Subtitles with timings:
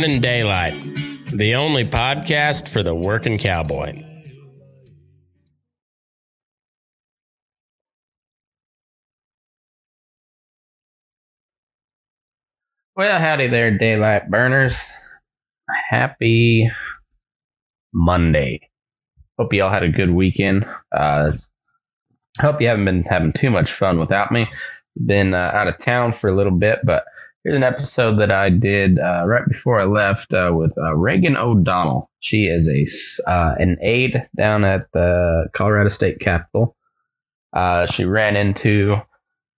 [0.00, 0.72] Burning Daylight,
[1.30, 4.02] the only podcast for the working cowboy.
[12.96, 14.74] Well, howdy there, daylight burners.
[15.90, 16.70] Happy
[17.92, 18.70] Monday.
[19.38, 20.64] Hope you all had a good weekend.
[20.90, 21.32] Uh,
[22.38, 24.48] hope you haven't been having too much fun without me.
[25.04, 27.04] Been uh, out of town for a little bit, but
[27.42, 31.38] Here's an episode that I did uh, right before I left uh, with uh, Regan
[31.38, 32.10] O'Donnell.
[32.20, 36.76] She is a uh, an aide down at the Colorado State Capitol.
[37.54, 38.96] Uh, she ran into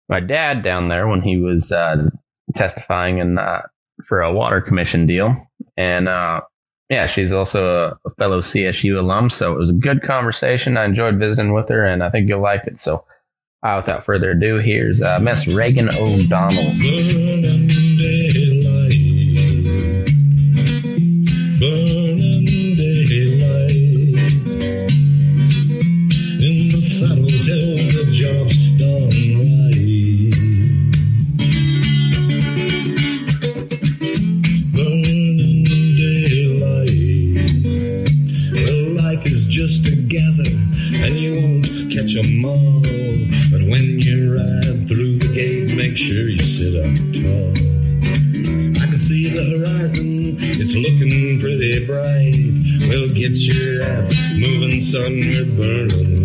[0.08, 2.08] my dad down there when he was uh,
[2.54, 3.36] testifying in,
[4.06, 5.34] for a water commission deal,
[5.76, 6.06] and
[6.88, 9.28] yeah, she's also a, a, fellow CSU alum.
[9.28, 10.76] So it was a good conversation.
[10.76, 12.78] I enjoyed visiting with her, and I think you'll like it.
[12.78, 13.04] So
[13.62, 17.71] uh, without further ado, here's uh, Miss Regan O'Donnell.
[51.86, 52.88] Bright.
[52.88, 56.21] Well, get your ass moving, son, you're burning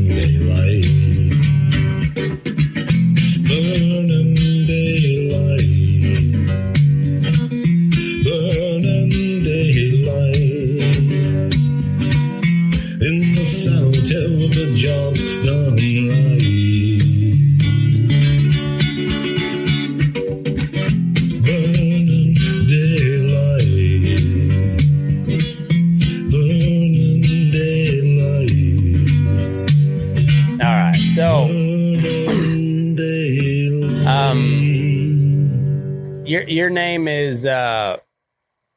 [36.48, 37.98] your name is uh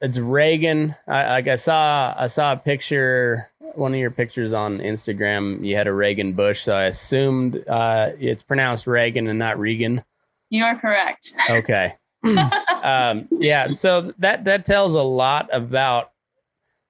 [0.00, 0.94] it's Reagan.
[1.06, 5.64] I like I saw I saw a picture one of your pictures on Instagram.
[5.64, 10.04] You had a Reagan bush, so I assumed uh it's pronounced Reagan and not Regan.
[10.48, 11.34] You are correct.
[11.50, 11.94] Okay.
[12.82, 16.10] um yeah, so that that tells a lot about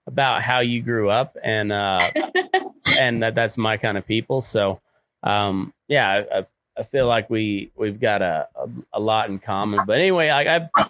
[0.06, 2.10] about how you grew up and uh
[2.86, 4.40] and that that's my kind of people.
[4.40, 4.80] So
[5.22, 6.46] um yeah, I, I
[6.80, 9.80] I feel like we we've got a a, a lot in common.
[9.86, 10.84] But anyway, like I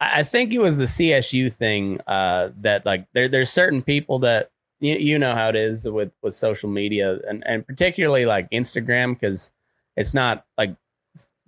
[0.00, 4.50] I think it was the CSU thing uh, that like there there's certain people that
[4.80, 9.14] you, you know how it is with with social media and and particularly like Instagram
[9.14, 9.50] because
[9.96, 10.76] it's not like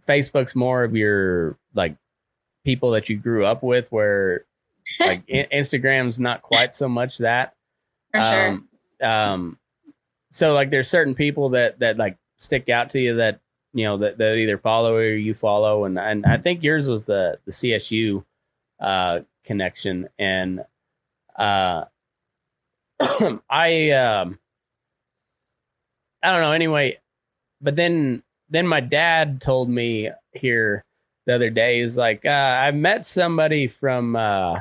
[0.06, 1.94] Facebook's more of your like
[2.64, 4.44] people that you grew up with where
[4.99, 7.55] like I- Instagram's not quite so much that
[8.14, 8.49] For sure.
[8.49, 8.69] um,
[9.02, 9.58] um,
[10.31, 13.40] so like there's certain people that that like stick out to you that
[13.73, 17.06] you know that, that either follow or you follow, and and I think yours was
[17.06, 18.25] the the CSU
[18.81, 20.64] uh, connection, and
[21.37, 21.85] uh,
[23.00, 24.38] I um,
[26.23, 26.52] I don't know.
[26.52, 26.99] Anyway,
[27.61, 30.85] but then then my dad told me here
[31.26, 34.61] the other day is like uh, I met somebody from uh,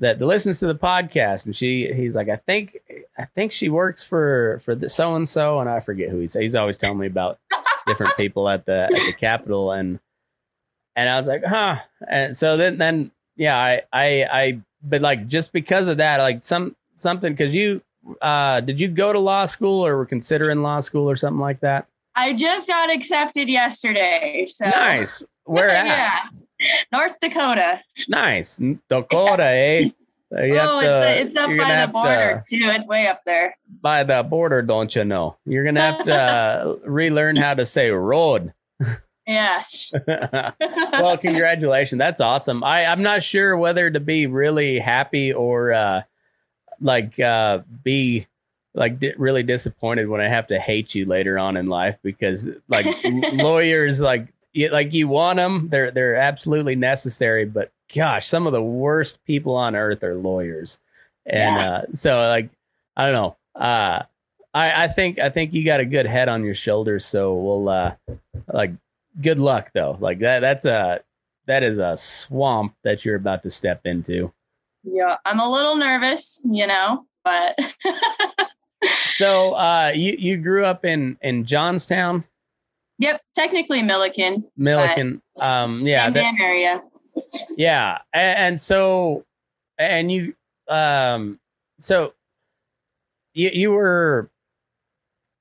[0.00, 2.78] that listens to the podcast, and she he's like I think
[3.18, 6.34] I think she works for for the so and so, and I forget who he's
[6.34, 7.38] he's always telling me about
[7.86, 10.00] different people at the at the Capitol, and
[10.96, 11.76] and I was like huh,
[12.08, 16.42] and so then then yeah I I I but like just because of that like
[16.42, 17.82] some something because you
[18.22, 21.60] uh did you go to law school or were considering law school or something like
[21.60, 24.44] that I just got accepted yesterday.
[24.46, 26.20] So nice where at yeah.
[26.92, 27.80] North Dakota.
[28.08, 28.58] nice
[28.88, 29.90] dakota eh
[30.32, 32.68] You oh, to- it's, it's up by the border to- too.
[32.70, 33.56] It's way up there.
[33.82, 37.90] by the border don't you know you're gonna have to uh, relearn how to say
[37.90, 38.52] road
[39.26, 39.92] Yes.
[40.06, 46.02] well congratulations that's awesome i i'm not sure whether to be really happy or uh
[46.80, 48.26] like uh be
[48.74, 52.48] like di- really disappointed when i have to hate you later on in life because
[52.68, 52.86] like
[53.32, 58.52] lawyers like you, like you want them they're they're absolutely necessary but gosh some of
[58.52, 60.78] the worst people on earth are lawyers
[61.26, 61.70] and Yeah.
[61.72, 62.50] uh so like
[62.96, 64.02] i don't know uh
[64.52, 67.68] I, I think I think you got a good head on your shoulders, so we'll
[67.68, 67.94] uh
[68.52, 68.72] like
[69.22, 69.96] good luck though.
[70.00, 71.00] Like that that's a
[71.46, 74.32] that is a swamp that you're about to step into.
[74.82, 75.18] yeah.
[75.24, 77.56] I'm a little nervous, you know, but
[78.90, 82.24] So uh you you grew up in in Johnstown,
[83.00, 84.44] yep, technically Milliken.
[84.56, 85.22] Milliken.
[85.42, 86.82] Um yeah, that, area.
[87.56, 87.98] yeah.
[88.12, 89.24] And, and so
[89.78, 90.34] and you
[90.68, 91.40] um
[91.80, 92.12] so
[93.32, 94.30] you you were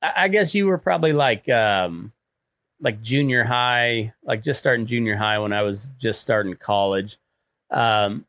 [0.02, 2.14] I guess you were probably like um
[2.82, 7.18] like junior high, like just starting junior high when I was just starting college.
[7.70, 8.26] Um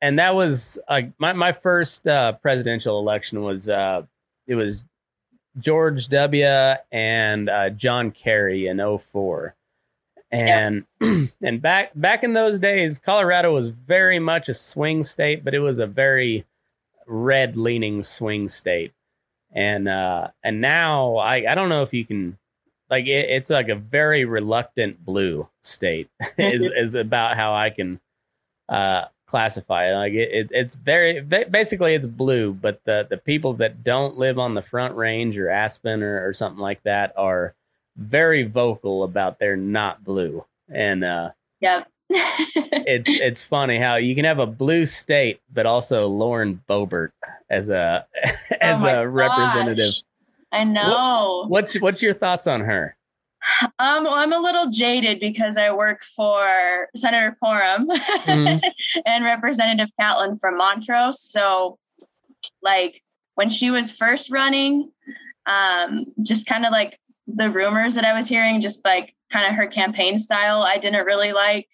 [0.00, 4.02] and that was like my my first uh presidential election was uh
[4.46, 4.84] it was
[5.58, 6.44] George W
[6.92, 9.54] and uh John Kerry in 04.
[10.30, 15.54] And and back back in those days Colorado was very much a swing state, but
[15.54, 16.44] it was a very
[17.06, 18.92] red leaning swing state.
[19.52, 22.38] And uh and now I I don't know if you can
[22.88, 28.00] like it, it's like a very reluctant blue state is is about how I can
[28.68, 29.94] uh classify it.
[29.94, 34.38] Like it, it it's very basically it's blue, but the the people that don't live
[34.38, 37.54] on the Front Range or Aspen or, or something like that are
[37.96, 40.44] very vocal about they're not blue.
[40.68, 41.88] And uh Yep.
[42.10, 47.10] it's it's funny how you can have a blue state, but also Lauren Boebert
[47.48, 48.06] as a
[48.60, 49.94] as Oh a representative.
[49.94, 50.02] gosh.
[50.52, 51.44] I know.
[51.48, 52.96] What's what's your thoughts on her?
[53.78, 58.60] Um, well, I'm a little jaded because I work for Senator Coram Mhm.
[59.06, 61.20] and Representative Catlin from Montrose.
[61.22, 61.78] So,
[62.62, 63.02] like
[63.34, 64.90] when she was first running,
[65.46, 69.54] um, just kind of like the rumors that I was hearing, just like kind of
[69.54, 71.68] her campaign style, I didn't really like.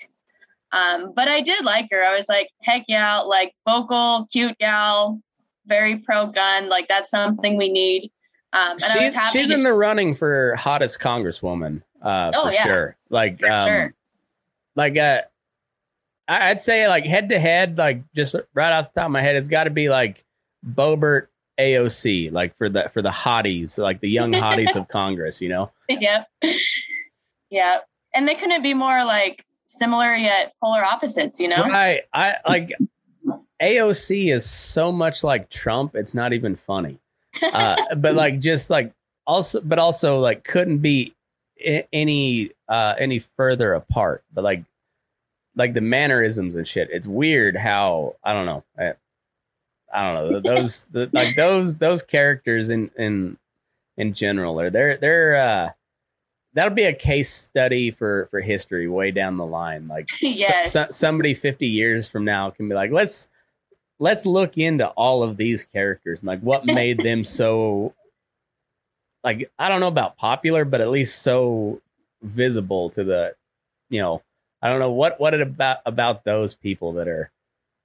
[0.73, 2.02] Um, but I did like her.
[2.02, 5.20] I was like, heck yeah, like vocal, cute gal,
[5.66, 6.68] very pro gun.
[6.68, 8.11] Like that's something we need.
[8.57, 12.55] Um, and I was she's she's in the running for hottest congresswoman uh Oh, for
[12.55, 12.65] yeah.
[12.65, 13.95] sure like For um sure.
[14.75, 15.23] like uh
[16.29, 19.37] i'd say like head to head like just right off the top of my head
[19.37, 20.25] it's got to be like
[20.69, 21.27] boebert
[21.59, 25.71] aoc like for the for the hotties like the young hotties of congress you know
[25.89, 26.29] yep.
[27.51, 27.89] yep.
[28.15, 31.63] And they couldn't be more like similar yet polar opposites, you know?
[31.65, 32.73] right i like
[33.63, 36.99] aoc is so much like trump it's not even funny
[37.43, 38.93] uh but like just like
[39.26, 41.12] also but also like couldn't be
[41.93, 44.23] any uh any further apart.
[44.33, 44.62] But like
[45.55, 48.62] like the mannerisms and shit it's weird how i don't know.
[48.78, 48.93] I,
[49.93, 50.40] I don't know.
[50.55, 53.38] Those the, like those those characters in in
[53.97, 55.71] in general are they're they're uh
[56.52, 59.88] that'll be a case study for for history way down the line.
[59.88, 60.73] Like so- yes.
[60.73, 63.28] so- somebody 50 years from now can be like let's
[63.99, 67.95] let's look into all of these characters and like what made them so
[69.25, 71.81] like i don't know about popular but at least so
[72.23, 73.35] visible to the
[73.91, 74.23] you know
[74.62, 77.31] i don't know what what it about about those people that are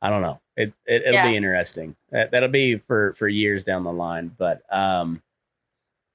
[0.02, 1.28] i don't know it, it it'll Yeah.
[1.30, 5.22] be interesting that, that'll be for for years down the line but um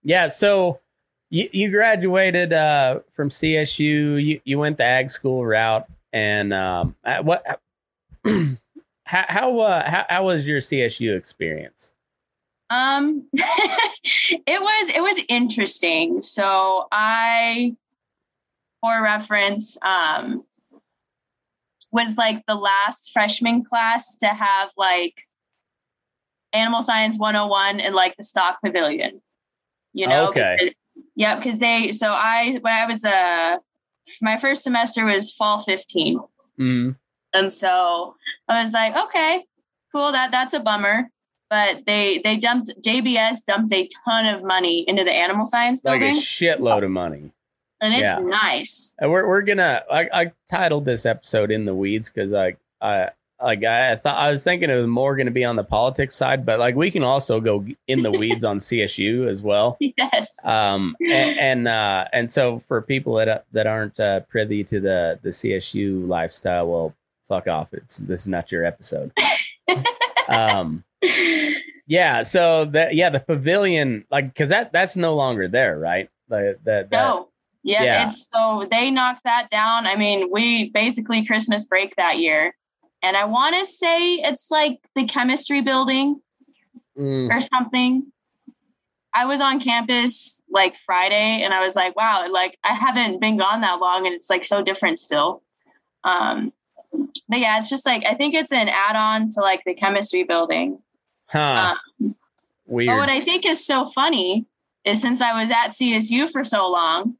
[0.02, 0.80] yeah so
[1.28, 4.24] you, you graduated uh, from CSU.
[4.24, 7.60] You, you went the ag school route, and um, what?
[9.06, 11.92] how how, uh, how how was your CSU experience?
[12.68, 16.22] Um, it was it was interesting.
[16.22, 17.76] So I,
[18.80, 20.44] for reference, um,
[21.92, 25.22] was like the last freshman class to have like
[26.52, 29.22] animal science 101 in like the stock pavilion.
[29.92, 30.56] You know, Okay.
[30.58, 30.74] Because-
[31.14, 31.92] yeah, because they.
[31.92, 33.58] So I when I was uh
[34.20, 36.20] my first semester was fall 15.
[36.58, 36.96] Mm,
[37.36, 38.16] And so
[38.48, 39.44] I was like, okay,
[39.92, 40.12] cool.
[40.12, 41.10] That that's a bummer.
[41.48, 46.14] But they they dumped JBS dumped a ton of money into the animal science building.
[46.14, 47.32] like a shitload of money.
[47.80, 48.18] and it's yeah.
[48.18, 48.94] nice.
[48.98, 49.82] And we're we're gonna.
[49.90, 53.10] I, I titled this episode "In the Weeds" because I I
[53.42, 56.14] like I, thought I was thinking it was more going to be on the politics
[56.14, 59.78] side, but like we can also go in the weeds on CSU as well.
[59.96, 60.44] Yes.
[60.44, 65.18] um and and, uh, and so for people that that aren't uh, privy to the
[65.22, 66.94] the CSU lifestyle, well,
[67.28, 67.72] fuck off.
[67.72, 69.12] It's this is not your episode.
[70.28, 70.84] um,
[71.86, 72.22] yeah.
[72.22, 76.08] So that yeah, the pavilion, like, because that that's no longer there, right?
[76.28, 77.28] The the, the no.
[77.62, 78.08] Yeah, yeah.
[78.08, 79.88] it's so they knocked that down.
[79.88, 82.54] I mean, we basically Christmas break that year.
[83.02, 86.20] And I want to say it's like the chemistry building
[86.98, 88.10] Mm, or something.
[89.12, 93.36] I was on campus like Friday and I was like, wow, like I haven't been
[93.36, 95.42] gone that long and it's like so different still.
[96.04, 96.52] Um
[96.92, 100.78] but yeah, it's just like I think it's an add-on to like the chemistry building.
[101.26, 101.74] huh.
[102.68, 102.88] Weird.
[102.88, 104.46] But what I think is so funny
[104.84, 107.16] is since I was at CSU for so long,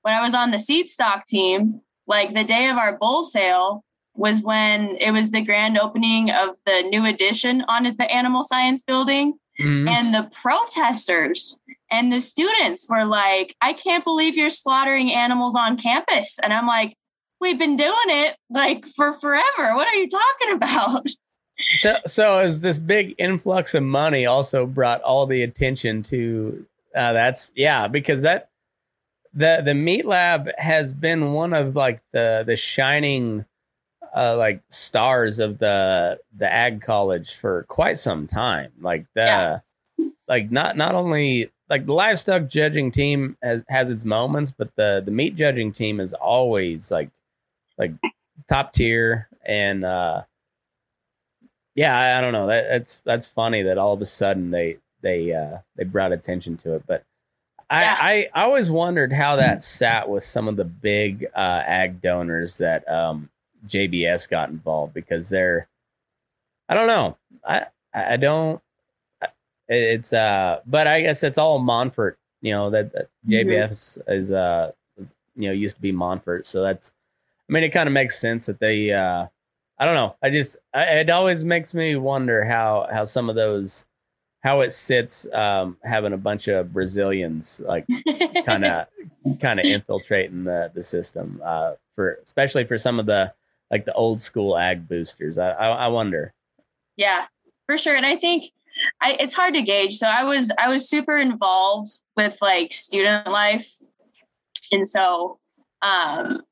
[0.00, 3.84] when I was on the seed stock team, like the day of our bull sale
[4.14, 8.82] was when it was the grand opening of the new addition on the animal science
[8.82, 9.34] building.
[9.60, 9.88] Mhm.
[9.88, 11.58] And the protesters
[11.90, 16.38] and the students were like, I can't believe you're slaughtering animals on campus.
[16.42, 16.96] And I'm like,
[17.42, 19.74] we've been doing it like for forever.
[19.74, 21.06] What are you talking about?
[21.74, 26.64] So, so is this big influx of money also brought all the attention to?
[26.94, 28.48] Uh, that's yeah, because that
[29.34, 33.44] the the meat lab has been one of like the the shining
[34.14, 38.72] uh, like stars of the the ag college for quite some time.
[38.80, 39.58] Like the Yeah.
[40.28, 45.02] like not not only like the livestock judging team has has its moments, but the
[45.04, 47.10] the meat judging team is always like
[47.82, 47.92] like
[48.48, 49.28] top tier.
[49.44, 50.22] And uh
[51.74, 52.46] yeah I, I don't know.
[52.46, 56.56] That that's that's funny that all of a sudden they they uh they brought attention
[56.58, 56.84] to it.
[56.86, 57.04] But
[57.70, 57.96] I, Yeah.
[57.98, 62.58] I I always wondered how that sat with some of the big uh ag donors
[62.58, 63.28] that um
[63.66, 65.68] JBS got involved because they're
[66.68, 67.16] I don't know.
[67.46, 68.60] I I don't
[69.68, 74.72] it's uh but I guess it's all Monfort you know that, that JBS is uh
[74.98, 76.44] is, you know used to be Monfort.
[76.44, 76.92] So that's
[77.52, 79.26] mean it kind of makes sense that they uh
[79.78, 83.36] I don't know I just I, it always makes me wonder how how some of
[83.36, 83.84] those
[84.42, 87.86] how it sits um having a bunch of Brazilians like
[88.44, 88.86] kind of
[89.40, 93.32] kind of infiltrating the the system uh for especially for some of the
[93.70, 96.32] like the old school ag boosters I I, I wonder
[96.96, 97.26] Yeah,
[97.66, 97.96] for sure.
[97.96, 98.52] And I think
[99.00, 99.96] I, it's hard to gauge.
[99.96, 103.76] So I was I was super involved with like student life,
[104.70, 105.38] and so
[105.82, 106.42] um,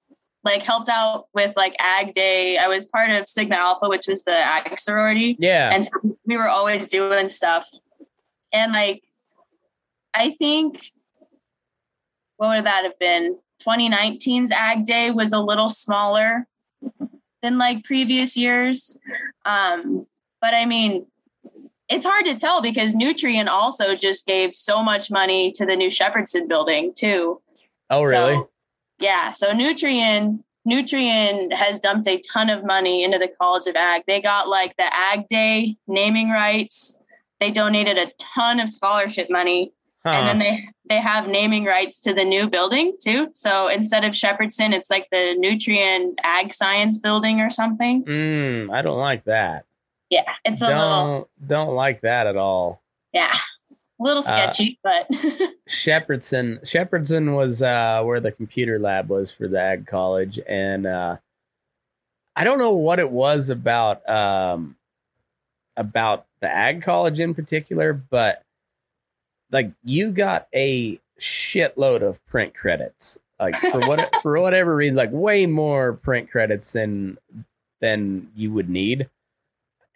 [0.42, 2.56] like helped out with like Ag Day.
[2.56, 5.37] I was part of Sigma Alpha, which was the Ag sorority.
[5.38, 5.92] Yeah, and so
[6.26, 7.68] we were always doing stuff,
[8.52, 9.02] and like
[10.14, 10.92] I think
[12.40, 13.38] what would that have been?
[13.62, 16.47] 2019's Ag Day was a little smaller
[17.42, 18.97] than like previous years.
[19.44, 20.06] Um,
[20.40, 21.06] but I mean,
[21.90, 25.88] it's hard to tell because Nutrien also just gave so much money to the new
[25.88, 27.42] Shepherdson building too.
[27.90, 28.37] Oh, really?
[28.37, 28.50] So,
[29.00, 29.33] yeah.
[29.33, 34.02] So Nutrien Nutrien has dumped a ton of money into the College of Ag.
[34.07, 36.99] They got like the Ag Day naming rights.
[37.40, 39.73] They donated a ton of scholarship money.
[40.04, 40.11] Huh.
[40.11, 43.28] And then they they have naming rights to the new building too.
[43.33, 48.04] So instead of Shepherdson, it's like the Nutrien Ag Science Building or something.
[48.04, 49.64] Mm, I don't like that.
[50.09, 52.83] Yeah, it's a don't, little don't like that at all.
[53.12, 53.35] Yeah,
[54.00, 55.19] a little uh, sketchy, uh, but
[55.69, 61.16] Shepherdson Shepherdson was uh, where the computer lab was for the ag college, and uh,
[62.35, 64.76] I don't know what it was about um,
[65.76, 68.42] about the ag college in particular, but
[69.50, 75.12] like you got a shitload of print credits, like for what for whatever reason, like
[75.12, 77.19] way more print credits than
[77.80, 79.09] than you would need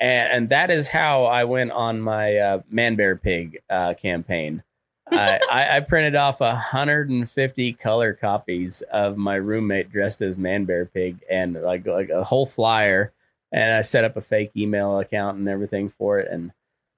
[0.01, 4.63] and, and that is how I went on my uh, Man Bear Pig uh, campaign.
[5.11, 10.87] I, I, I, printed off 150 color copies of my roommate dressed as Man Bear
[10.87, 13.13] Pig and like like a whole flyer,
[13.53, 16.53] and I set up a fake email account and everything for it, and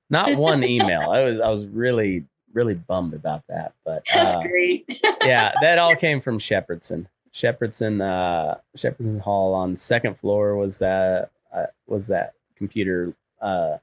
[0.08, 1.10] not one email.
[1.10, 4.84] I was I was really really bummed about that, but that's uh, great.
[5.22, 7.06] yeah, that all came from Shepherdson.
[7.32, 13.76] Shepherdson uh, Shepherdson Hall on second floor was that uh, was that computer uh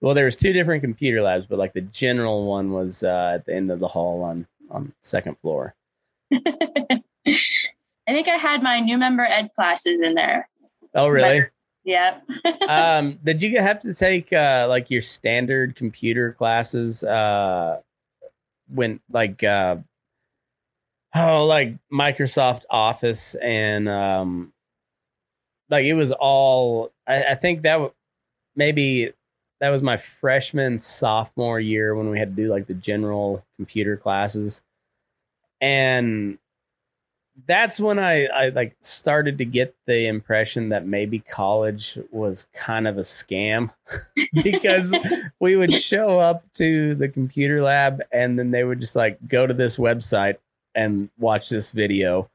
[0.00, 3.46] well there was two different computer labs but like the general one was uh at
[3.46, 5.74] the end of the hall on on second floor.
[6.32, 7.02] I
[8.08, 10.48] think i had my new member ed classes in there.
[10.94, 11.42] Oh really?
[11.42, 11.50] But,
[11.84, 12.20] yeah
[12.68, 17.80] um did you have to take uh like your standard computer classes uh
[18.68, 19.76] when like uh
[21.14, 24.52] oh like microsoft office and um
[25.72, 27.92] like it was all I, I think that w-
[28.54, 29.12] maybe
[29.60, 33.96] that was my freshman sophomore year when we had to do like the general computer
[33.96, 34.60] classes.
[35.60, 36.38] And
[37.46, 42.86] that's when I, I like started to get the impression that maybe college was kind
[42.86, 43.70] of a scam
[44.34, 44.92] because
[45.40, 49.46] we would show up to the computer lab and then they would just like go
[49.46, 50.36] to this website
[50.74, 52.28] and watch this video.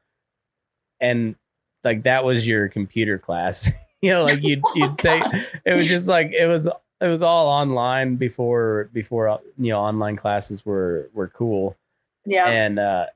[0.98, 1.36] And
[1.84, 3.68] like that was your computer class.
[4.02, 5.22] you know, like you'd you'd take
[5.64, 6.68] it was just like it was
[7.00, 11.76] it was all online before before you know online classes were were cool.
[12.24, 12.46] Yeah.
[12.48, 13.06] And uh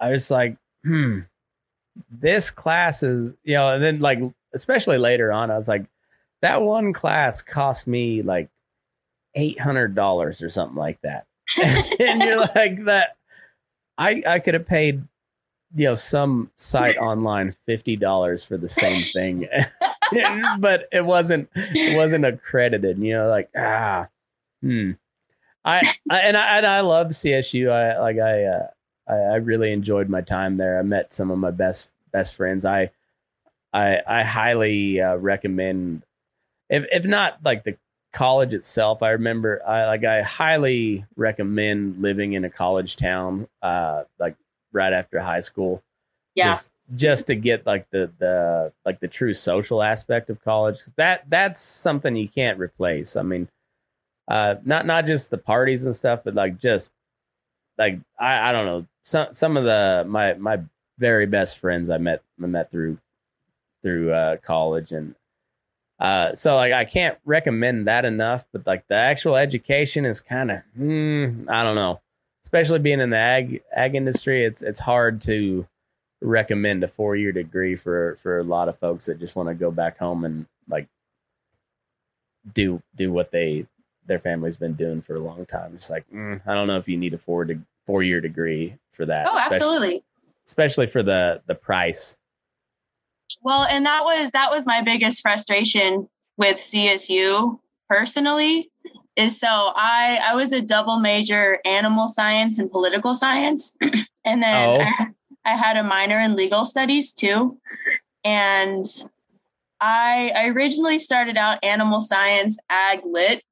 [0.00, 1.20] I was like, hmm,
[2.10, 4.20] this class is you know, and then like
[4.54, 5.86] especially later on, I was like,
[6.42, 8.48] that one class cost me like
[9.34, 11.26] eight hundred dollars or something like that.
[11.62, 13.16] and you're like that
[13.98, 15.02] I I could have paid
[15.74, 19.48] you know some site online fifty dollars for the same thing,
[20.58, 22.98] but it wasn't it wasn't accredited.
[22.98, 24.08] You know, like ah,
[24.60, 24.92] hmm.
[25.64, 25.80] I,
[26.10, 27.70] I and I and I love CSU.
[27.70, 28.66] I like I, uh,
[29.08, 30.78] I I really enjoyed my time there.
[30.78, 32.64] I met some of my best best friends.
[32.64, 32.90] I
[33.72, 36.02] I I highly uh, recommend
[36.68, 37.76] if if not like the
[38.12, 39.02] college itself.
[39.02, 43.48] I remember I like I highly recommend living in a college town.
[43.62, 44.36] Uh, like
[44.72, 45.82] right after high school.
[46.34, 46.52] Yeah.
[46.52, 50.78] Just, just to get like the the like the true social aspect of college.
[50.96, 53.16] That that's something you can't replace.
[53.16, 53.48] I mean,
[54.28, 56.90] uh, not not just the parties and stuff, but like just
[57.78, 60.60] like I I don't know some some of the my my
[60.98, 62.98] very best friends I met I met through
[63.82, 65.14] through uh, college and
[65.98, 70.50] uh, so like I can't recommend that enough, but like the actual education is kind
[70.50, 72.00] of mm, I don't know
[72.52, 75.66] especially being in the ag ag industry, it's it's hard to
[76.20, 79.54] recommend a four year degree for for a lot of folks that just want to
[79.54, 80.86] go back home and like
[82.54, 83.66] do do what they
[84.06, 85.72] their family's been doing for a long time.
[85.74, 88.76] It's like mm, I don't know if you need a four de- four year degree
[88.92, 89.26] for that.
[89.26, 90.04] Oh, especially, absolutely.
[90.46, 92.16] Especially for the the price.
[93.40, 98.71] Well, and that was that was my biggest frustration with CSU personally
[99.16, 103.76] is so I I was a double major animal science and political science,
[104.24, 104.80] and then oh.
[104.80, 105.08] I,
[105.44, 107.58] I had a minor in legal studies too,
[108.24, 108.84] and
[109.80, 113.42] I I originally started out animal science ag lit,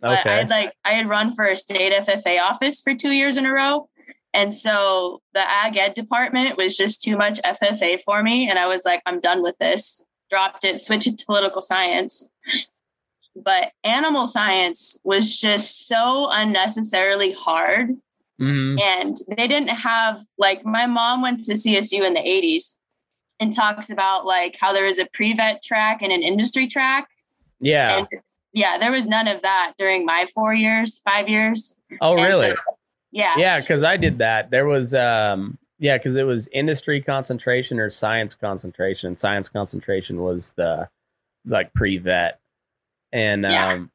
[0.00, 0.30] But Okay.
[0.30, 3.46] I had like I had run for a state FFA office for two years in
[3.46, 3.88] a row.
[4.34, 8.48] And so the ag ed department was just too much FFA for me.
[8.48, 10.02] And I was like, I'm done with this.
[10.30, 12.28] Dropped it, switched it to political science.
[13.44, 17.96] But animal science was just so unnecessarily hard.
[18.40, 18.80] Mhm.
[18.80, 22.76] And they didn't have, like, my mom went to CSU in the 80s
[23.40, 27.08] and talks about like how there was a pre vet track and an industry track.
[27.60, 27.98] Yeah.
[27.98, 28.08] And
[28.52, 31.76] yeah, there was none of that during my four years, five years.
[32.00, 32.56] oh, And so- really?
[33.12, 33.34] yeah.
[33.36, 34.50] yeah, because I did that.
[34.50, 39.14] There was, um, yeah, because it was industry concentration or science concentration.
[39.16, 40.88] Science concentration was the
[41.44, 42.40] like pre vet,
[43.12, 43.72] and Yeah.
[43.72, 43.90] um,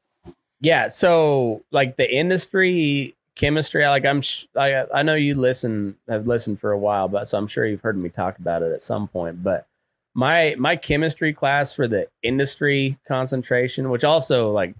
[0.60, 0.88] yeah.
[0.88, 6.60] So like the industry chemistry, like I'm, sh- I I know you listen have listened
[6.60, 9.08] for a while, but so I'm sure you've heard me talk about it at some
[9.08, 9.42] point.
[9.42, 9.66] But
[10.14, 14.74] my my chemistry class for the industry concentration, which also like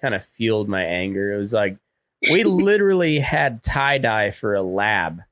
[0.00, 1.32] kind of fueled my anger.
[1.32, 1.76] It was like
[2.30, 5.22] we literally had tie dye for a lab.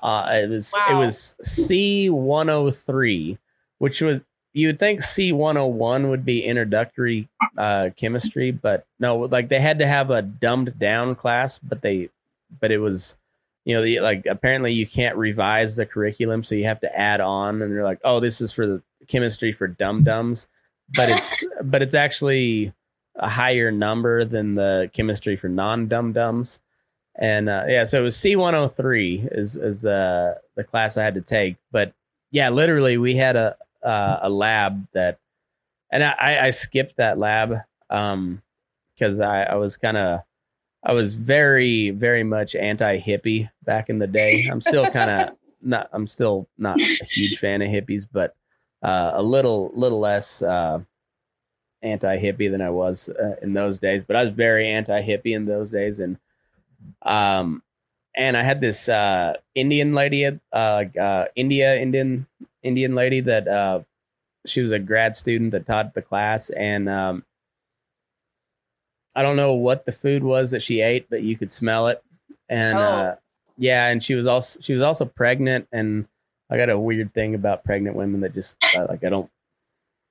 [0.00, 3.38] Uh, it was it was C one hundred three,
[3.78, 4.20] which was
[4.58, 9.48] you would think C one hundred one would be introductory uh, chemistry, but no, like
[9.48, 12.10] they had to have a dumbed down class, but they
[12.60, 13.14] but it was
[13.64, 17.20] you know the, like apparently you can't revise the curriculum, so you have to add
[17.20, 20.48] on, and they're like, oh, this is for the chemistry for dum dums,
[20.92, 22.72] but it's but it's actually
[23.14, 26.58] a higher number than the chemistry for non dum dums.
[27.14, 30.96] And uh, yeah, so it was C one hundred three is is the the class
[30.96, 31.58] I had to take.
[31.70, 31.92] But
[32.32, 35.18] yeah, literally we had a uh, a lab that,
[35.90, 37.54] and I, I skipped that lab
[37.90, 38.42] um
[38.94, 40.20] because I, I was kind of
[40.82, 44.46] I was very very much anti hippie back in the day.
[44.50, 48.34] I'm still kind of not I'm still not a huge fan of hippies, but
[48.82, 50.80] uh, a little little less uh,
[51.82, 54.04] anti hippie than I was uh, in those days.
[54.04, 56.18] But I was very anti hippie in those days, and
[57.02, 57.62] um,
[58.14, 62.26] and I had this uh, Indian lady, uh, uh, India Indian
[62.62, 63.80] Indian lady that uh,
[64.46, 67.24] she was a grad student that taught the class, and um,
[69.14, 72.02] I don't know what the food was that she ate, but you could smell it,
[72.48, 72.82] and Oh.
[72.82, 73.16] uh,
[73.56, 76.06] yeah, and she was also she was also pregnant, and
[76.50, 79.30] I got a weird thing about pregnant women that just like I don't.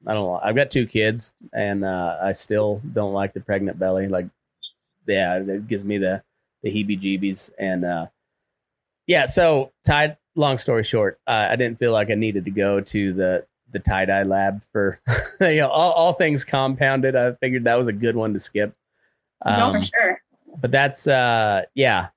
[0.06, 0.44] I don't.
[0.44, 4.08] I've got two kids, and uh, I still don't like the pregnant belly.
[4.08, 4.28] Like,
[5.08, 6.22] yeah, it gives me the
[6.68, 8.08] the heebie-jeebies, and uh,
[9.08, 9.26] yeah.
[9.26, 10.18] So, tie.
[10.36, 13.80] Long story short, uh, I didn't feel like I needed to go to the the
[13.80, 15.00] tie dye lab for
[15.42, 17.16] you know all, all things compounded.
[17.16, 18.76] I figured that was a good one to skip.
[19.44, 20.22] no, for Um, sure.
[20.62, 22.10] but that's uh yeah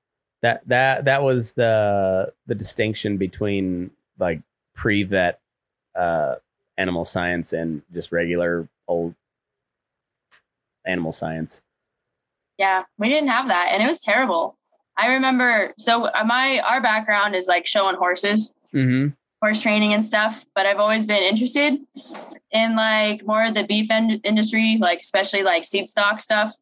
[0.43, 4.41] that that that was the the distinction between like
[4.75, 5.39] pre-vet
[5.95, 6.35] uh
[6.77, 9.15] animal science and just regular old
[10.85, 11.61] animal science
[12.61, 14.55] Yeah, we didn't have that, and it was terrible.
[14.95, 15.73] I remember.
[15.79, 19.07] So uh, my our background is like showing horses, mm-hmm
[19.43, 20.45] horse training and stuff.
[20.53, 21.79] But I've always been interested
[22.51, 26.55] in like more of the beef in- industry, like especially like seed stock stuff.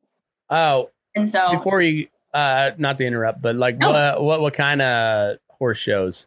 [0.50, 3.92] oh And so before you uh not to interrupt but like No.
[3.92, 6.26] what what what kind of horse shows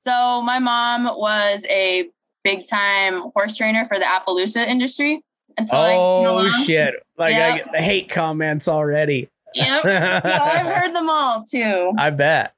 [0.00, 2.08] So my mom was a
[2.42, 5.22] big time horse trainer for the Appaloosa industry.
[5.58, 9.84] Until oh shit like I, get, I hate comments already Yep.
[9.84, 11.92] Yeah, I've heard them all too.
[11.98, 12.54] i bet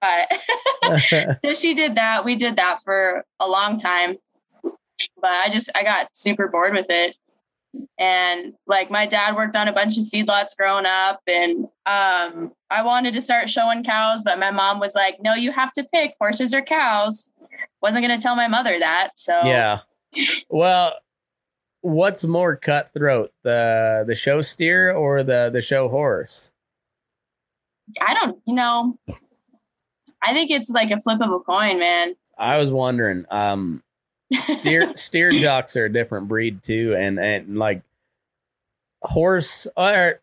[0.00, 0.32] But
[1.42, 2.24] so she did that.
[2.24, 4.16] We did that for a long time.
[4.62, 7.16] But I just I got super bored with it.
[7.98, 12.82] And like my dad worked on a bunch of feedlots growing up and um I
[12.82, 16.14] wanted to start showing cows, but my mom was like, "No, you have to pick
[16.20, 17.30] horses or cows."
[17.80, 19.10] Wasn't going to tell my mother that.
[19.14, 19.80] So Yeah.
[20.50, 20.94] Well,
[21.80, 26.50] what's more cutthroat, the the show steer or the the show horse?
[28.00, 28.98] I don't, you know,
[30.22, 32.14] I think it's like a flip of a coin, man.
[32.36, 33.24] I was wondering.
[33.30, 33.82] Um,
[34.40, 37.82] steer steer jocks are a different breed too, and and like
[39.02, 39.66] horse.
[39.76, 40.16] All right,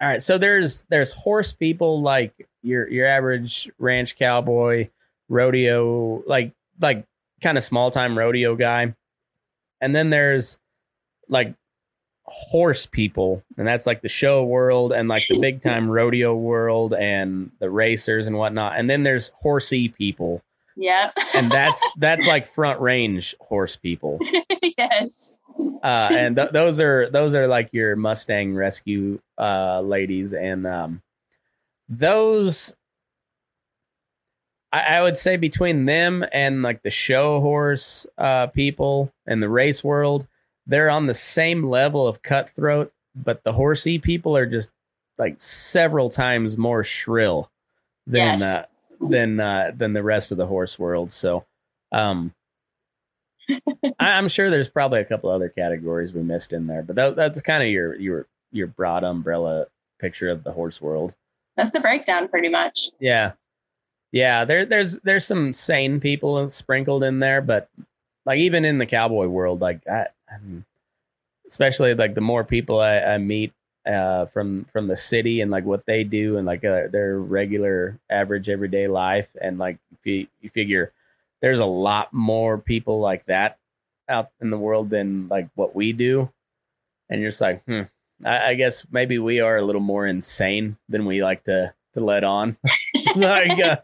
[0.00, 0.22] all right.
[0.22, 4.88] So there's there's horse people like your your average ranch cowboy,
[5.28, 7.06] rodeo, like like
[7.40, 8.94] kind of small time rodeo guy,
[9.80, 10.58] and then there's
[11.32, 11.54] like
[12.24, 16.94] horse people and that's like the show world and like the big time rodeo world
[16.94, 20.40] and the racers and whatnot and then there's horsey people
[20.76, 21.12] Yep.
[21.34, 24.18] and that's that's like front range horse people
[24.78, 25.36] yes.
[25.82, 31.02] uh and th- those are those are like your mustang rescue uh ladies and um
[31.88, 32.74] those
[34.72, 39.48] I, I would say between them and like the show horse uh people and the
[39.48, 40.26] race world
[40.66, 44.70] they're on the same level of cutthroat but the horsey people are just
[45.18, 47.50] like several times more shrill
[48.06, 48.42] than Yes.
[48.42, 48.66] uh,
[49.00, 51.10] than uh, than the rest of the horse world.
[51.10, 51.44] So,
[51.92, 52.32] um,
[53.50, 57.16] I, I'm sure there's probably a couple other categories we missed in there, but that,
[57.16, 59.66] that's kind of your your your broad umbrella
[60.00, 61.14] picture of the horse world.
[61.56, 62.90] That's the breakdown, pretty much.
[62.98, 63.32] Yeah,
[64.10, 64.44] yeah.
[64.44, 67.68] There, there's there's some sane people sprinkled in there, but
[68.24, 70.64] like even in the cowboy world, like I, I mean,
[71.46, 73.52] especially like the more people I, I meet
[73.86, 77.98] uh, from from the city and like what they do and like uh, their regular
[78.08, 80.92] average everyday life, and like you you figure
[81.40, 83.58] there's a lot more people like that
[84.08, 86.30] out in the world than like what we do,
[87.08, 87.82] and you're just like, hmm.
[88.24, 92.00] I, I guess maybe we are a little more insane than we like to to
[92.00, 92.56] let on.
[93.16, 93.76] like, uh,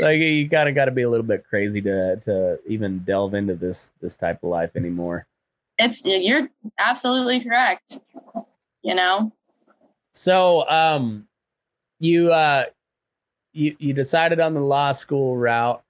[0.00, 3.34] like you kind of got to be a little bit crazy to to even delve
[3.34, 5.26] into this this type of life anymore.
[5.78, 8.00] It's you're absolutely correct.
[8.82, 9.32] You know,
[10.12, 11.26] So, um,
[11.98, 12.64] you uh,
[13.52, 15.82] you you decided on the law school route,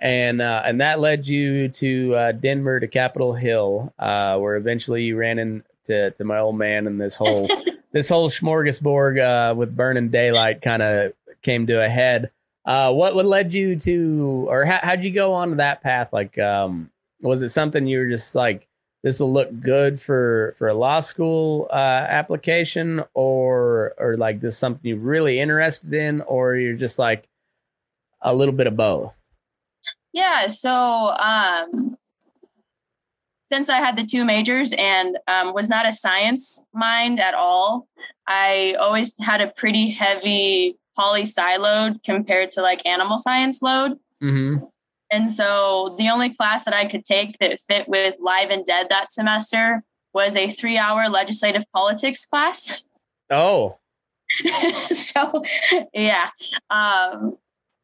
[0.00, 5.02] and uh, and that led you to uh, Denver to Capitol Hill, uh, where eventually
[5.02, 7.48] you ran into to my old man, and this whole
[7.92, 12.30] this whole smorgasbord uh, with burning daylight kind of came to a head.
[12.64, 16.12] Uh, what what led you to, or how, how'd you go on that path?
[16.12, 18.66] Like, um, was it something you were just like,
[19.04, 21.76] this will look good for for a law school uh,
[22.08, 27.28] application, or or like this something you're really interested in, or you're just like
[28.22, 29.20] a little bit of both?
[30.14, 30.46] yeah.
[30.46, 31.96] So, um,
[33.44, 37.86] since I had the two majors and um, was not a science mind at all,
[38.26, 43.98] I always had a pretty heavy poli sci load compared to like animal science load.
[44.22, 44.64] Mm-hmm.
[45.10, 48.88] And so the only class that I could take that fit with live and dead
[48.90, 52.82] that semester was a three hour legislative politics class.
[53.30, 53.78] Oh,
[54.90, 55.42] so
[55.94, 56.28] yeah.
[56.68, 57.38] Um,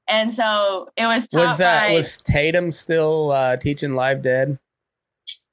[0.06, 4.58] and so it was taught was that by, was Tatum still uh, teaching live dead?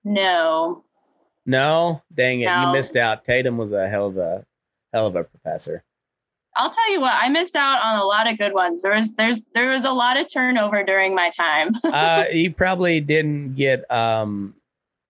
[0.03, 0.83] no.
[1.45, 3.23] No, dang it, you missed out.
[3.23, 4.45] Tatum was a hell of a
[4.91, 5.85] hell of a professor.
[6.57, 8.81] I'll tell you what, I missed out on a lot of good ones.
[8.81, 11.75] There was there's there was a lot of turnover during my time.
[11.83, 14.55] uh, you probably didn't get um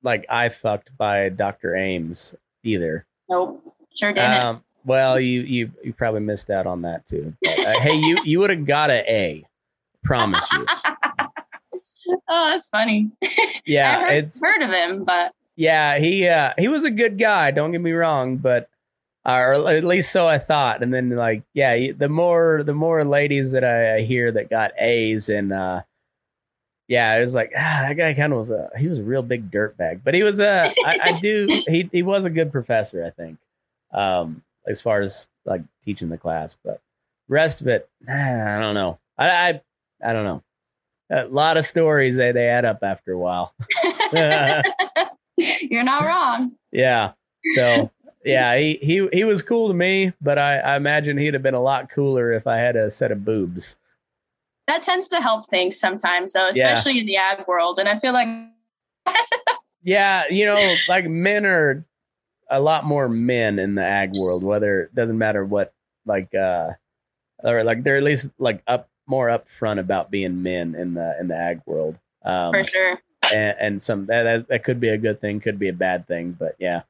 [0.03, 1.75] like I fucked by Dr.
[1.75, 3.05] Ames either.
[3.29, 3.63] nope.
[3.95, 4.31] Sure didn't.
[4.31, 7.33] Um, well, you you you probably missed out on that too.
[7.41, 9.45] But, uh, hey, you you would have got an A.
[10.03, 10.65] Promise you.
[12.29, 13.11] oh, that's funny.
[13.65, 17.17] Yeah, I've heard, it's heard of him, but yeah he uh he was a good
[17.17, 17.51] guy.
[17.51, 18.69] Don't get me wrong, but
[19.27, 20.81] or at least so I thought.
[20.81, 24.71] And then like yeah, the more the more ladies that I, I hear that got
[24.79, 25.81] A's and uh
[26.87, 29.21] yeah, it was like ah, that guy kind of was a he was a real
[29.21, 33.05] big dirtbag, but he was a I, I do he he was a good professor,
[33.05, 33.37] I think,
[33.93, 36.55] um, as far as like teaching the class.
[36.63, 36.79] But
[37.27, 38.99] rest of it, I don't know.
[39.17, 39.61] I I,
[40.01, 40.43] I don't know.
[41.09, 43.53] A lot of stories they they add up after a while.
[45.37, 46.53] you're not wrong.
[46.71, 47.11] Yeah.
[47.55, 47.91] So
[48.25, 51.53] yeah, he he he was cool to me, but I, I imagine he'd have been
[51.53, 53.75] a lot cooler if I had a set of boobs.
[54.67, 56.73] That tends to help things sometimes, though, Yeah.
[56.73, 57.79] especially in the ag world.
[57.79, 58.27] And I feel like
[59.83, 61.85] Yeah, you know, like men are
[62.49, 65.73] a lot more men in the ag world, whether it doesn't matter what
[66.05, 66.71] like uh
[67.43, 71.27] or like they're at least like up more upfront about being men in the in
[71.29, 71.97] the ag world.
[72.25, 72.99] Um for sure.
[73.33, 76.35] and, and some that that could be a good thing, could be a bad thing,
[76.37, 76.81] but yeah.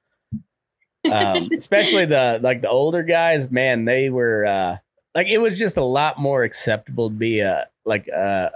[1.12, 4.78] Um, especially the like the older guys, man, they were uh,
[5.16, 8.52] like it was just a lot more acceptable to be a like a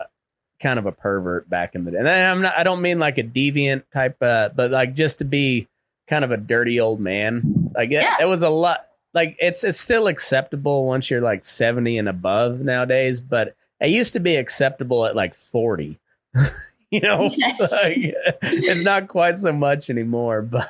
[0.61, 1.97] kind of a pervert back in the day.
[1.97, 5.25] And I'm not, I don't mean like a deviant type, uh, but like just to
[5.25, 5.67] be
[6.07, 7.71] kind of a dirty old man.
[7.75, 8.17] Like it, Yeah.
[8.21, 8.85] it was a lot.
[9.13, 14.13] Like it's it's still acceptable once you're like 70 and above nowadays, but it used
[14.13, 15.97] to be acceptable at like 40.
[16.91, 17.59] you know, Yes.
[17.83, 20.69] like, it's not quite so much anymore, but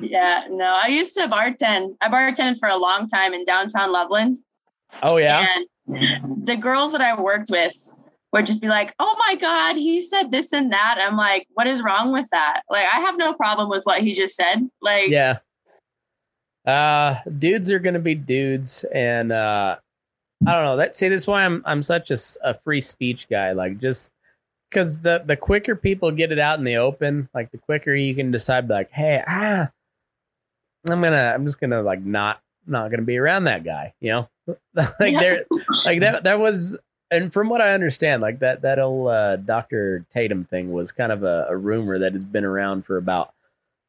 [0.00, 1.96] yeah, no, I used to bartend.
[2.00, 4.36] I bartended for a long time in downtown Loveland.
[5.02, 5.46] oh yeah.
[5.88, 7.74] And the girls that I worked with
[8.32, 10.98] would just be like, oh my God, he said this and that.
[11.00, 12.62] I'm like, what is wrong with that?
[12.70, 14.68] Like, I have no problem with what he just said.
[14.80, 15.38] Like, Yeah.
[16.64, 19.76] Uh dudes are gonna be dudes and uh
[20.46, 20.76] I don't know.
[20.76, 23.50] That see that's why I'm I'm such a, a free speech guy.
[23.50, 24.11] Like just
[24.72, 28.14] because the the quicker people get it out in the open, like the quicker you
[28.14, 29.70] can decide like, hey, ah
[30.88, 34.28] I'm gonna I'm just gonna like not not gonna be around that guy, you know?
[34.74, 35.20] like Yeah.
[35.20, 35.44] there
[35.84, 36.78] like that that was
[37.10, 40.06] and from what I understand, like that that old uh, Dr.
[40.12, 43.34] Tatum thing was kind of a, a rumor that has been around for about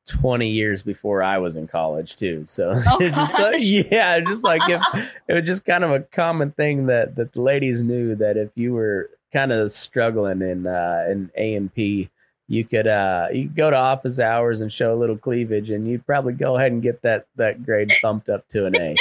[0.09, 2.43] 20 years before I was in college too.
[2.45, 4.81] So Oh, just like, yeah, just like if
[5.29, 8.49] it was just kind of a common thing that that the ladies knew that if
[8.55, 12.09] you were kind of struggling in uh in A and P,
[12.47, 15.87] you could uh you could go to office hours and show a little cleavage and
[15.87, 18.95] you'd probably go ahead and get that that grade bumped up to an A.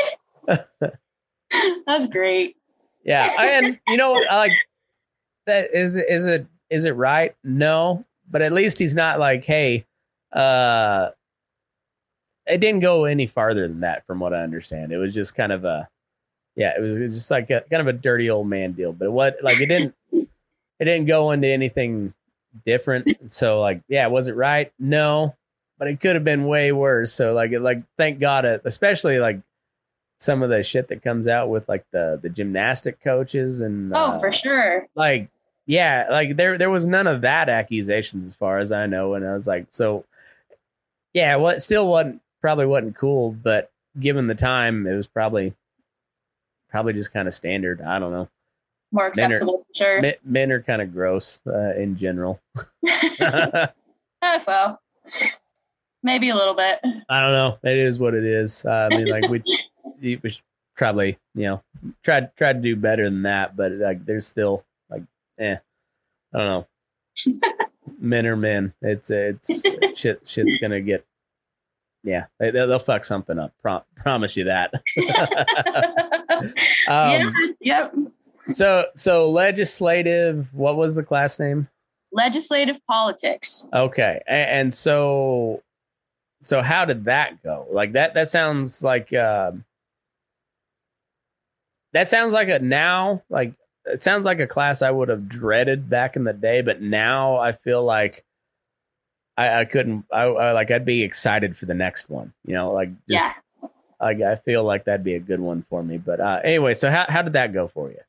[1.86, 2.56] That's great.
[3.04, 4.52] Yeah, and you know, I like
[5.46, 5.68] that.
[5.72, 7.34] Is it is it is it right?
[7.44, 9.84] No, but at least he's not like, hey,
[10.32, 11.10] uh,
[12.46, 14.92] it didn't go any farther than that, from what I understand.
[14.92, 15.88] It was just kind of a,
[16.56, 18.92] yeah, it was just like a kind of a dirty old man deal.
[18.92, 20.28] But what, like, it didn't, it
[20.84, 22.12] didn't go into anything
[22.66, 23.32] different.
[23.32, 24.72] So, like, yeah, was it right?
[24.78, 25.34] No,
[25.78, 27.12] but it could have been way worse.
[27.12, 29.40] So, like, it, like, thank God, it, especially like
[30.18, 33.96] some of the shit that comes out with like the the gymnastic coaches and Oh,
[33.96, 34.86] uh, for sure.
[34.94, 35.28] like
[35.66, 39.26] yeah like there there was none of that accusations as far as i know and
[39.26, 40.04] i was like so
[41.12, 45.54] yeah what still wasn't probably wasn't cool but given the time it was probably
[46.72, 48.28] probably just kind of standard i don't know.
[48.94, 50.02] More Men are- acceptable for sure.
[50.02, 52.40] men, men are kind of gross uh, in general.
[54.24, 54.80] Eh, well,
[56.04, 56.78] maybe a little bit.
[57.08, 57.58] i don't know.
[57.64, 58.64] It is what it is.
[58.64, 59.42] Uh, i mean like we
[60.22, 60.42] we should
[60.76, 61.62] probably you know
[62.04, 65.02] try try to do better than that but like there's still like
[65.40, 65.56] eh
[66.34, 66.66] i don't know.
[67.98, 68.72] Men are men.
[68.80, 69.48] It's it's
[69.98, 71.04] shit shit's gonna get
[72.04, 73.52] yeah they, they'll, they'll fuck something up.
[73.62, 74.72] Pro- promise you that
[76.30, 76.42] yeah.
[77.26, 77.94] um Yep.
[78.48, 81.68] so so legislative what was the class name
[82.14, 83.66] Legislative politics.
[83.72, 85.62] Okay, A- and, so,
[86.42, 87.66] so how did that go?
[87.70, 88.12] Like that?
[88.12, 89.64] That sounds like um
[91.94, 93.54] that sounds like a now like
[93.86, 97.36] it sounds like a class I would have dreaded back in the day, but now
[97.36, 98.24] I feel like
[99.38, 100.04] I, I couldn't.
[100.12, 102.32] I, I like I'd be excited for the next one.
[102.44, 103.32] You know, like just Yeah.
[104.02, 105.98] Like I feel like that'd be a good one for me.
[105.98, 108.00] But uh anyway, so how how did that go for you?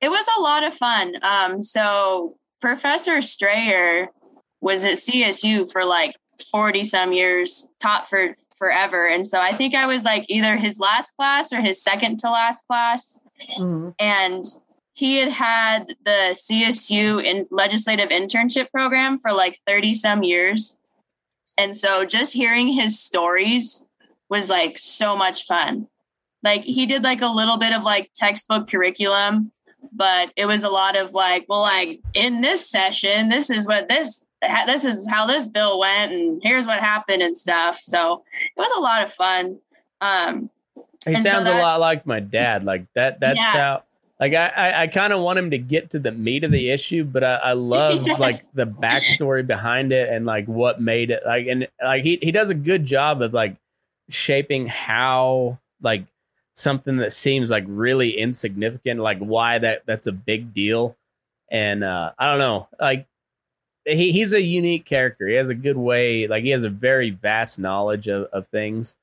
[0.00, 1.16] It was a lot of fun.
[1.20, 4.08] Um, so Professor Straayer
[4.60, 6.14] was at CSU for like
[6.50, 9.06] 40 some years, taught for forever.
[9.06, 12.30] And so I think I was like either his last class or his second to
[12.30, 13.18] last class.
[13.98, 14.44] And
[14.92, 20.76] he had had the CSU in legislative internship program for like 30 some years.
[21.56, 23.84] And so just hearing his stories
[24.30, 25.88] was like so much fun.
[26.42, 29.52] Like he did like a little bit of like textbook curriculum,
[29.92, 33.88] but it was a lot of like, well, like in this session, this is what
[33.88, 34.24] this
[34.66, 37.78] this is how this bill went and here's what happened and stuff.
[37.82, 38.22] So
[38.56, 39.58] it was a lot of fun.
[40.00, 40.48] Um
[41.04, 42.64] He And so sounds a lot like my dad.
[42.64, 43.20] Like that.
[43.20, 43.52] That's Yeah.
[43.52, 43.82] how.
[44.18, 46.68] Like I, I, I kind of want him to get to the meat of the
[46.70, 48.18] issue, but I, I love Yes.
[48.20, 51.22] like the backstory behind it and like what made it.
[51.26, 53.56] Like and like he he does a good job of like
[54.10, 56.04] shaping how like
[56.56, 60.96] something that seems like really insignificant, like why that that's a big deal.
[61.50, 63.06] And uh I don't know, like
[63.86, 65.26] he he's a unique character.
[65.26, 68.94] He has a good way, like he has a very vast knowledge of, of things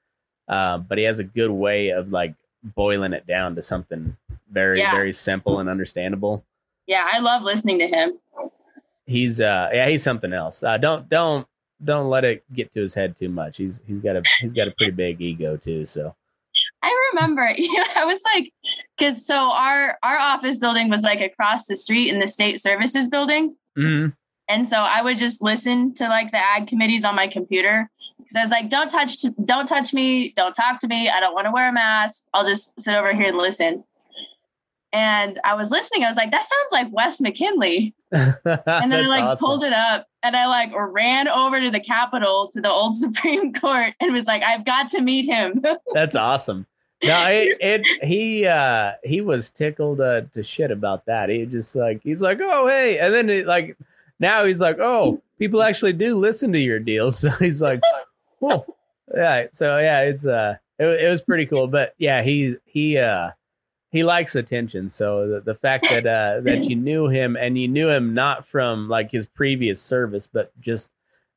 [0.50, 4.16] uh, but he has a good way of like boiling it down to something
[4.50, 4.96] very Yeah.
[4.96, 6.44] very simple and understandable
[6.86, 8.18] yeah, I love listening to him.
[9.06, 11.46] he's uh yeah he's something else uh don't don't
[11.84, 14.68] don't let it get to his head too much he's he's got a he's got
[14.68, 16.16] a pretty big ego too so
[16.84, 18.54] I remember, yeah, I was like,
[18.98, 23.10] because so our our office building was like across the street in the state services
[23.10, 24.14] building, Mhm.
[24.48, 28.36] and so I would just listen to like the ag committees on my computer because
[28.36, 31.46] I was like, don't touch, don't touch me, don't talk to me, I don't want
[31.46, 33.84] to wear a mask, I'll just sit over here and listen.
[34.94, 39.08] And I was listening, I was like, that sounds like Wes McKinley, and then I
[39.08, 39.46] like awesome.
[39.46, 43.54] pulled it up and I like ran over to the Capitol to the old Supreme
[43.54, 45.64] Court and was like, I've got to meet him.
[45.94, 46.66] That's awesome.
[47.04, 51.30] No, it, it he uh he was tickled uh, to shit about that.
[51.30, 53.78] He just like he's like, oh hey, and then it, like
[54.20, 57.20] now he's like, oh, people actually do listen to your deals.
[57.22, 57.82] So he's like,
[58.40, 58.66] cool,
[59.16, 59.46] yeah.
[59.52, 61.68] So yeah, it's uh it, it was pretty cool.
[61.68, 63.32] But yeah, he he uh
[63.92, 64.90] he likes attention.
[64.90, 68.46] So the, the fact that uh that you knew him and you knew him not
[68.46, 70.90] from like his previous service, but just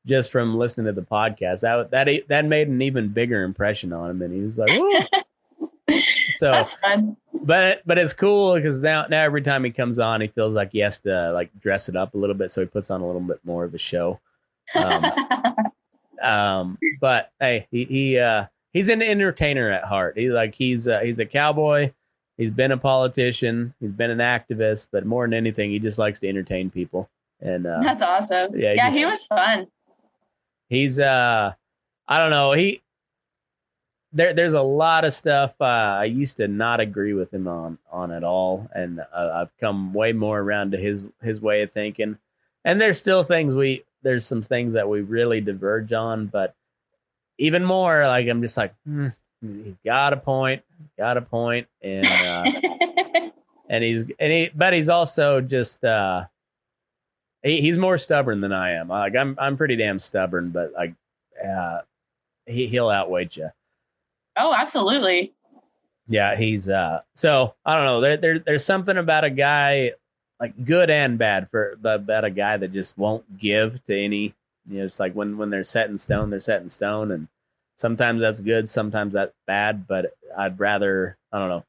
[0.06, 4.10] just from listening to the podcast, that that that made an even bigger impression on
[4.10, 5.98] him, and he was like, "Whoa."
[6.38, 6.66] so
[7.42, 10.72] but but it's cool because now now every time he comes on, he feels like
[10.72, 13.06] he has to like dress it up a little bit, so he puts on a
[13.06, 14.20] little bit more of a show.
[14.74, 15.04] Um,
[16.22, 20.18] um, but hey, he he uh, he's an entertainer at heart.
[20.18, 21.92] He like he's uh, he's a cowboy.
[22.40, 23.74] He's been a politician.
[23.80, 27.10] He's been an activist, but more than anything, he just likes to entertain people.
[27.38, 28.58] And uh, That's awesome.
[28.58, 29.66] Yeah, Yeah, he he, was fun.
[30.70, 31.52] he's uh
[32.08, 32.52] I don't know.
[32.52, 32.80] He
[34.14, 37.76] there there's a lot of stuff uh, I used to not agree with him on
[37.92, 41.70] on at all, and uh, I've come way more around to his his way of
[41.70, 42.16] thinking.
[42.64, 46.54] And there's still things we there's some things that we really diverge on, but
[47.36, 49.08] even more like I'm just like hmm,
[49.40, 50.62] he's got a point,
[50.98, 52.44] got a point, and uh,
[53.68, 56.24] and he's and he but he's also just uh
[57.42, 58.88] he, he's more stubborn than I am.
[58.88, 60.94] Like I'm I'm pretty damn stubborn, but like
[61.44, 61.80] uh
[62.46, 63.50] he he'll outweigh you.
[64.36, 65.32] oh, absolutely.
[66.08, 68.00] Yeah, he's uh so I don't know.
[68.00, 69.92] There, there there's something about a guy
[70.40, 74.34] like good and bad for about a guy that just won't give to any
[74.68, 77.28] you know, it's like when when they're set in stone, they're set in stone and
[77.80, 81.64] sometimes that's good, sometimes that's bad, but I'd rather I don't know.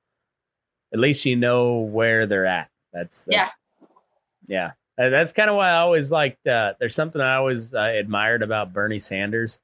[0.94, 2.70] At least you know where they're at.
[2.92, 3.50] That's, that's Yeah.
[4.48, 4.72] yeah.
[4.98, 6.46] That's kind of why I always liked.
[6.46, 9.58] Uh, there's something I always uh, admired about Bernie Sanders.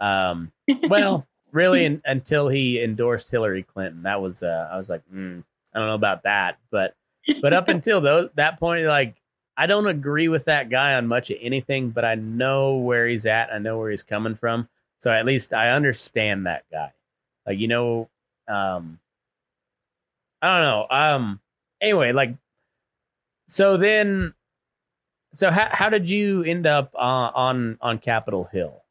[0.00, 0.50] Um,
[0.88, 5.44] well, really, in, until he endorsed Hillary Clinton, that was uh, I was like, mm,
[5.74, 6.94] I don't know about that, but
[7.42, 9.14] but up until those that point, like
[9.56, 13.26] I don't agree with that guy on much of anything, but I know where he's
[13.26, 13.52] at.
[13.52, 14.68] I know where he's coming from,
[15.00, 16.92] so at least I understand that guy.
[17.46, 18.08] Like you know,
[18.48, 18.98] um,
[20.40, 20.86] I don't know.
[20.90, 21.40] Um,
[21.80, 22.34] anyway, like
[23.48, 24.34] so then,
[25.34, 28.82] so how how did you end up uh, on on Capitol Hill?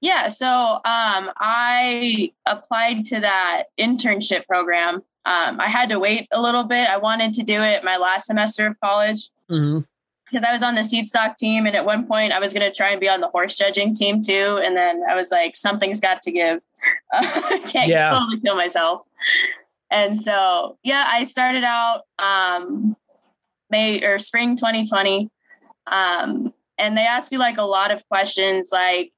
[0.00, 4.96] Yeah, so um, I applied to that internship program.
[5.24, 6.88] Um, I had to wait a little bit.
[6.88, 9.80] I wanted to do it my last semester of college Mm-hmm.
[10.26, 12.68] Because I was on the seed stock team, and at one point I was going
[12.68, 14.60] to try and be on the horse judging team too.
[14.62, 16.62] And then I was like, something's got to give.
[17.12, 18.10] I can't Yeah.
[18.10, 19.06] totally kill myself.
[19.90, 22.96] And so, yeah, I started out um,
[23.70, 25.30] May or spring 2020.
[25.86, 29.12] Um, and they asked me like a lot of questions like,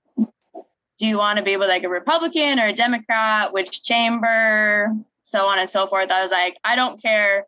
[0.99, 3.53] do you want to be with like a Republican or a Democrat?
[3.55, 4.93] Which chamber?
[5.25, 6.11] So on and so forth.
[6.11, 7.47] I was like, I don't care.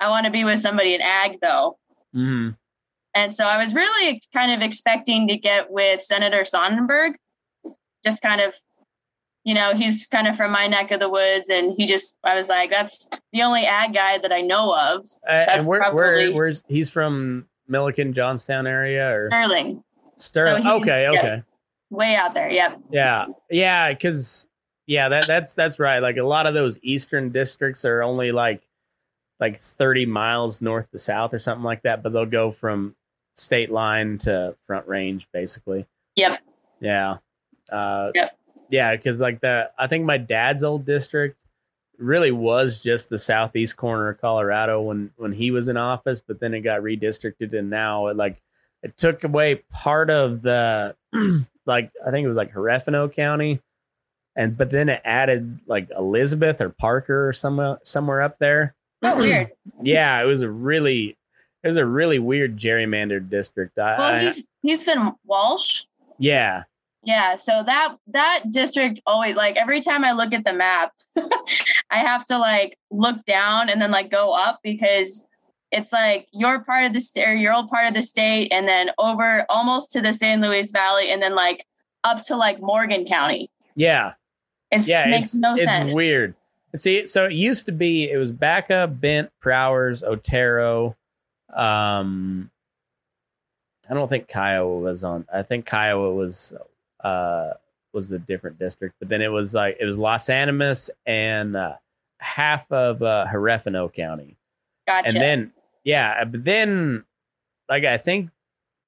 [0.00, 1.76] I want to be with somebody in ag though.
[2.14, 2.50] Mm-hmm.
[3.14, 7.14] And so I was really kind of expecting to get with Senator Sonnenberg,
[8.04, 8.54] just kind of,
[9.44, 11.48] you know, he's kind of from my neck of the woods.
[11.48, 15.06] And he just, I was like, that's the only ag guy that I know of.
[15.28, 19.84] Uh, and where where where's he's from Milliken, Johnstown area or Sterling,
[20.16, 20.62] Sterling?
[20.62, 21.18] he's- okay, yeah.
[21.18, 21.42] okay,
[21.90, 22.50] way out there.
[22.50, 22.80] Yep.
[22.90, 24.44] yeah, yeah, because
[24.86, 26.00] yeah, that that's that's right.
[26.00, 28.62] Like a lot of those eastern districts are only like
[29.40, 32.94] like thirty miles north to south or something like that, but they'll go from
[33.34, 35.86] state line to front range basically.
[36.16, 36.40] Yep.
[36.80, 37.16] Yeah.
[37.70, 38.38] Uh, Yep.
[38.70, 41.36] Yeah, because like the I think my dad's old district
[41.98, 46.40] really was just the southeast corner of Colorado when when he was in office, but
[46.40, 48.40] then it got redistricted, and now it like
[48.82, 50.96] it took away part of the
[51.66, 53.60] like I think it was like Huerfano County,
[54.34, 58.74] and but then it added like Elizabeth or Parker or somewhere somewhere up there.
[59.02, 59.52] Oh, weird.
[59.82, 61.16] Yeah, it was a really
[61.64, 63.78] it was a really weird gerrymandered district.
[63.78, 65.84] I, Well, he's, he's been Walsh.
[66.18, 66.64] yeah,
[67.02, 70.92] Yeah, so that that district always like every time I look at the map,
[71.90, 75.26] I have to like look down and then like go up because
[75.72, 78.68] it's like your part of the state or your old part of the state and
[78.68, 81.66] then over almost to the San Luis Valley and then like
[82.04, 83.50] up to like Morgan County.
[83.74, 84.12] yeah.
[84.70, 85.94] It yeah, makes it's, no it's sense.
[85.94, 86.34] weird.
[86.74, 90.96] See, so it used to be it was Baca, Bent, Prowers, Otero.
[91.54, 92.50] Um,
[93.88, 95.26] I don't think Kiowa was on.
[95.32, 96.52] I think Kiowa was
[97.02, 97.50] uh
[97.92, 101.74] was a different district, but then it was like it was Los Animas and uh,
[102.18, 104.36] half of uh, Huerfano County,
[104.86, 105.08] Gotcha.
[105.08, 105.52] and then
[105.84, 107.04] yeah, but then
[107.68, 108.30] like I think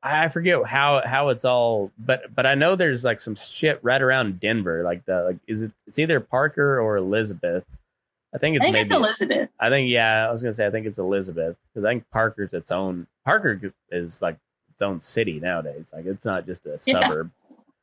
[0.03, 4.01] I forget how how it's all, but but I know there's like some shit right
[4.01, 4.83] around Denver.
[4.83, 5.73] Like the like is it?
[5.87, 7.65] It's either Parker or Elizabeth.
[8.37, 8.87] I think I it's think maybe.
[8.91, 9.49] it's Elizabeth.
[9.59, 10.29] I think yeah.
[10.29, 13.07] I was gonna say I think it's Elizabeth because I think Parker's its own.
[13.25, 14.37] Parker is like
[14.71, 15.91] its own city nowadays.
[15.93, 17.01] Like it's not just a Yeah.
[17.09, 17.31] suburb.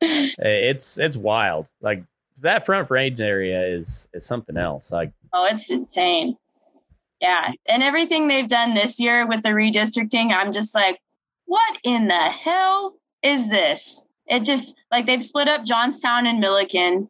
[0.00, 1.66] It's it's wild.
[1.80, 2.04] Like
[2.40, 4.92] that front range area is is something else.
[4.92, 6.36] Like Oh, it's insane.
[7.20, 7.50] Yeah.
[7.66, 11.00] And everything they've done this year with the redistricting, I'm just like,
[11.46, 14.04] what in the hell is this?
[14.26, 17.08] It just like they've split up Johnstown and Milliken.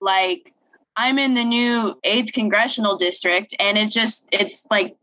[0.00, 0.52] Like
[0.96, 4.96] I'm in the new eighth congressional district, and it's just it's like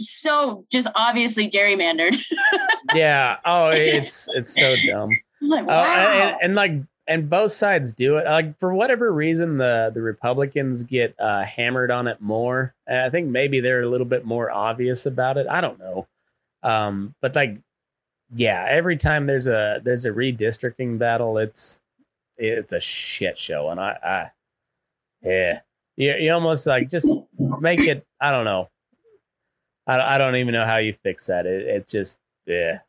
[0.00, 2.16] so just obviously gerrymandered.
[2.94, 3.36] yeah.
[3.44, 5.10] Oh, it's it's so dumb.
[5.40, 6.12] Like, Oh, wow.
[6.32, 6.72] and, and like
[7.06, 8.24] and both sides do it.
[8.24, 12.74] Like for whatever reason, the the Republicans get uh, hammered on it more.
[12.86, 15.46] And I think maybe they're a little bit more obvious about it.
[15.48, 16.06] I don't know.
[16.62, 17.58] Um, but like,
[18.34, 21.78] yeah, every time there's a there's a redistricting battle, it's
[22.36, 24.30] it's a shit show, and I, I
[25.24, 25.60] yeah,
[25.96, 27.12] you you almost like just
[27.60, 28.06] make it.
[28.20, 28.68] I don't know.
[29.86, 31.46] I I don't even know how you fix that.
[31.46, 32.16] It it just
[32.46, 32.80] yeah,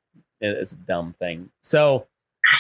[0.41, 1.49] it, it's a dumb thing.
[1.63, 2.07] So,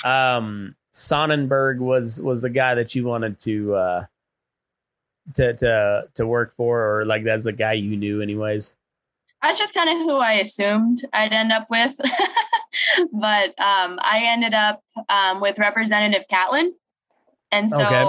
[0.03, 4.05] um, Sonnenberg was was the guy that you wanted to uh
[5.35, 8.73] to to to work for, or like that's the guy you knew anyways.
[9.41, 11.95] That's just kind of who I assumed I'd end up with.
[13.11, 16.73] but um, I ended up um, with Representative Catlin.
[17.51, 18.05] And so Okay.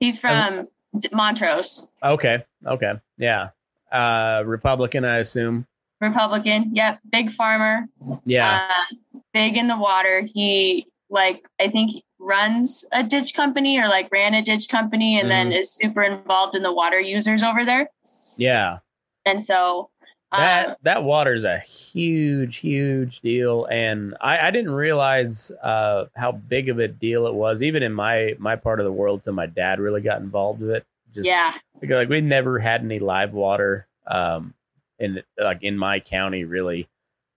[0.00, 0.66] he's from
[1.12, 3.48] Montrose, Okay, okay, yeah,
[3.92, 5.66] uh, Republican, I assume.
[6.00, 6.70] Republican.
[6.74, 7.00] Yep.
[7.10, 7.86] Big farmer.
[8.26, 8.96] Yeah, Uh,
[9.32, 10.20] big in the water.
[10.22, 15.30] He, like, I think runs a ditch company or like ran a ditch company and
[15.30, 17.88] then is super involved in the water users over there.
[18.36, 18.78] yeah.
[19.26, 19.88] And so,
[20.32, 23.66] that um, that water's a huge huge deal.
[23.66, 27.62] And i i didn't realize uh how big of a deal it was.
[27.62, 30.70] Even in my my part of the world till my dad really got involved with
[30.70, 30.84] it.
[31.14, 31.54] Just yeah.
[31.80, 34.54] because like we never had any live water um
[34.98, 36.88] in like in my county really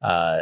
[0.01, 0.41] uh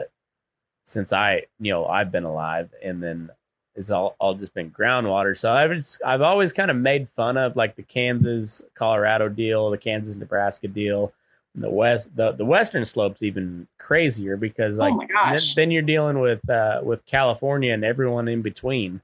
[0.85, 2.69] since i you know i've been alive.
[2.83, 3.29] And then
[3.75, 5.37] it's all all just been groundwater.
[5.37, 9.69] So i've just, i've always kind of made fun of like the kansas colorado deal
[9.69, 11.11] the kansas nebraska deal
[11.55, 15.55] the west the, the western slopes even crazier because like oh my gosh.
[15.55, 19.01] then, then you're dealing with uh with california and everyone in between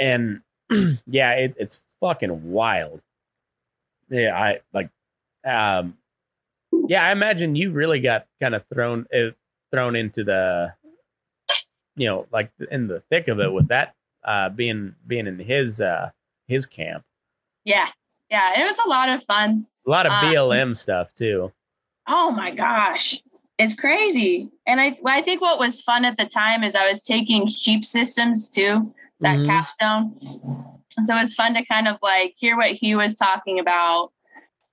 [0.00, 0.40] and
[1.06, 3.00] yeah it, it's fucking wild
[4.08, 4.90] yeah i like
[5.44, 5.96] um
[6.88, 9.30] yeah i imagine you really got kind of thrown uh,
[9.70, 10.72] thrown into the
[11.96, 13.94] you know like in the thick of it with that
[14.24, 16.10] uh being being in his uh
[16.48, 17.04] his camp
[17.66, 17.88] yeah.
[18.30, 18.60] Yeah.
[18.60, 19.66] It was a lot of fun.
[19.86, 21.52] a lot of Um, blm stuff too
[22.08, 23.20] Oh my gosh.
[23.58, 24.48] It's crazy.
[24.66, 27.84] And I I think what was fun at the time is I was taking sheep
[27.84, 29.46] systems too, that Mhm.
[29.46, 30.16] capstone.
[30.96, 34.12] And so it was fun to kind of like hear what he was talking about.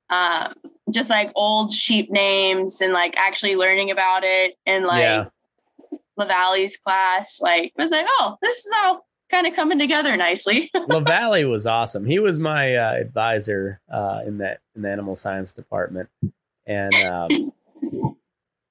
[0.09, 0.53] Um,
[0.91, 5.25] just like old sheep names and like actually learning about it and like Yeah.
[6.19, 7.39] LeValley's class.
[7.41, 10.69] Like it was like, oh, this is all kind of coming together nicely.
[10.75, 12.05] LeValley was awesome.
[12.05, 16.09] He was my uh, advisor uh, in that in the animal science department,
[16.67, 17.51] and um,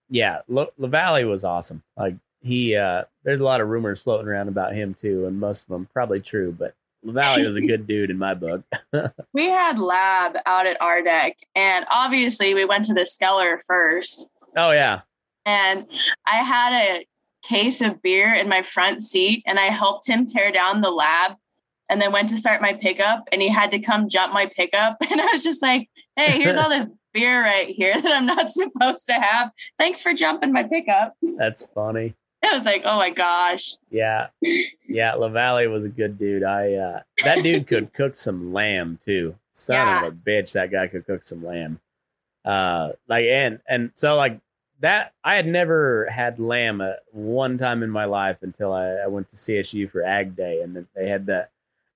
[0.08, 1.82] yeah, La- LeValley was awesome.
[1.96, 5.62] Like he, uh, there's a lot of rumors floating around about him too, and most
[5.62, 6.54] of them probably true.
[6.56, 8.62] But LeValley was a good dude in my book.
[9.32, 14.28] we had lab out at our deck and obviously we went to the Skeller first.
[14.56, 15.00] Oh yeah,
[15.44, 15.86] and
[16.26, 17.06] I had a
[17.42, 21.32] case of beer in my front seat and I helped him tear down the lab
[21.88, 24.96] and then went to start my pickup and he had to come jump my pickup
[25.10, 28.50] and I was just like, "Hey, here's all this beer right here that I'm not
[28.52, 29.50] supposed to have.
[29.78, 32.14] Thanks for jumping my pickup." that's funny.
[32.44, 35.12] It was like, "Oh my gosh." Yeah, yeah.
[35.12, 36.42] LeValley was a good dude.
[36.42, 39.36] I uh, that dude could cook some lamb too.
[39.52, 40.06] Son Yeah.
[40.06, 41.78] of a bitch, that guy could cook some lamb.
[42.44, 44.40] Uh, like and and so like
[44.82, 45.14] that.
[45.24, 49.30] I had never had lamb at one time in my life until I, I went
[49.30, 51.50] to CSU for Ag Day, and they had that.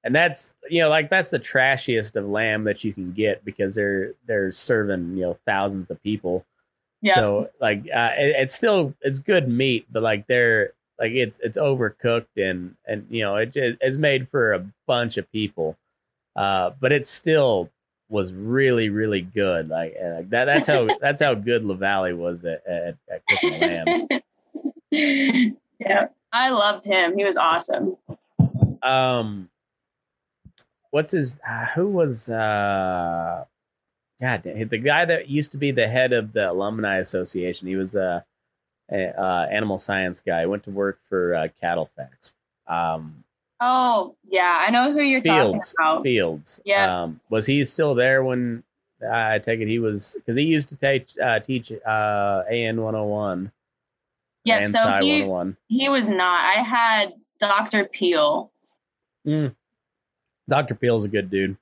[0.05, 3.75] And that's you know like that's the trashiest of lamb that you can get because
[3.75, 6.45] they're they're serving you know thousands of people.
[7.03, 7.17] Yeah.
[7.17, 11.59] So like uh, it, it's still it's good meat, but like they're like it's it's
[11.59, 15.77] overcooked and and you know it, it's made for a bunch of people,
[16.37, 17.71] uh, but it's still
[18.09, 19.69] was really really good.
[19.69, 24.09] Like, uh, that that's how that's how good LeValley was at, at, at cooking lamb.
[25.79, 26.07] yeah.
[26.33, 27.17] I loved him.
[27.17, 27.97] He was awesome.
[28.83, 29.49] Um,
[30.91, 31.37] what's his?
[31.49, 32.29] Uh, who was?
[32.29, 33.45] uh
[34.21, 37.69] God, the guy that used to be the head of the alumni association.
[37.69, 38.25] He was a,
[38.91, 40.41] a uh, animal science guy.
[40.41, 42.33] He went to work for uh, CattleFax.
[42.67, 43.25] Um,
[43.61, 44.59] Oh, yeah.
[44.67, 45.75] I know who you're Fields.
[45.79, 46.03] talking about.
[46.03, 46.61] Fields.
[46.65, 47.03] Yeah.
[47.05, 48.63] Um, was he still there when?
[49.13, 52.95] I take it he was because he used to take uh, teach uh, AN one
[52.95, 53.53] hundred one.
[54.45, 55.57] Yeah, and So Sci he, 101.
[55.69, 56.45] he was not.
[56.57, 57.85] I had Dr.
[57.85, 58.51] Peel.
[59.27, 59.55] Mm.
[60.49, 60.75] Dr.
[60.75, 61.57] Peel's a good dude.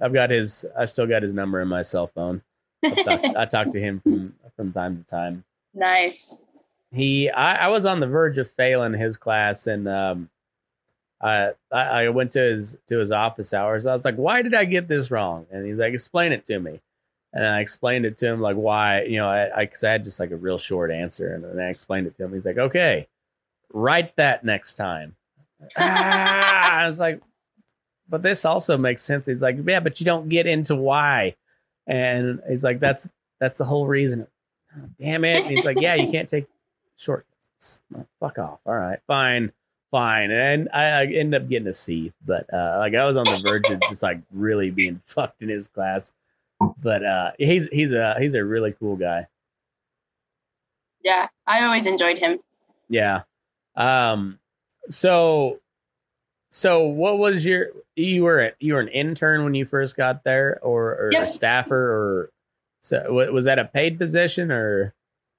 [0.00, 0.64] I've got his.
[0.76, 2.42] I still got his number in my cell phone.
[2.84, 5.44] I talk, I talk to him from from time to time.
[5.74, 6.44] nice.
[6.92, 10.28] He, I, I was on the verge of failing his class, and um,
[11.20, 13.86] I, I I went to his to his office hours.
[13.86, 16.58] I was like, "Why did I get this wrong?" And he's like, "Explain it to
[16.58, 16.80] me."
[17.32, 20.18] And I explained it to him, like why, you know, I because I, had just
[20.18, 22.32] like a real short answer, and then I explained it to him.
[22.32, 23.06] He's like, "Okay,
[23.72, 25.14] write that next time."
[25.76, 27.22] ah, I was like,
[28.08, 29.26] but this also makes sense.
[29.26, 31.36] He's like, yeah, but you don't get into why.
[31.86, 33.08] And he's like, that's
[33.38, 34.26] that's the whole reason.
[35.00, 35.44] Damn it.
[35.44, 36.46] And he's like, yeah, you can't take
[36.96, 37.80] shortcuts.
[38.18, 38.58] Fuck off.
[38.66, 39.52] All right, fine,
[39.90, 42.12] fine, and I, I ended up getting a C.
[42.24, 45.48] But uh, like I was on the verge of just like really being fucked in
[45.48, 46.12] his class.
[46.82, 49.26] But uh, he's he's a he's a really cool guy.
[51.02, 52.38] Yeah, I always enjoyed him.
[52.88, 53.22] Yeah.
[53.76, 54.38] Um.
[54.88, 55.60] So,
[56.50, 60.24] so what was your you were a, you were an intern when you first got
[60.24, 61.28] there, or, or Yep.
[61.28, 62.30] a staffer, or
[62.82, 64.94] so was that a paid position or?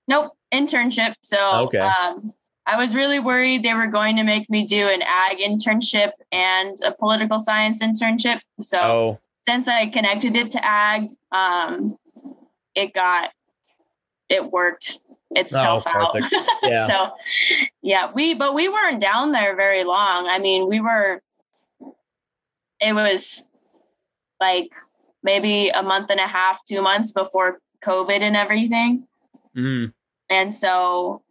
[0.08, 1.14] Nope, internship.
[1.22, 1.38] So
[1.68, 1.80] Okay.
[1.80, 2.34] um,
[2.66, 6.78] I was really worried they were going to make me do an ag internship and
[6.86, 8.40] a political science internship.
[8.62, 11.98] So Oh, since I connected it to ag, um,
[12.76, 13.32] it got
[14.30, 15.00] it worked
[15.32, 16.32] itself Oh, out.
[16.64, 16.88] Yeah.
[16.88, 17.16] so
[17.82, 20.28] yeah, we but we weren't down there very long.
[20.28, 21.22] I mean, we were
[22.80, 23.48] it was
[24.40, 24.70] like
[25.24, 29.08] maybe a month and a half, two months before COVID and everything.
[29.56, 29.92] mm.
[30.30, 31.24] And so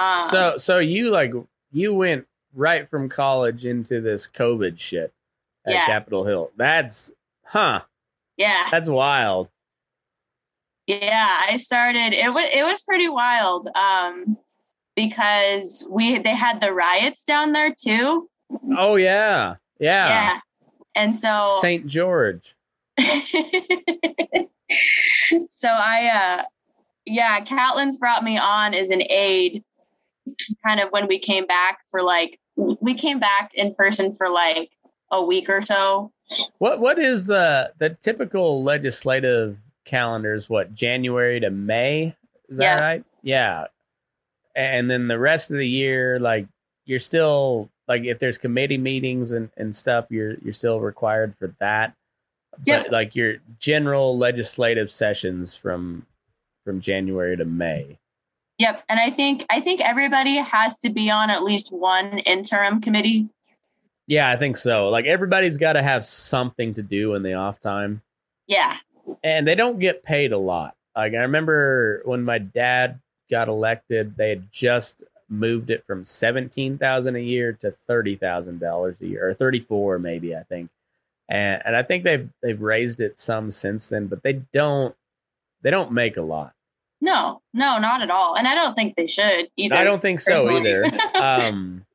[0.00, 1.32] um so so you like
[1.72, 5.12] you went right from college into this COVID shit
[5.66, 5.86] at Yeah.
[5.86, 6.50] Capitol Hill.
[6.56, 7.12] That's
[7.44, 7.82] huh.
[8.36, 8.66] yeah.
[8.70, 9.48] That's wild.
[10.86, 13.68] Yeah, I started it was it was pretty wild.
[13.74, 14.36] Um
[14.96, 18.28] because we they had the riots down there too.
[18.76, 20.08] Oh yeah, yeah.
[20.08, 20.38] Yeah.
[20.96, 22.56] And so Saint George.
[25.48, 26.44] so I uh
[27.06, 29.64] yeah, Catlin's brought me on as an aide
[30.66, 34.70] kind of when we came back for like we came back in person for like
[35.10, 36.12] a week or so.
[36.58, 40.48] What what is the the typical legislative calendars?
[40.48, 42.14] What January to May?
[42.48, 42.80] Is that Yeah.
[42.80, 43.04] right?
[43.22, 43.64] Yeah.
[44.56, 46.46] And then the rest of the year, like
[46.84, 51.54] you're still like if there's committee meetings and, and stuff, you're you're still required for
[51.60, 51.94] that.
[52.64, 52.84] Yep.
[52.86, 56.04] But like your general legislative sessions from
[56.64, 57.98] from January to May.
[58.60, 62.82] Yep, and I think I think everybody has to be on at least one interim
[62.82, 63.26] committee.
[64.06, 64.90] Yeah, I think so.
[64.90, 68.02] Like everybody's got to have something to do in the off time.
[68.46, 68.76] Yeah.
[69.24, 70.74] and they don't get paid a lot.
[70.94, 73.00] Like I remember when my dad
[73.30, 78.60] got elected, they had just moved it from seventeen thousand a year to thirty thousand
[78.60, 80.68] dollars a year, or thirty four maybe I think.
[81.30, 84.94] And and I think they've they've raised it some since then, but they don't
[85.62, 86.52] they don't make a lot.
[87.00, 88.36] No, no, not at all.
[88.36, 89.74] And I don't think they should either.
[89.74, 90.60] I don't think so personally.
[90.60, 90.90] either.
[91.14, 91.86] um,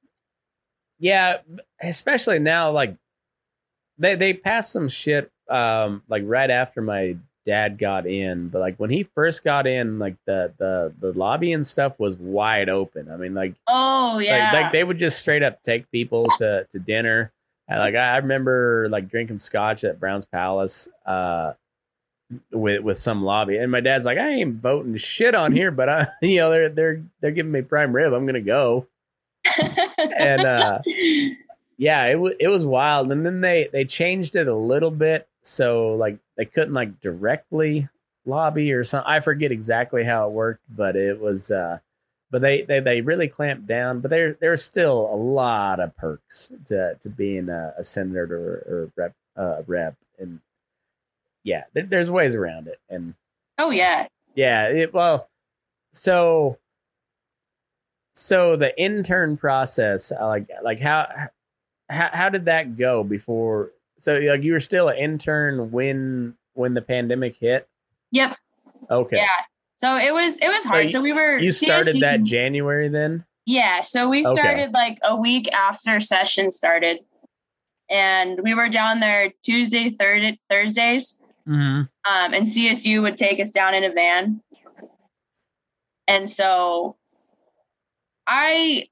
[1.00, 1.38] yeah,
[1.82, 2.96] especially now, like
[3.98, 8.78] they they passed some shit um like right after my dad got in, but like
[8.78, 13.12] when he first got in, like the the the lobby and stuff was wide open.
[13.12, 14.52] I mean, like Oh yeah.
[14.52, 17.32] like, like they would just straight up take people to to dinner.
[17.68, 21.54] And like I, I remember like drinking scotch at Brown's Palace uh
[22.52, 23.58] with with some lobby.
[23.58, 26.70] And my dad's like, I ain't voting shit on here, but I you know, they're
[26.70, 28.14] they're they're giving me prime rib.
[28.14, 28.88] I'm gonna go.
[29.98, 30.80] and, uh,
[31.78, 33.12] Yeah, it was it was wild.
[33.12, 37.90] And then they they changed it a little bit so like they couldn't like directly
[38.26, 39.12] lobby or something.
[39.12, 41.80] I forget exactly how it worked, but it was uh
[42.32, 44.00] but they, they, they really clamped down.
[44.00, 48.74] But there there's still a lot of perks to, to being a, a senator or,
[48.74, 50.40] or rep uh, rep, and
[51.46, 52.80] yeah, there, there's ways around it.
[52.90, 53.14] And
[53.58, 54.08] oh yeah.
[54.36, 55.30] yeah, it well,
[55.94, 56.58] so
[58.16, 61.08] so the intern process, uh, like like how
[61.90, 63.72] how how did that go before?
[64.00, 67.68] So like you were still an intern when when the pandemic hit.
[68.12, 68.38] Yep.
[68.90, 69.28] Okay, Yeah.
[69.78, 70.84] So it was it was hard.
[70.84, 73.26] you- So we were you started CIG that January then.
[73.46, 74.34] Yeah, so we Okay.
[74.34, 77.00] started like a week after session started.
[77.88, 81.20] And we were down there Tuesday, third Thursdays.
[81.48, 81.82] Mm-hmm.
[81.82, 84.42] Um, and CSU would take us down in a van.
[86.08, 86.98] And so
[88.28, 88.88] I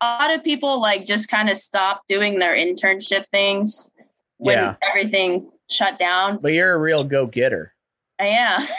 [0.00, 3.90] a lot of people like just kind of stopped doing their internship things
[4.38, 4.74] when Yeah.
[4.82, 6.38] everything shut down.
[6.38, 7.72] But you're a real go getter.
[8.18, 8.66] I am.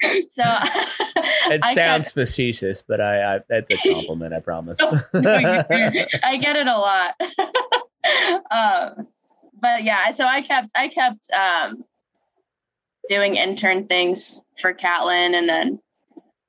[0.00, 4.34] it so I kept- sounds facetious, but I, I that's a compliment.
[4.34, 4.78] I promise.
[5.14, 7.14] I get it a lot.
[8.50, 9.08] um,
[9.62, 11.84] but yeah, so I kept I kept um,
[13.08, 15.80] doing intern things for Catlin, and then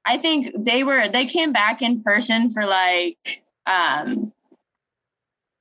[0.05, 4.33] I think they were they came back in person for like um,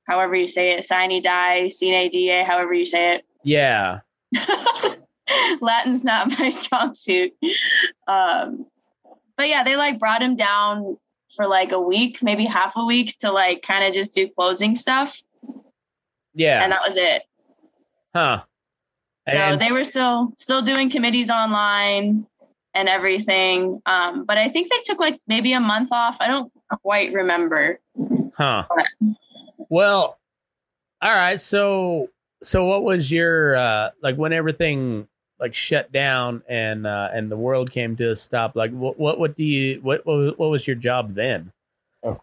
[0.07, 3.25] however you say it, sine die, sine die, however you say it.
[3.43, 3.99] yeah.
[5.61, 7.33] Latin's not my strong suit.
[8.07, 8.65] Um,
[9.37, 10.97] but yeah, they like brought him down
[11.35, 14.75] for like a week, maybe half a week to like kind of just do closing
[14.75, 15.21] stuff.
[16.33, 17.23] yeah, And that was it.
[18.13, 18.43] Huh?
[19.27, 22.27] So And they were still still doing committees online
[22.73, 23.81] and everything.
[23.85, 26.17] Um, but I think they took like maybe a month off.
[26.19, 26.51] I don't
[26.81, 27.79] quite remember.
[28.35, 28.65] Huh.
[29.69, 30.17] Well,
[31.01, 31.39] all right.
[31.39, 32.09] So,
[32.41, 35.07] so what was your uh like when everything
[35.39, 38.55] like shut down and uh and the world came to a stop?
[38.55, 41.51] Like, what what what do you what what, what was your job then?
[42.03, 42.21] Oh.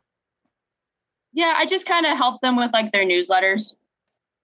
[1.32, 3.76] Yeah, I just kind of helped them with like their newsletters.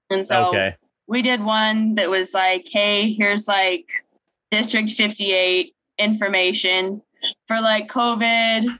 [0.09, 0.77] And so okay.
[1.07, 3.89] We did one that was like, hey, here's like
[4.51, 7.03] District 58 information
[7.47, 8.79] for like COVID.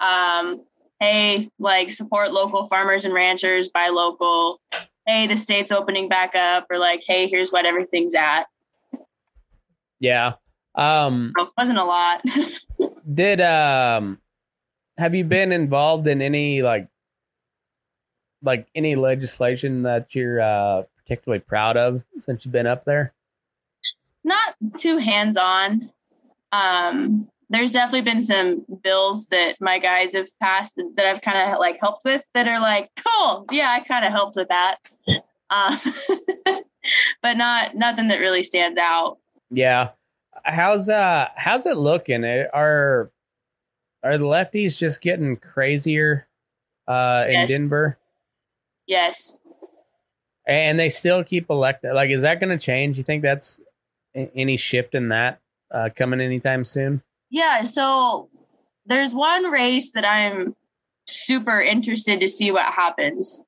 [0.00, 0.62] Um,
[1.00, 4.60] hey, like support local farmers and ranchers, buy local.
[5.06, 8.44] Hey, the state's opening back up, or like, hey, here's what everything's at.
[10.00, 10.34] Yeah.
[10.74, 12.22] Um So it wasn't a lot.
[13.14, 14.18] did um
[14.96, 16.88] have you been involved in any like
[18.42, 23.12] like any legislation that you're uh particularly proud of since you've been up there?
[24.24, 25.90] Not too hands on.
[26.52, 31.58] Um, there's definitely been some bills that my guys have passed that I've kind of
[31.58, 34.76] like helped with that are like, cool, yeah, I kind of helped with that.
[35.50, 35.78] Uh,
[37.22, 39.16] but not nothing that really stands out.
[39.50, 39.92] Yeah.
[40.44, 42.22] How's uh how's it looking?
[42.22, 43.10] Eh, Are
[44.02, 46.28] are the lefties just getting crazier
[46.86, 47.48] uh in Yes.
[47.48, 47.98] Denver?
[48.86, 49.38] Yes.
[50.48, 52.96] And they still keep electing like is that going to change?
[52.96, 53.60] You think that's
[54.14, 55.40] any shift in that
[55.70, 57.02] uh coming anytime soon?
[57.30, 57.64] Yeah.
[57.64, 58.30] So
[58.86, 60.56] there's one race that I'm
[61.06, 63.40] super interested to see what happens.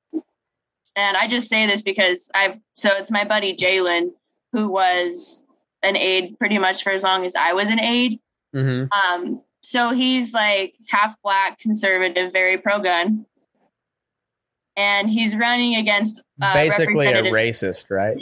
[0.95, 4.11] And I just say this because I've, so it's my buddy Jalen,
[4.51, 5.43] who was
[5.81, 8.19] an aide pretty much for as long as I was an aide.
[8.53, 8.89] Mhm.
[8.91, 13.25] Um, so he's like half black, conservative, very pro gun.
[14.81, 18.17] And he's running against uh, Basically a racist, right?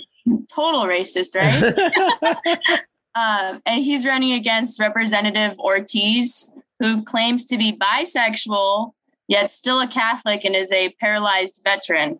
[0.53, 2.59] total racist, right?
[3.15, 8.91] um, and he's running against Representative Ortiz, who claims to be bisexual,
[9.29, 12.19] yet still a Catholic and is a paralyzed veteran.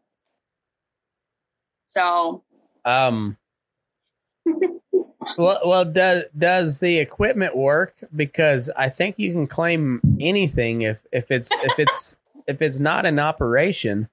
[1.85, 2.43] So,
[2.85, 3.37] Um.
[5.37, 7.93] Well, well, does does the equipment work?
[8.15, 12.15] Because I think you can claim anything if if it's if it's
[12.47, 14.09] if it's not in operation,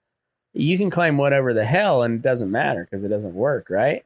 [0.56, 4.04] you can claim whatever the hell, and it doesn't matter because it doesn't work, right?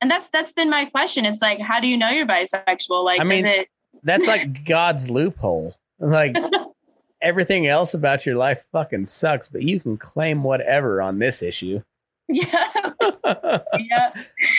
[0.00, 1.24] and that's that's been my question.
[1.24, 3.04] It's like, how do you know you're bisexual?
[3.04, 3.68] Like, I mean- does it?
[4.02, 5.76] That's like God's loophole.
[6.00, 6.34] Like
[7.22, 11.80] everything else about your life fucking sucks, but you can claim whatever on this issue.
[12.28, 12.92] Yeah,
[13.78, 14.12] yeah.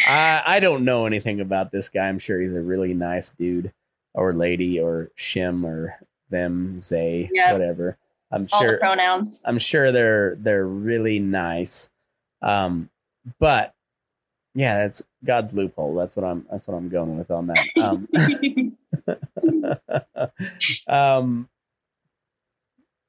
[0.07, 2.07] I I don't know anything about this guy.
[2.07, 3.73] I'm sure he's a really nice dude
[4.13, 7.51] or lady or shim or them, they, Yeah.
[7.51, 7.97] whatever.
[8.33, 9.43] I'm All sure pronouns.
[9.45, 11.89] I'm sure they're they're really nice.
[12.41, 12.89] Um
[13.39, 13.73] but
[14.55, 15.95] yeah, that's God's loophole.
[15.95, 17.67] That's what I'm that's what I'm going with on that.
[17.77, 18.07] Um
[20.89, 21.49] um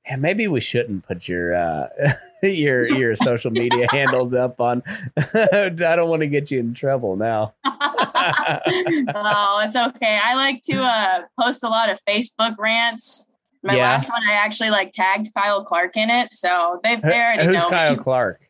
[0.06, 1.88] yeah, maybe we shouldn't put your uh
[2.42, 4.82] your your social media handles up on
[5.16, 7.54] I don't want to get you in trouble now.
[7.64, 10.20] oh, it's okay.
[10.22, 13.26] I like to uh, post a lot of Facebook rants.
[13.64, 13.82] My Yeah.
[13.82, 17.62] last one, I actually like tagged Kyle Clark in it, so they, they already Who's
[17.62, 17.70] know.
[17.70, 18.02] Kyle me.
[18.02, 18.40] Clark?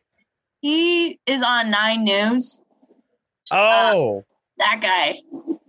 [0.61, 2.61] He is on Nine News.
[3.53, 4.23] Oh,
[4.57, 5.19] That guy.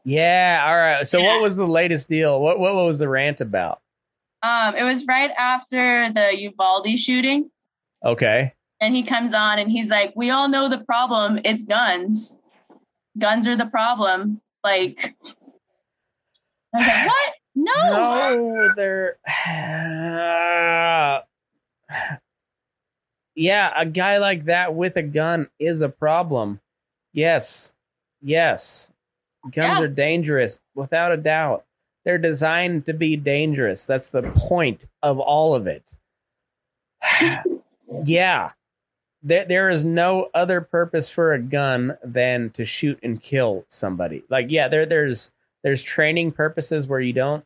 [0.04, 0.64] yeah.
[0.66, 1.06] All right.
[1.06, 1.34] So, Yeah.
[1.34, 2.40] what was the latest deal?
[2.40, 3.80] What what was the rant about?
[4.42, 7.50] Um, it was right after the Uvalde shooting,
[8.04, 8.52] Okay.
[8.80, 11.40] and he comes on and he's like, "We all know the problem.
[11.44, 12.36] It's guns.
[13.18, 15.14] Guns are the problem." Like,
[16.74, 17.32] I was like, "What?
[17.66, 19.16] No." No, they're.
[23.34, 26.60] yeah, a guy like that with a gun is a problem.
[27.12, 27.74] Yes.
[28.22, 28.90] Yes.
[29.44, 29.82] Guns Yeah.
[29.84, 31.64] are dangerous, without a doubt.
[32.04, 33.84] They're designed to be dangerous.
[33.86, 35.82] That's the point of all of it.
[38.04, 38.50] yeah.
[39.22, 44.22] There, there is no other purpose for a gun than to shoot and kill somebody.
[44.28, 45.32] Like, yeah, there, there's,
[45.64, 47.44] there's training purposes where you don't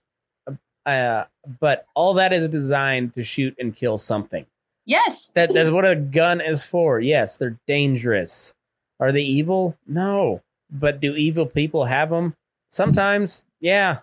[0.87, 1.25] uh,
[1.61, 4.47] but all that is designed to shoot and kill something.
[4.87, 5.31] Yes.
[5.35, 7.01] That that's what a gun is for.
[7.01, 8.53] Yes, they're dangerous.
[8.99, 9.77] Are they evil?
[9.87, 10.41] No.
[10.71, 12.35] But do evil people have them?
[12.71, 13.99] Sometimes, yeah.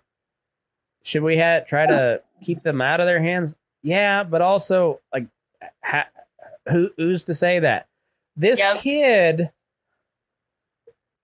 [1.03, 3.55] Should we ha- try to keep them out of their hands?
[3.84, 5.28] Yeah, but also like,
[5.84, 6.07] ha-
[6.69, 7.88] who who's to say that
[8.36, 8.78] this Yep.
[8.82, 9.49] kid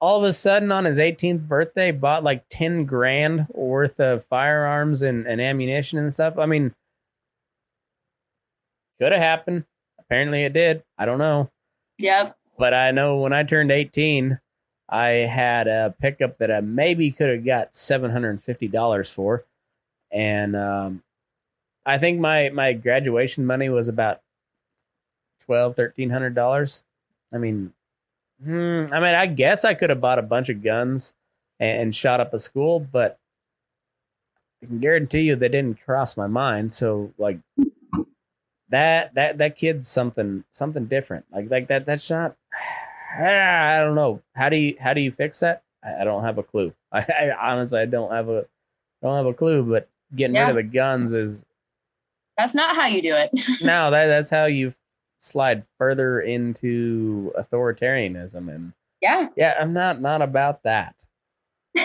[0.04, 5.02] all of a sudden on his 18th birthday bought like 10 grand worth of firearms
[5.02, 6.38] and, and ammunition and stuff.
[6.38, 6.74] I mean
[9.00, 9.64] could have happened.
[9.98, 10.84] Apparently it did.
[10.98, 11.50] I don't know.
[12.00, 12.36] Yep.
[12.58, 14.40] but i know when i turned 18
[14.90, 19.46] i had a pickup that i maybe could have got $750 for.
[20.12, 21.02] And um,
[21.86, 24.20] i think my my graduation money was about
[25.46, 26.84] twelve, thirteen hundred dollars.
[27.34, 27.74] I mean,
[28.44, 31.14] hmm, I mean, I guess I could have bought a bunch of guns
[31.60, 33.18] and, and shot up a school, but
[34.62, 36.72] I can guarantee you they didn't cross my mind.
[36.74, 37.38] So like
[38.70, 41.26] that that that kid's something something different.
[41.32, 42.36] Like like that that's not.
[43.20, 44.22] I don't know.
[44.34, 45.62] How do you how do you fix that?
[45.84, 46.74] I, I don't have a clue.
[46.92, 48.46] I, I, honestly I don't have a
[49.02, 49.64] don't have a clue.
[49.64, 50.48] But getting Yeah.
[50.48, 51.46] rid of the guns is
[52.38, 53.30] That's not how you do it.
[53.62, 54.74] no that that's how you
[55.24, 59.30] slide further into authoritarianism and yeah.
[59.36, 60.96] yeah I'm not not about that.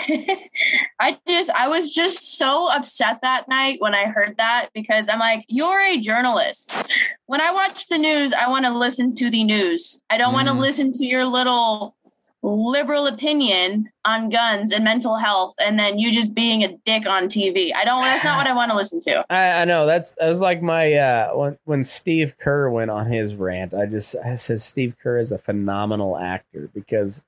[0.99, 5.19] I just I was just so upset that night when I heard that because I'm
[5.19, 6.87] like, you're a journalist.
[7.25, 10.01] When I watch the news, I want to listen to the news.
[10.09, 10.59] I don't want to mm.
[10.59, 11.95] listen to your little
[12.41, 17.25] liberal opinion on guns and mental health and then you just being a dick on
[17.25, 17.71] TV.
[17.75, 19.25] I don't that's not what I want to listen to.
[19.29, 23.11] I, I know that's that was like my uh when when Steve Kerr went on
[23.11, 23.73] his rant.
[23.73, 27.23] I just I said Steve Kerr is a phenomenal actor because.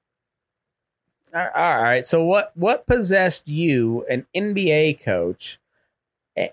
[1.34, 5.62] All right, so what what possessed you, an NBA coach,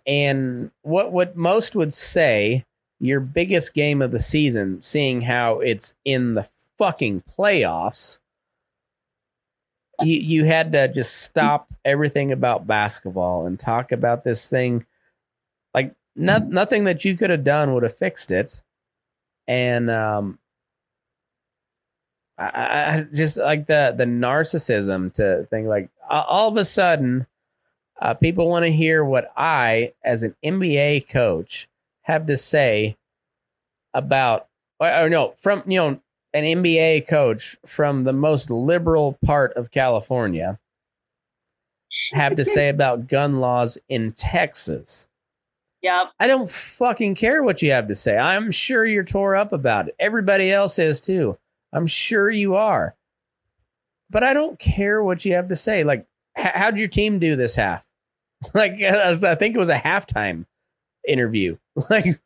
[0.07, 2.65] and what what most would say
[3.01, 6.47] your biggest game of the season, seeing how it's in the
[6.79, 8.19] fucking playoffs.
[10.01, 14.87] You you had to just stop everything about basketball and talk about this thing.
[15.75, 18.61] Like no, nothing that you could have done would have fixed it.
[19.47, 20.39] And um
[22.39, 27.27] I, I I just like the the narcissism to think like all of a sudden
[28.01, 31.69] uh, people want to hear what i as an nba coach
[32.03, 32.97] have to say
[33.93, 34.47] about
[34.79, 36.01] or, or no from you know
[36.35, 40.59] an nba coach from the most liberal part of california
[42.13, 45.09] have to say about gun laws in texas
[45.83, 46.11] Yep.
[46.19, 48.17] I don't fucking care what you have to say.
[48.17, 49.95] I'm sure you're tore up about it.
[50.01, 51.39] Everybody else is too.
[51.73, 52.97] I'm sure you are.
[54.11, 55.85] But I don't care what you have to say.
[55.85, 56.07] Like,
[56.37, 57.85] h- how'd your team do this half?
[58.55, 60.47] Like, I think it was a halftime
[61.07, 61.57] interview.
[61.91, 62.21] Like,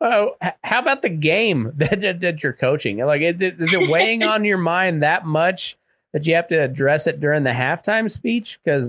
[0.00, 2.98] oh, how about the game that, that, that you're coaching?
[2.98, 5.76] Like, is it, is it weighing on your mind that much
[6.12, 8.58] that you have to address it during the halftime speech?
[8.62, 8.88] Because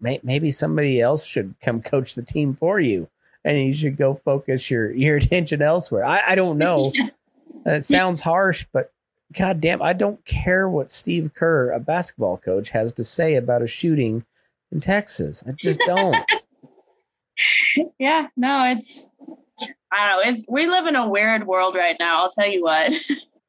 [0.00, 3.08] may, maybe somebody else should come coach the team for you
[3.44, 6.04] and you should go focus your your attention elsewhere.
[6.04, 6.92] I, I don't know.
[7.64, 8.92] And uh, it sounds harsh, but
[9.32, 13.62] god damn, I don't care what Steve Kerr, a basketball coach, has to say about
[13.62, 14.24] a shooting
[14.72, 15.42] in Texas.
[15.46, 16.16] I just don't.
[17.98, 19.10] Yeah, no, it's
[19.92, 20.30] I don't know.
[20.30, 22.92] It's we live in a weird world right now, I'll tell you what.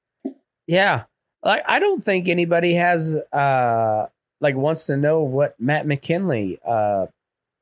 [0.68, 1.04] yeah.
[1.44, 4.08] Like I don't think anybody has uh
[4.40, 7.08] like wants to know what Matt McKinley uh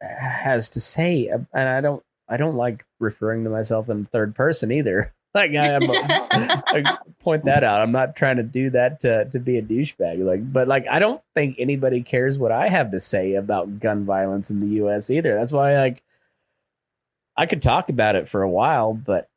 [0.01, 4.71] has to say and I don't I don't like referring to myself in third person
[4.71, 5.13] either.
[5.35, 7.81] Like I, am I point that out.
[7.81, 10.25] I'm not trying to do that to to be a douchebag.
[10.25, 14.05] Like, but like I don't think anybody cares what I have to say about gun
[14.05, 15.11] violence in the U.S.
[15.11, 15.35] either.
[15.35, 16.01] That's why like
[17.39, 19.29] I could talk about it for a while, but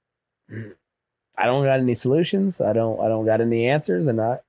[1.39, 2.61] I don't got any solutions.
[2.61, 4.41] I don't I don't got any answers, and I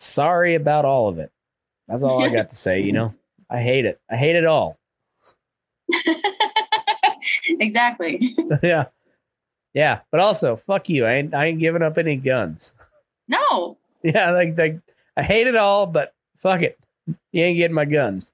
[0.00, 1.30] sorry about all of it.
[1.86, 2.80] That's all I got to say.
[2.80, 3.14] You know,
[3.48, 4.00] I hate it.
[4.10, 4.76] I hate it all.
[7.60, 8.34] exactly.
[8.64, 8.86] yeah,
[9.72, 10.00] yeah.
[10.10, 11.06] But also, fuck you.
[11.06, 12.72] I ain't I ain't giving up any guns.
[13.28, 13.78] No.
[14.06, 14.80] Yeah, like like
[15.16, 16.78] I hate it all, but fuck it.
[17.06, 18.32] You ain't getting my guns.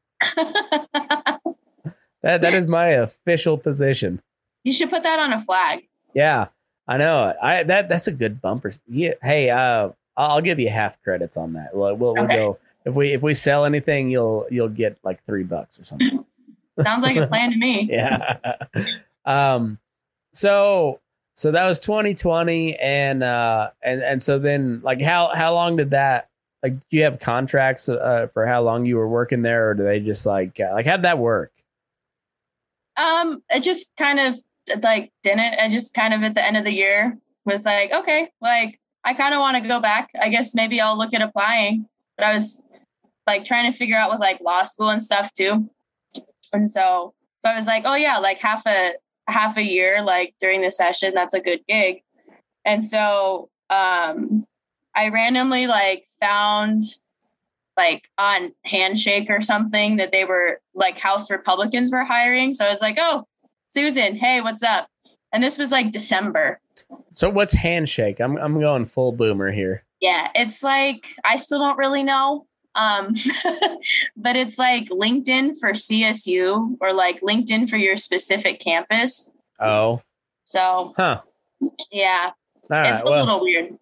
[2.22, 4.20] That that is my official position.
[4.64, 5.88] You should put that on a flag.
[6.14, 6.48] Yeah,
[6.86, 7.34] I know.
[7.40, 8.72] I that that's a good bumper.
[8.88, 9.14] Yeah.
[9.22, 11.74] Hey, uh, I'll give you half credits on that.
[11.74, 15.44] We'll we'll, we'll go if we if we sell anything, you'll you'll get like three
[15.44, 16.24] bucks or something.
[16.82, 17.88] Sounds like a plan to me.
[17.92, 18.36] yeah.
[19.24, 19.78] um.
[20.32, 21.00] So
[21.36, 25.90] so that was 2020, and uh and and so then like how how long did
[25.90, 26.28] that
[26.62, 29.84] like do you have contracts uh, for how long you were working there, or do
[29.84, 31.52] they just like uh, like how'd that work?
[32.96, 34.40] Um, it just kind of
[34.82, 35.58] like didn't.
[35.58, 39.14] I just kind of at the end of the year was like, okay, like I
[39.14, 40.10] kind of want to go back.
[40.20, 41.86] I guess maybe I'll look at applying.
[42.16, 42.62] But I was
[43.26, 45.68] like trying to figure out with like law school and stuff too.
[46.52, 48.92] And so so I was like, oh yeah, like half a
[49.26, 52.02] half a year, like during the session, that's a good gig.
[52.64, 54.46] And so um
[54.94, 56.82] I randomly like found
[57.76, 62.70] like on handshake or something that they were like house republicans were hiring so i
[62.70, 63.24] was like oh
[63.74, 64.88] susan hey what's up
[65.32, 66.60] and this was like december
[67.14, 68.20] So what's handshake?
[68.20, 69.84] I'm I'm going full boomer here.
[70.00, 73.14] yeah it's like i still don't really know um
[74.16, 79.30] but it's like linkedin for csu or like linkedin for your specific campus
[79.62, 80.00] Oh,
[80.44, 81.20] so huh.
[81.92, 82.30] yeah
[82.70, 82.94] right.
[82.94, 83.78] it's a Well, little weird.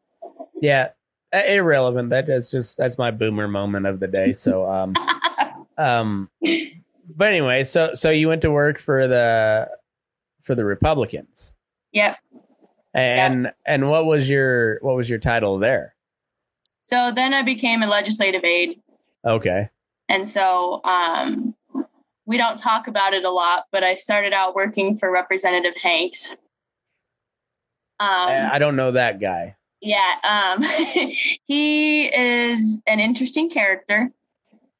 [0.61, 0.89] yeah,
[1.33, 2.11] irrelevant.
[2.11, 4.33] That is just that's my boomer moment of the day.
[4.33, 4.95] So, um,
[5.79, 6.29] um,
[7.17, 9.69] but anyway, so so you went to work for the
[10.43, 11.53] for the Republicans,
[11.93, 12.17] Yep.
[12.95, 15.95] and and what was your what was your title there?
[16.83, 18.81] So then I became a legislative aide.
[19.25, 19.69] Okay.
[20.09, 21.55] And so um,
[22.25, 26.31] we don't talk about it a lot, but I started out working for Representative Hanks.
[28.01, 29.57] Um, I don't know that guy.
[29.83, 30.63] yeah, um,
[31.47, 34.11] he is an interesting character.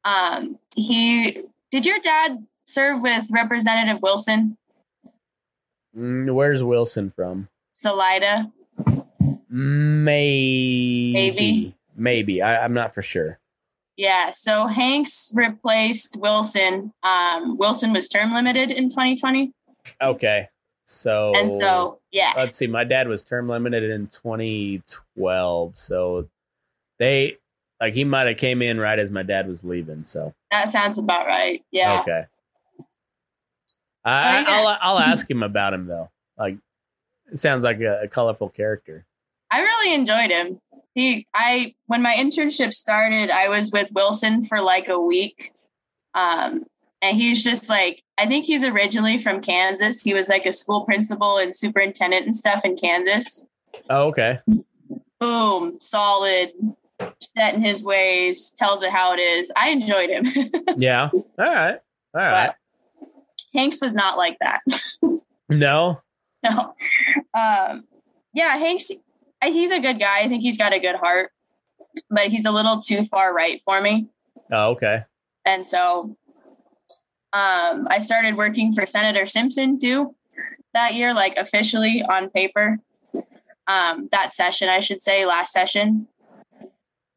[0.05, 4.57] Um, he did your dad serve with Representative Wilson
[5.97, 7.49] Mm, Where's Wilson from?
[7.73, 8.53] Salida?
[9.49, 11.13] Maybe.
[11.13, 11.75] Maybe.
[11.97, 12.43] Maybe.
[12.43, 13.39] I, I'm not for sure.
[13.97, 16.93] Yeah, so Hanks replaced Wilson.
[17.03, 19.53] Um, Wilson was term limited in 2020,
[20.01, 20.49] Okay.
[20.87, 22.67] So and so yeah, let's see.
[22.67, 26.29] My dad was term limited in 2012, so
[26.99, 27.37] they
[27.81, 30.05] like he might have came in right as my dad was leaving.
[30.05, 31.65] So that sounds about right.
[31.71, 32.01] Yeah.
[32.01, 32.27] okay.
[34.05, 34.45] I, Oh, yeah.
[34.49, 36.11] I'll I'll ask him about him though.
[36.37, 36.57] Like,
[37.31, 39.05] it sounds like a, a colorful character.
[39.51, 40.61] I really enjoyed him.
[40.95, 45.53] He, I, when my internship started, I was with Wilson for like a week.
[46.15, 46.65] Um,
[47.01, 50.03] and he's just like, I think he's originally from Kansas.
[50.03, 53.45] He was like a school principal and superintendent and stuff in Kansas.
[53.89, 54.41] Oh, okay.
[55.21, 56.53] Boom, solid,
[57.21, 59.53] set in his ways, tells it how it is.
[59.57, 60.51] I enjoyed him.
[60.77, 61.11] Yeah.
[61.13, 61.79] All right.
[62.15, 62.49] All right.
[62.49, 62.57] but
[63.55, 64.61] Hanks was not like that.
[65.51, 66.03] No.
[66.45, 66.75] no.
[67.33, 67.85] Um,
[68.35, 68.91] yeah, Hanks,
[69.43, 70.21] he's a good guy.
[70.21, 71.31] I think he's got a good heart,
[72.11, 74.09] but he's a little too far right for me.
[74.53, 75.05] Oh, okay.
[75.47, 76.15] And so
[77.33, 80.15] um, I started working for Senator Simpson too
[80.75, 82.79] that year, like officially on paper.
[83.67, 86.09] Um, that session, I should say, last session.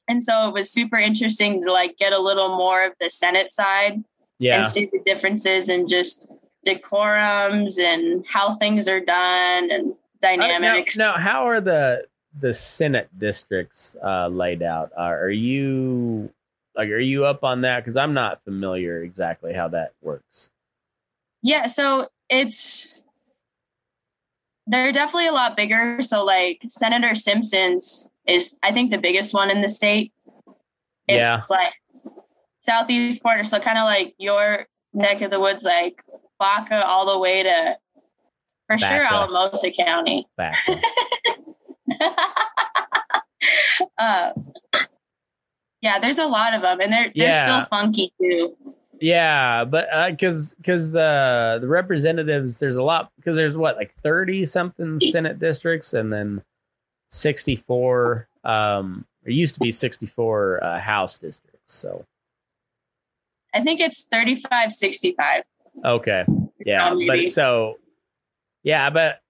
[0.08, 3.52] And so it was super interesting to like get a little more of the Senate
[3.52, 4.04] side
[4.40, 4.58] Yeah.
[4.58, 6.28] and see the differences and just
[6.68, 9.94] decorums and how things are done and
[10.24, 10.98] Uh, now, dynamics.
[10.98, 12.06] now, how are the
[12.40, 14.92] the Senate districts uh, laid out?
[14.96, 16.32] Are, are you
[16.76, 17.84] like are you up on that?
[17.84, 20.50] Because I'm not familiar exactly how that works.
[21.42, 23.04] Yeah, so it's
[24.68, 26.02] they're definitely a lot bigger.
[26.04, 30.12] So like Senator Simpson's is I think the biggest one in the state.
[31.08, 31.42] It's Yeah.
[31.50, 31.74] like
[32.60, 36.04] southeast corner, so kind of like your neck of the woods, like
[36.40, 37.78] Baca all the way to
[38.68, 40.28] for sure Alamosa County.
[43.98, 44.32] Uh,
[45.82, 48.56] yeah, there's a lot of them, and they're they're still funky too.
[49.00, 54.46] yeah, but because because the the representatives there's a lot because there's what like thirty
[54.46, 56.44] something Senate districts and then
[57.12, 58.28] sixty four.
[58.44, 61.74] Um, there used to be sixty four uh, House districts.
[61.74, 62.06] So
[63.54, 65.44] I think it's 35, 65.
[65.84, 66.26] Okay.
[66.66, 66.88] Yeah.
[66.88, 67.78] Um, but so
[68.64, 69.22] yeah, but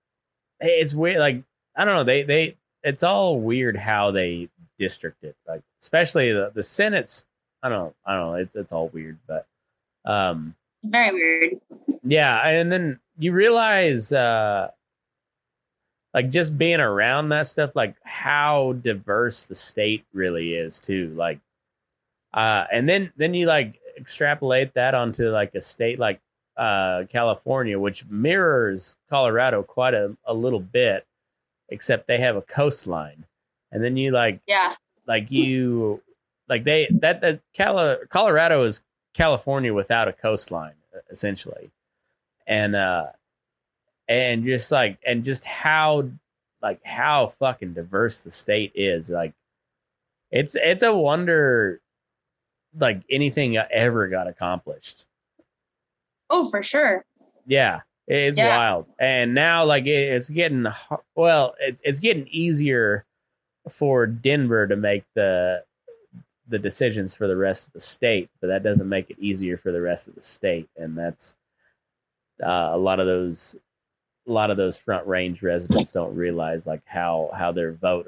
[0.59, 1.19] it's weird.
[1.19, 1.43] Like
[1.75, 2.03] I don't know.
[2.03, 5.35] They they it's all weird how they district it.
[5.47, 7.23] Like especially the the Senate's.
[7.63, 7.93] I don't know.
[8.05, 8.35] I don't know.
[8.35, 9.45] It's it's all weird, but
[10.05, 11.61] um Very weird.
[12.03, 14.71] yeah, and then you realize uh
[16.13, 21.39] like just being around that stuff like how diverse the state really is too like
[22.33, 26.19] uh and then then you like extrapolate that onto like a state like
[26.57, 31.05] uh California which mirrors Colorado quite a, a little bit
[31.69, 33.25] except they have a coastline
[33.71, 34.75] and then you like Yeah.
[35.07, 36.01] like you
[36.49, 38.81] like they that that Cali- Colorado is
[39.13, 40.73] California without a coastline
[41.09, 41.71] essentially
[42.47, 43.07] and uh
[44.11, 46.03] and just like and just how
[46.61, 49.33] like how fucking diverse the state is like
[50.31, 51.79] it's it's a wonder
[52.77, 55.05] like anything ever got accomplished
[56.29, 57.05] Oh, for sure.
[57.45, 58.49] yeah it's Yeah.
[58.49, 60.65] wild and now like it, it's getting
[61.15, 63.05] well it's it's getting easier
[63.69, 65.63] for denver to make the
[66.49, 69.71] the decisions for the rest of the state but that doesn't make it easier for
[69.71, 71.35] the rest of the state and that's
[72.43, 73.55] uh, a lot of those
[74.27, 78.05] a lot of those front range residents don't realize like how how their vote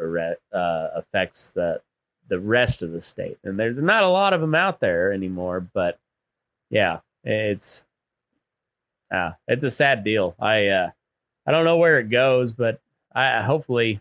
[0.53, 1.82] uh, affects the
[2.30, 3.38] the rest of the state.
[3.43, 5.99] And there's not a lot of them out there anymore but
[6.70, 7.84] yeah it's
[9.11, 10.36] ah it's a sad deal.
[10.39, 10.89] I uh
[11.45, 12.80] i don't know where it goes but
[13.14, 13.99] i I- hopefully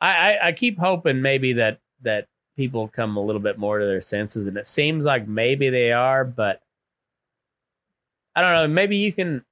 [0.00, 2.26] I, I i keep hoping maybe that that
[2.56, 5.92] people come a little bit more to their senses and it seems like maybe they
[5.92, 6.62] are but
[8.34, 8.68] i don't know.
[8.68, 9.44] Maybe you can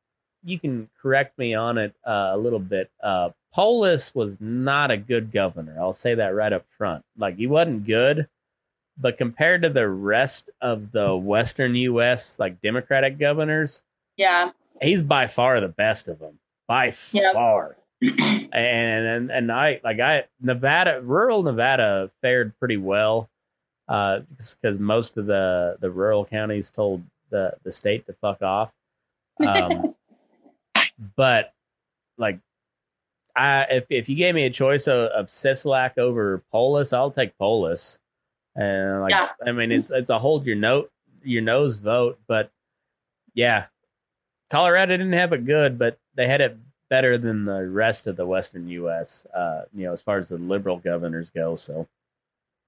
[0.47, 2.91] you can correct me on it uh, a little bit.
[3.03, 5.77] Uh, Polis was not a good governor.
[5.79, 7.05] I'll say that right up front.
[7.19, 8.29] Like he wasn't good,
[8.99, 12.39] but compared to the rest of the Western U.S.
[12.39, 13.83] like Democratic governors,
[14.17, 14.53] Yeah.
[14.81, 16.39] he's by far the best of them.
[16.69, 17.77] By far.
[18.03, 23.31] and and and I like I Nevada rural Nevada fared pretty well
[23.89, 28.71] uh because most of the the rural counties told the the state to fuck off
[29.47, 29.95] um
[31.17, 31.53] but
[32.19, 32.41] like
[33.37, 35.31] I if if you gave me a choice of, of
[35.99, 37.99] over Polis I'll take Polis.
[38.55, 39.31] And like Yeah.
[39.47, 40.91] I mean it's it's a hold your note
[41.23, 42.51] your nose vote but
[43.35, 43.67] yeah.
[44.51, 46.57] Colorado didn't have it good but they had it
[46.89, 50.39] better than the rest of the western US uh you know as far as the
[50.39, 51.87] liberal governors go so.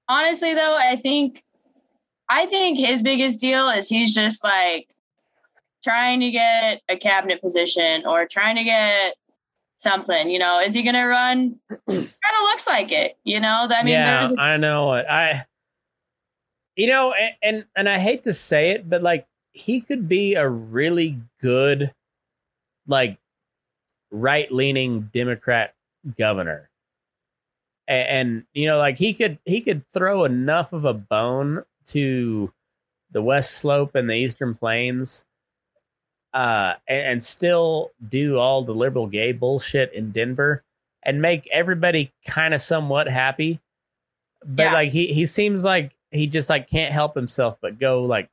[0.09, 1.43] Honestly, though, I think,
[2.27, 4.89] I think his biggest deal is he's just like
[5.83, 9.15] trying to get a cabinet position or trying to get
[9.77, 10.29] something.
[10.29, 11.59] You know, is he going to run?
[11.69, 13.17] kind of looks like it.
[13.23, 15.05] You know, I mean, yeah, a- I know it.
[15.09, 15.45] I,
[16.75, 20.35] you know, and, and and I hate to say it, but like he could be
[20.35, 21.91] a really good,
[22.87, 23.17] like,
[24.11, 25.73] right leaning Democrat
[26.17, 26.69] governor,
[27.87, 32.51] and, and you know, like he could he could throw enough of a bone to
[33.11, 35.25] the West Slope and the Eastern Plains.
[36.33, 40.63] Uh, and, and still do all the liberal gay bullshit in Denver
[41.03, 43.59] and make everybody kind of somewhat happy
[44.45, 44.73] but Yeah.
[44.73, 48.29] like he he seems like he just like can't help himself but go like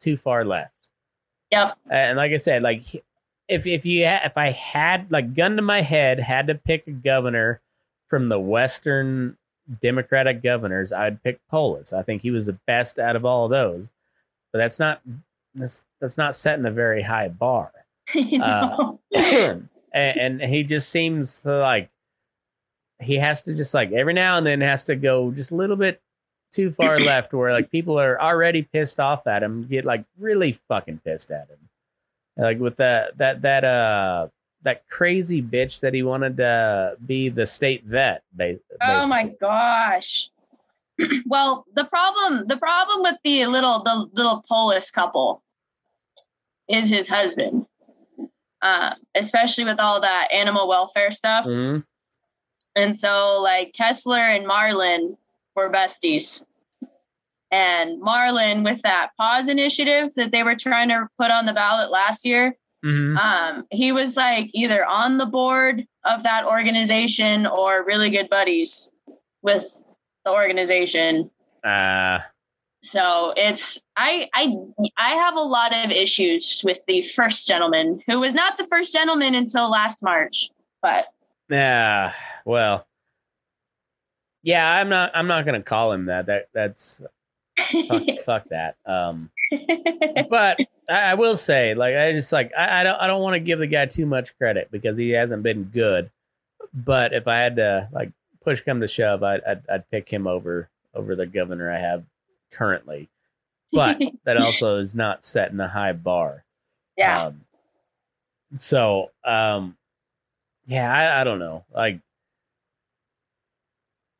[0.00, 0.72] too far left
[1.50, 1.76] yep.
[1.90, 2.82] and like i said like
[3.48, 6.86] if if you ha- if i had like gun to my head had to pick
[6.86, 7.60] a governor
[8.08, 9.36] from the western
[9.82, 13.50] democratic governors i'd pick polis i think he was the best out of all of
[13.50, 13.88] those
[14.52, 15.00] but that's not
[15.54, 17.72] that's that's not setting a very high bar.
[18.14, 21.90] You Uh, and, and he just seems to like
[23.00, 25.76] he has to just like every now and then has to go just a little
[25.76, 26.00] bit
[26.52, 30.58] too far left where like people are already pissed off at him get like really
[30.68, 31.58] fucking pissed at him.
[32.36, 34.28] Like with that that that uh
[34.62, 40.30] that crazy bitch that he wanted to be the state vet ba- Oh my gosh.
[41.26, 45.42] well, the problem the problem with the little the little Polish couple
[46.68, 47.66] is his husband.
[48.62, 51.46] Um, especially with all that animal welfare stuff.
[51.46, 51.82] Mhm.
[52.76, 55.16] And so like Kessler and Marlon
[55.56, 56.44] were besties.
[57.50, 61.90] And Marlon with that pause initiative that they were trying to put on the ballot
[61.90, 63.16] last year, Mhm.
[63.18, 68.90] um, he was like either on the board of that organization or really good buddies
[69.42, 69.82] with
[70.30, 71.30] the organization.
[71.64, 72.20] uh
[72.82, 74.56] So it's I I
[74.96, 78.92] I have a lot of issues with the first gentleman who was not the first
[78.92, 80.50] gentleman until last March.
[80.82, 81.06] But
[81.50, 82.12] yeah
[82.44, 82.86] well
[84.44, 87.02] yeah i'm not i'm not gonna call him that that that's
[87.88, 89.30] fuck, fuck that um
[90.30, 90.58] but
[90.90, 93.40] I, I will say, like, I just like I, I don't I don't want to
[93.40, 96.10] give the guy too much credit because he hasn't been good.
[96.74, 98.12] But if I had to like
[98.50, 102.04] push come to shove, I'd I'd, I'd pick him over over the governor I have
[102.50, 103.08] currently.
[103.72, 106.44] But that also is not setting a high bar.
[106.96, 107.26] yeah.
[107.26, 107.42] Um,
[108.56, 109.76] so, um,
[110.66, 111.64] yeah, I, I don't know.
[111.72, 112.00] Like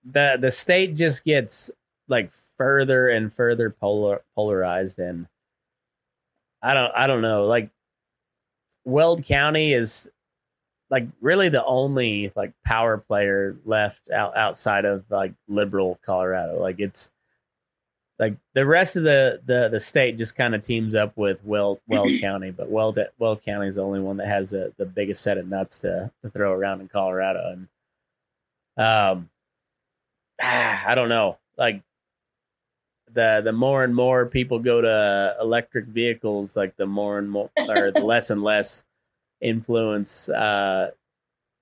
[0.04, 1.70] the the state just gets
[2.06, 5.26] like further and further polar polarized, and
[6.62, 7.46] I don't I don't know.
[7.46, 7.70] Like
[8.84, 10.08] Weld County is
[10.90, 16.60] like really the only like power player left out outside of like liberal Colorado.
[16.60, 17.08] Like it's
[18.18, 21.80] like the rest of the the the state just kind of teams up with Weld
[21.86, 25.22] Weld County, but Weld Weld County is the only one that has the the biggest
[25.22, 27.68] set of nuts to to throw around in Colorado, and
[28.76, 29.30] um,
[30.42, 31.82] I don't know, like
[33.14, 37.50] the the more and more people go to electric vehicles, like the more and more
[37.56, 38.84] or the less and less
[39.40, 40.90] influence, uh,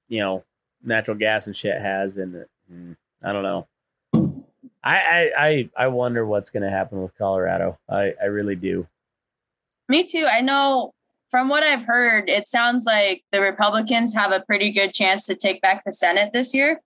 [0.09, 0.45] you know,
[0.83, 3.67] natural gas and shit has, and mm, I don't know.
[4.83, 7.79] I, I I I wonder what's going to happen with Colorado.
[7.89, 8.87] I I really do.
[9.89, 10.27] Me too.
[10.31, 10.95] I know
[11.31, 15.35] from what I've heard, it sounds like the Republicans have a pretty good chance to
[15.35, 16.81] take back the Senate this year,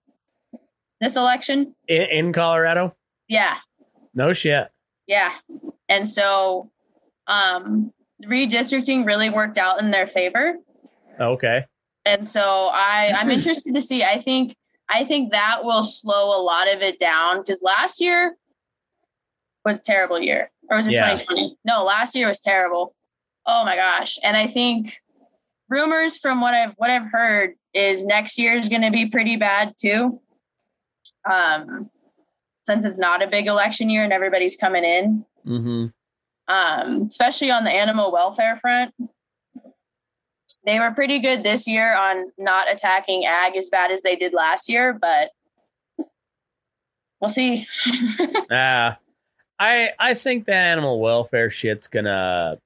[0.99, 1.75] this election.
[1.87, 2.93] In, in Colorado,
[3.27, 3.57] Yeah.
[4.13, 4.69] no shit.
[5.07, 5.31] Yeah.
[5.87, 6.71] And so
[7.27, 7.93] um
[8.25, 10.55] redistricting really worked out in their favor.
[11.19, 11.65] Okay.
[12.05, 14.03] And so I I'm interested to see.
[14.03, 14.55] I think
[14.89, 18.35] I think that will slow a lot of it down because last year
[19.65, 20.51] was a terrible year.
[20.69, 21.13] Or was it Yeah.
[21.13, 21.57] 2020?
[21.65, 22.95] No, last year was terrible.
[23.45, 24.17] Oh my gosh.
[24.23, 24.97] And I think
[25.69, 29.35] rumors from what I've what I've heard is next year is going to be pretty
[29.37, 30.19] bad too.
[31.29, 31.89] Um,
[32.63, 35.87] since it's not a big election year and everybody's coming in, Mm-hmm.
[36.53, 38.93] um, especially on the animal welfare front.
[40.65, 44.33] They were pretty good this year on not attacking ag as bad as they did
[44.33, 45.31] last year, but
[47.19, 47.67] we'll see.
[48.51, 48.93] Uh,
[49.59, 52.59] I I think that animal welfare shit's gonna.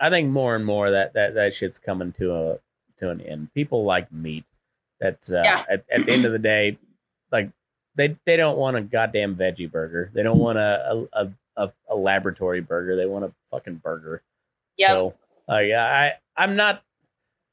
[0.00, 2.58] I think more and more that that that shit's coming to a
[2.98, 3.52] to an end.
[3.54, 4.44] People like meat.
[5.00, 5.64] That's uh, Yeah.
[5.70, 6.78] at, at the end of the day,
[7.30, 7.50] like
[7.96, 10.10] they they don't want a goddamn veggie burger.
[10.14, 12.96] They don't want a a, a, a laboratory burger.
[12.96, 14.22] They want a fucking burger.
[14.78, 14.88] Yep.
[14.88, 15.14] So
[15.50, 16.12] uh, yeah, I
[16.42, 16.82] I'm not.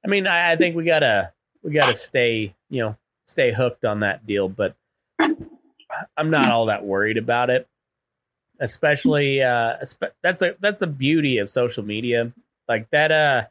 [0.06, 1.32] I mean, I, I think we gotta
[1.64, 2.96] we gotta stay you know
[3.28, 4.76] stay hooked on that deal, but
[5.20, 7.68] I'm not all that worried about it.
[8.60, 9.78] Especially uh
[10.22, 12.32] that's a that's the beauty of social media.
[12.68, 13.46] Like that uh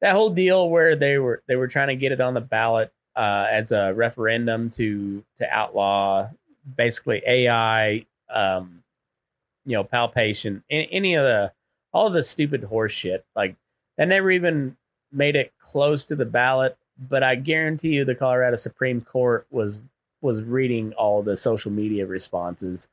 [0.00, 2.92] that whole deal where they were they were trying to get it on the ballot
[3.14, 6.28] uh as a referendum to to outlaw
[6.76, 8.82] basically AI um
[9.66, 11.52] you know palpation any, any of the
[11.92, 13.56] all of the stupid horse shit like
[13.96, 14.76] that never even
[15.12, 16.76] made it close to the ballot
[17.08, 19.78] but I guarantee you the Colorado Supreme Court was
[20.20, 22.88] was reading all the social media responses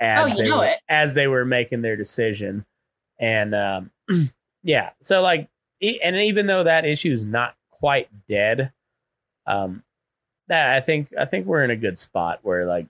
[0.00, 0.78] as Oh, they were, it.
[0.88, 2.64] as they were making their decision.
[3.18, 3.90] And um
[4.62, 5.48] yeah so like
[5.82, 8.72] and even though that issue is not quite dead
[9.46, 9.82] um
[10.48, 12.86] that i think i think we're in a good spot where like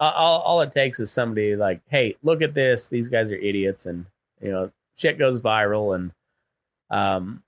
[0.00, 2.86] all, all it takes is somebody like hey look at this.
[2.88, 3.86] These guys are idiots.
[3.86, 4.06] And
[4.40, 6.12] you know shit goes viral and
[6.90, 7.42] um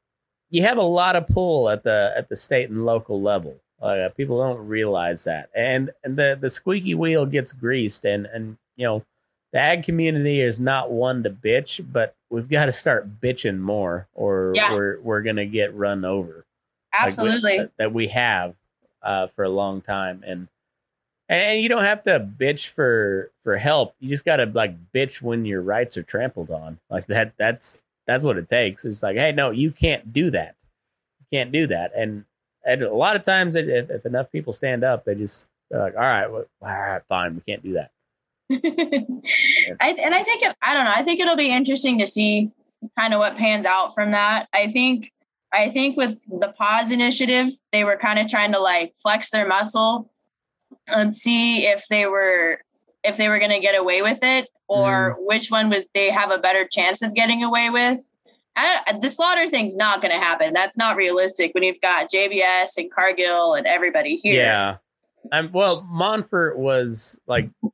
[0.51, 3.57] you have a lot of pull at the at the state and local level.
[3.81, 5.49] Uh, people don't realize that.
[5.55, 9.05] And and the the squeaky wheel gets greased and and you know
[9.53, 14.07] the ag community is not one to bitch but we've got to start bitching more
[14.15, 14.73] or Yeah.
[14.73, 16.45] we're we're gonna get run over.
[16.93, 17.57] Like, we- Absolutely.
[17.59, 18.55] that, that we have
[19.03, 20.23] uh, for a long time.
[20.27, 20.47] And
[21.29, 23.95] and you don't have to bitch for for help.
[24.01, 26.79] You just gotta like bitch when your rights are trampled on.
[26.91, 27.79] Like that that's
[28.11, 30.55] that's what it takes it's like hey no you can't do that
[31.21, 32.25] you can't do that and
[32.65, 36.03] and a lot of times if, if enough people stand up they just like all
[36.03, 37.91] right well, all right fine we can't do that
[38.53, 40.93] I, and I think it, I don't know.
[40.93, 42.51] I think it'll be interesting to see
[42.99, 44.49] kind of what pans out from that.
[44.53, 45.13] I think
[45.53, 49.47] I think with the pause initiative, they were kind of trying to like flex their
[49.47, 50.11] muscle
[50.87, 52.61] and see if they were
[53.05, 56.31] if they were going to get away with it or which one would they have
[56.31, 58.01] a better chance of getting away with.
[58.57, 60.53] I, the slaughter thing's not going to happen.
[60.53, 64.35] That's not realistic when you've got JBS and Cargill and everybody here.
[64.43, 64.77] Yeah.
[65.33, 67.69] Um, well, Monfort was like, I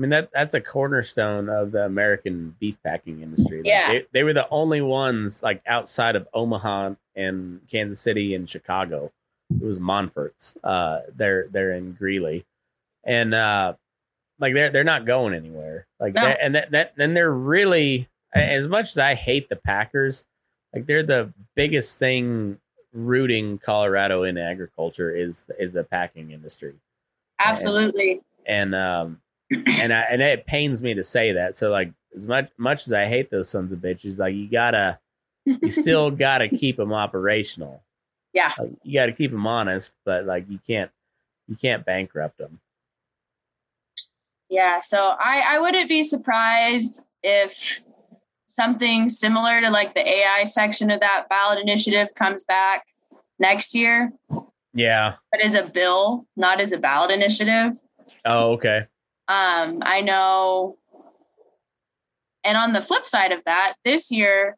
[0.00, 3.58] mean that that's a cornerstone of the American beef packing industry.
[3.58, 3.88] Like, Yeah.
[3.88, 9.10] they, they were the only ones like outside of Omaha and Kansas City and Chicago.
[9.50, 10.54] It was Monfort's.
[10.62, 12.46] Uh, they're they're in Greeley,
[13.04, 13.74] and uh,
[14.40, 15.86] like they're they're not going anywhere.
[15.98, 16.22] Like No.
[16.22, 20.24] and that that and they're really as much as I hate the Packers,
[20.74, 22.58] like they're the biggest thing
[22.92, 26.74] rooting Colorado in agriculture is is the packing industry.
[27.38, 28.20] Absolutely.
[28.46, 31.54] And um and I and it pains me to say that.
[31.54, 34.98] So like as much much as I hate those sons of bitches, like you gotta
[35.44, 37.82] you still gotta keep them operational.
[38.32, 38.52] Yeah.
[38.58, 40.90] Like, you gotta keep them honest, but like you can't
[41.48, 42.60] you can't bankrupt them.
[44.50, 47.84] Yeah, so I, I wouldn't be surprised if
[48.46, 52.84] something similar to like the AI section of that ballot initiative comes back
[53.38, 54.12] next year,
[54.74, 55.14] Yeah.
[55.30, 57.80] but as a bill, not as a ballot initiative.
[58.24, 58.86] Oh, okay.
[59.28, 60.76] Um, I know.
[62.42, 64.56] And on the flip side of that, this year,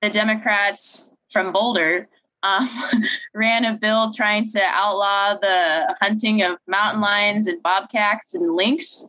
[0.00, 2.08] the Democrats from Boulder
[2.42, 2.68] um,
[3.34, 9.06] ran a bill trying to outlaw the hunting of mountain lions and bobcats and lynx.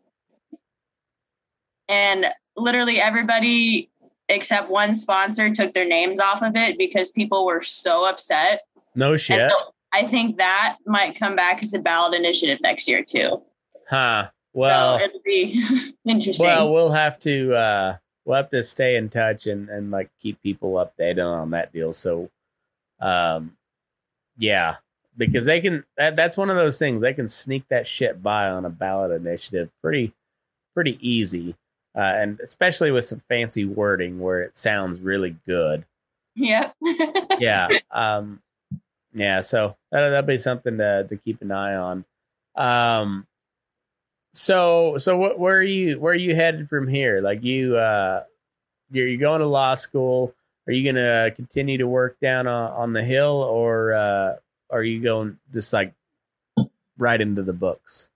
[1.89, 3.89] And literally everybody
[4.29, 8.61] except one sponsor took their names off of it because people were so upset.
[8.95, 9.49] No shit.
[9.49, 9.57] So
[9.91, 13.41] I think that might come back as a ballot initiative next year too.
[13.89, 14.29] Huh.
[14.53, 15.63] Well so it'll be
[16.05, 16.45] interesting.
[16.45, 20.41] Well, we'll have to uh we'll have to stay in touch and and like keep
[20.41, 21.93] people updated on that deal.
[21.93, 22.29] So
[23.03, 23.55] um
[24.37, 24.75] yeah,
[25.17, 28.49] because they can that, that's one of those things they can sneak that shit by
[28.49, 30.13] on a ballot initiative pretty
[30.73, 31.55] pretty easy.
[31.95, 35.85] Uh, and especially with some fancy wording where it sounds really good.
[36.35, 36.75] yep.
[37.39, 37.67] Yeah.
[37.91, 38.41] Um
[39.13, 42.05] yeah, so that that'll be something to to keep an eye on.
[42.55, 43.27] Um
[44.33, 47.21] so so what where are you where are you headed from here?
[47.21, 48.23] Like you uh
[48.91, 50.33] you're you're going to law school.
[50.67, 54.35] Are you gonna continue to work down on, on the hill, or uh,
[54.69, 55.93] are you going just like
[56.97, 58.09] right into the books?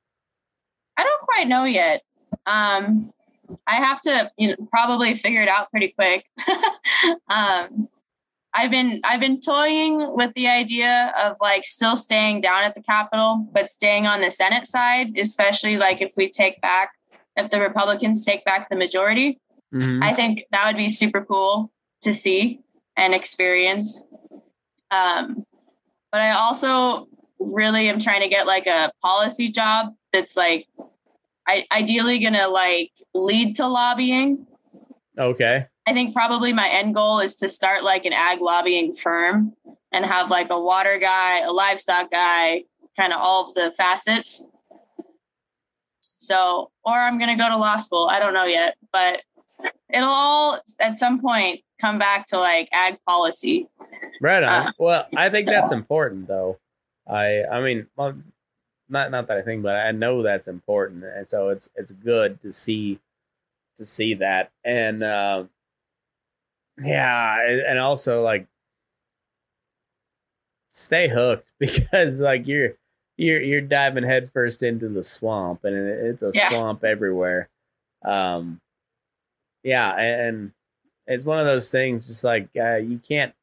[0.96, 2.04] I don't quite know yet.
[2.46, 3.14] Um,
[3.66, 6.26] I have to you know, probably figure it out pretty quick.
[7.30, 7.90] um,
[8.54, 12.82] I've been I've been toying with the idea of like still staying down at the
[12.82, 16.92] Capitol, but staying on the Senate side, especially like if we take back
[17.36, 19.40] if the Republicans take back the majority.
[19.74, 20.02] Mm-hmm.
[20.02, 21.72] I think that would be super cool
[22.02, 22.62] to see
[22.96, 24.04] and experience.
[24.92, 25.46] Um,
[26.12, 27.08] but I also
[27.40, 30.68] really am trying to get like a policy job that's like
[31.48, 34.48] I, ideally gonna like lead to lobbying.
[35.18, 35.66] Okay.
[35.88, 39.54] I think probably my end goal is to start like an ag lobbying firm
[39.92, 42.64] and have like a water guy, a livestock guy,
[43.00, 44.46] kind of all of the facets.
[46.02, 48.10] So, or I'm going to go to law school.
[48.12, 49.24] I don't know yet, but
[49.90, 53.68] it'll all at some point come back to like ag policy.
[54.22, 54.68] Right on.
[54.68, 55.52] Uh, well, I think so.
[55.52, 56.58] that's important though.
[57.08, 58.16] I I mean, well,
[58.90, 62.42] not not that I think, but I know that's important, and so it's it's good
[62.42, 63.00] to see
[63.78, 65.44] to see that, and uh,
[66.82, 68.48] yeah, and also like
[70.74, 72.74] stay hooked because like you're
[73.18, 76.50] you're you're diving headfirst into the swamp, and it's a yeah.
[76.50, 77.50] swamp everywhere.
[78.06, 78.62] Um,
[79.68, 80.54] yeah, and
[81.08, 82.08] it's one of those things.
[82.08, 83.34] Just like uh, you can't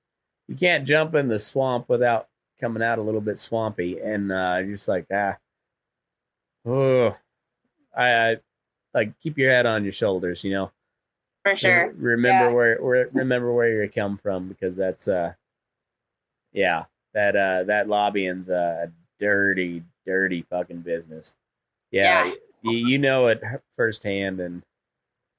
[0.48, 2.28] you can't jump in the swamp without
[2.58, 5.36] coming out a little bit swampy, and uh, you're just like ah,
[6.64, 7.14] oh,
[7.94, 8.36] I, I
[8.94, 10.70] like keep your head on your shoulders, you know.
[11.44, 11.92] For sure.
[11.98, 12.52] remember yeah.
[12.54, 15.34] where, where remember where you come from because that's uh,
[16.54, 18.90] yeah, that uh that lobbying's a
[19.20, 21.36] dirty, dirty fucking business.
[21.90, 22.32] Yeah, yeah.
[22.62, 23.42] You, you know it
[23.76, 24.62] firsthand, and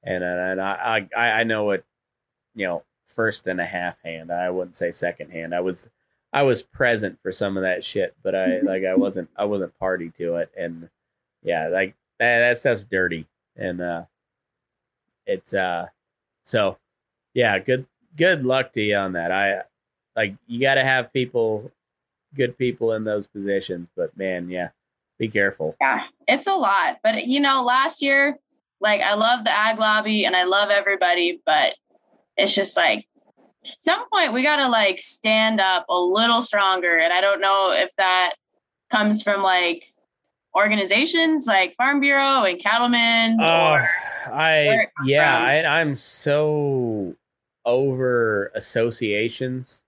[0.06, 1.84] and and I I I know it,
[2.54, 4.30] you know, first and a half hand.
[4.30, 5.54] I wouldn't say second hand.
[5.54, 5.88] I was
[6.32, 9.78] I was present for some of that shit, but I like I wasn't I wasn't
[9.78, 10.88] party to it, and
[11.42, 13.26] yeah, like that, that stuff's dirty,
[13.56, 14.04] and uh,
[15.26, 15.86] it's uh,
[16.44, 16.78] so
[17.34, 19.32] yeah, good good luck to you on that.
[19.32, 19.62] I
[20.14, 21.70] like you got to have people
[22.36, 23.88] good people in those positions.
[23.96, 24.68] But man, yeah,
[25.18, 25.76] be careful.
[25.80, 26.98] Yeah, it's a lot.
[27.02, 28.38] But you know, last year,
[28.80, 31.74] like I love the ag lobby and I love everybody, but
[32.36, 33.06] it's just like
[33.62, 36.96] some point we got to like stand up a little stronger.
[36.96, 38.34] And I don't know if that
[38.90, 39.84] comes from like
[40.54, 43.90] organizations like Farm Bureau and Cattlemen's uh, or
[44.32, 47.14] I yeah, I, I'm so
[47.64, 49.80] over associations.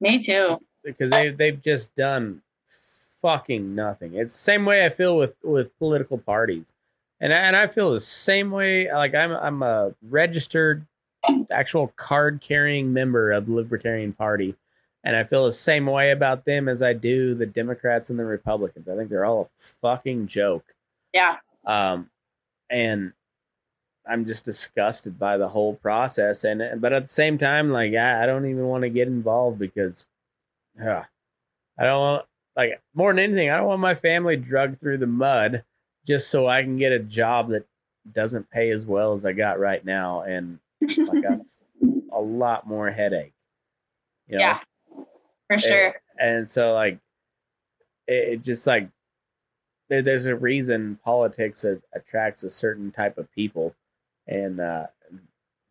[0.00, 2.42] Me too because they they've just done
[3.22, 4.14] fucking nothing.
[4.14, 6.72] It's the same way I feel with with political parties,
[7.20, 8.92] and I, and I feel the same way.
[8.92, 10.86] Like I'm I'm a registered
[11.50, 14.54] actual card carrying member of the Libertarian Party,
[15.04, 18.24] and I feel the same way about them as I do the Democrats and the
[18.24, 18.88] Republicans.
[18.88, 20.64] I think they're all a fucking joke.
[21.12, 21.36] Yeah.
[21.66, 22.08] Um,
[22.70, 23.12] and
[24.08, 28.22] I'm just disgusted by the whole process, and but at the same time, like I,
[28.22, 30.06] I don't even want to get involved because
[30.78, 31.04] yeah.
[31.78, 32.26] I don't want
[32.56, 35.64] like more than anything, I don't want my family drugged through the mud
[36.10, 37.64] just so I can get a job that
[38.12, 41.40] doesn't pay as well as I got right now and like a,
[42.12, 43.32] a lot more headache.
[44.26, 44.40] You know?
[44.40, 44.58] Yeah.
[45.46, 45.94] For sure.
[46.18, 46.98] And, and so like
[48.08, 48.88] it, it just like
[49.88, 53.72] there, there's a reason politics a, attracts a certain type of people
[54.26, 54.86] and uh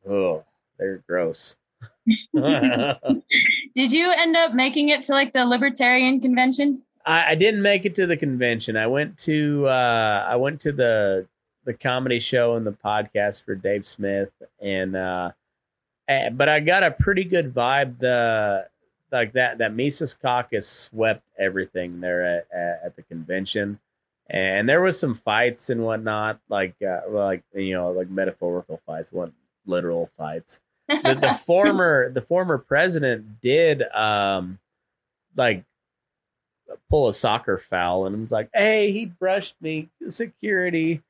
[0.10, 0.46] oh
[0.78, 1.58] they're gross
[2.34, 6.84] Did you end up making it to like the libertarian convention?
[7.06, 8.78] I, I didn't make it to the convention.
[8.78, 11.28] I went to uh, I went to the
[11.66, 14.32] the comedy show and the podcast for Dave Smith,
[14.62, 15.32] and uh,
[16.08, 18.00] eh, but I got a pretty good vibe.
[18.00, 18.68] The
[19.12, 23.80] like that that Mises Caucus swept everything there at, at, at the convention,
[24.30, 29.12] and there was some fights and whatnot, like uh, like you know like metaphorical fights,
[29.12, 29.32] what
[29.66, 30.60] literal fights
[30.90, 34.60] the, the former the former president did um
[35.36, 35.64] like
[36.90, 41.02] pull a soccer foul and was like, "Hey, he brushed me, security."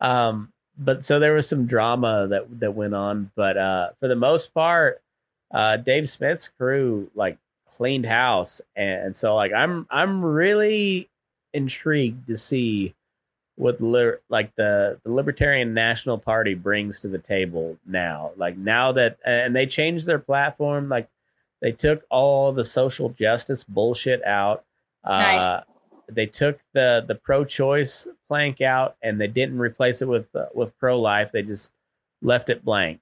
[0.00, 4.16] Um, but so there was some drama that that went on, but uh, for the
[4.16, 5.02] most part,
[5.52, 7.38] uh, Dave Smith's crew like
[7.68, 11.08] cleaned house, and so like I'm I'm really
[11.52, 12.94] intrigued to see
[13.56, 13.80] what
[14.28, 18.32] like the, the libertarian national party brings to the table now.
[18.36, 21.08] Like now that and they changed their platform like
[21.60, 24.64] they took all the social justice bullshit out
[25.04, 25.40] nice.
[25.40, 25.62] uh,
[26.10, 30.76] they took the the pro-choice plank out and they didn't replace it with uh, with
[30.78, 31.70] pro-life they just
[32.22, 33.00] left it blank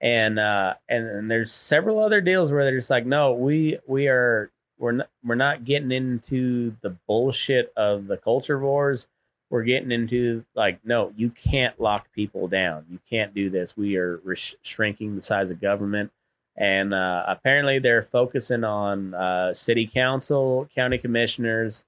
[0.00, 4.08] and uh, and, and there's several other deals where they're just like, no, we we
[4.08, 9.06] are we're not we're not getting into the bullshit of the culture wars.
[9.50, 12.86] We're getting into like, no, you can't lock people down.
[12.88, 13.76] You can't do this.
[13.76, 16.12] We are sh- shrinking the size of government,
[16.60, 21.84] and uh, apparently they're focusing on uh, city council, county commissioners,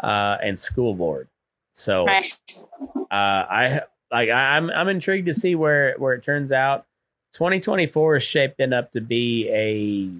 [0.00, 1.28] uh, and school board.
[1.74, 2.20] So uh,
[3.10, 6.86] I like I'm I'm intrigued to see where where it turns out.
[7.34, 10.10] 2024 is shaping up to be a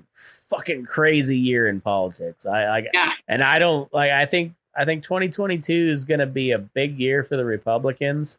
[0.49, 2.47] fucking crazy year in politics.
[2.47, 3.13] I like Yeah.
[3.27, 7.01] and I don't like I think I think 2022 is going to be a big
[7.01, 8.39] year for the Republicans,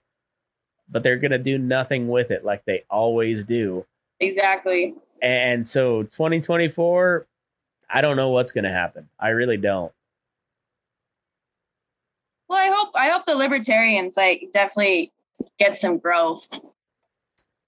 [0.89, 3.85] but they're going to do nothing with it like they always do.
[4.21, 4.95] Exactly.
[5.21, 7.27] And so 2024
[7.93, 9.09] I don't know what's going to happen.
[9.19, 9.91] I really don't.
[12.47, 15.11] Well, I hope I hope the libertarians like definitely
[15.59, 16.59] get some growth.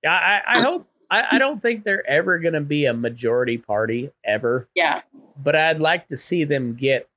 [0.05, 3.57] I I, I hope I, I don't think they're ever going to be a majority
[3.57, 4.67] party ever.
[4.75, 5.01] Yeah.
[5.43, 7.07] but I'd like to see them get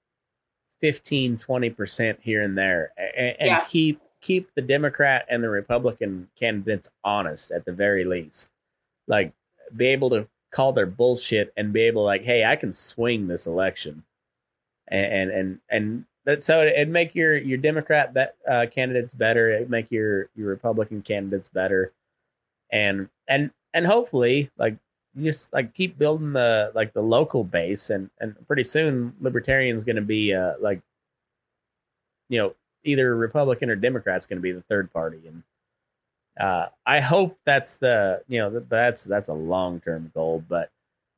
[0.80, 3.64] 15, 20% here and there and, and Yeah.
[3.66, 8.50] keep keep the Democrat and the Republican candidates honest at the very least.
[9.06, 9.32] Like
[9.74, 13.46] be able to call their bullshit and be able like, hey, I can swing this
[13.46, 14.02] election.
[14.88, 19.50] And and and, and that so it'd make your your Democrat bet, uh, candidates better.
[19.50, 21.92] It'd make your your Republican candidates better,
[22.70, 24.76] and and and hopefully like
[25.22, 29.96] just like keep building the like the local base and and pretty soon libertarian's going
[29.96, 30.80] to be uh like
[32.28, 35.42] you know either republican or democrat's going to be the third party and
[36.40, 40.70] uh i hope that's the you know that's that's a long-term goal but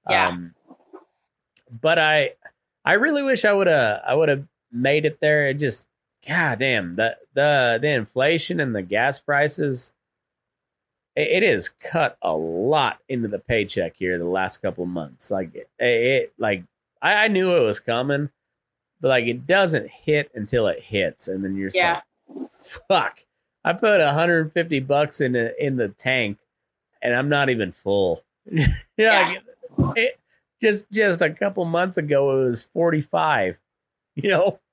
[0.09, 0.29] Yeah.
[0.29, 0.55] um
[1.83, 2.33] but i
[2.85, 5.87] i really wish i would have i would have made it there it just
[6.27, 9.93] god damn the the the inflation and the gas prices
[11.17, 15.31] it, it has cut a lot into the paycheck here the last couple of months.
[15.33, 16.63] Like it, it like
[17.03, 18.31] I, I knew it was coming,
[19.01, 22.03] but like it doesn't hit until it hits, and then you're Yeah.
[22.29, 22.49] like,
[22.89, 23.19] "Fuck!"
[23.65, 26.39] I put 150 bucks in the in the tank,
[27.03, 28.23] and I'm not even full.
[28.51, 28.67] you know,
[28.97, 29.35] Yeah.
[29.79, 30.19] like, it,
[30.63, 33.57] just just a couple months ago, it was 45.
[34.17, 34.59] You know.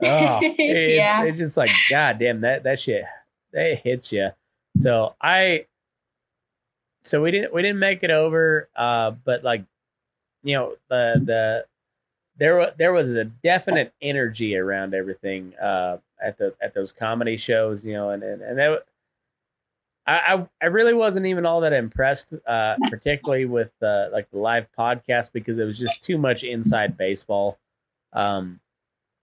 [0.00, 1.22] Oh, it's, Yeah.
[1.24, 3.04] it's just like God damn that that shit
[3.52, 4.30] that hits you.
[4.76, 5.66] So I,
[7.02, 9.64] so we didn't we didn't make it over, uh, but like,
[10.44, 11.64] you know the the
[12.36, 17.84] there there was a definite energy around everything uh, at the at those comedy shows,
[17.84, 18.84] you know, and and and that.
[20.06, 24.66] I, I really wasn't even all that impressed, uh, particularly with uh, like the live
[24.76, 27.58] podcast because it was just too much inside baseball.
[28.14, 28.58] Um,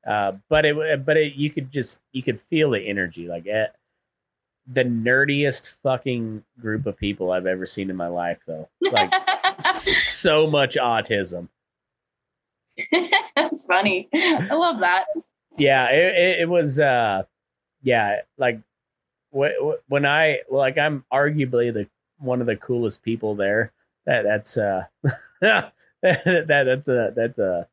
[0.06, 3.66] uh, but it, but it, you could just, you could feel the energy, like eh,
[4.68, 8.70] the nerdiest fucking group of people I've ever seen in my life, though.
[8.80, 9.12] Like
[9.60, 11.50] so much autism.
[13.36, 14.10] That's funny.
[14.14, 15.06] I love that.
[15.57, 17.23] Yeah, it, it, was, uh,
[17.82, 18.60] yeah, like
[19.34, 21.88] wh- wh- when I, like, I'm arguably the
[22.19, 23.72] one of the coolest people there.
[24.06, 24.86] That that's, uh,
[25.41, 27.68] that, that's a, that's a,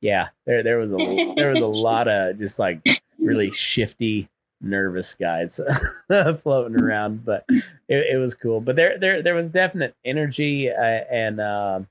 [0.00, 2.80] yeah, there, there was a, there was a lot of just like
[3.18, 4.28] really shifty,
[4.60, 5.60] nervous guys
[6.42, 8.60] floating around, but it, it was cool.
[8.60, 11.88] But there, there, there was definite energy, uh, and um,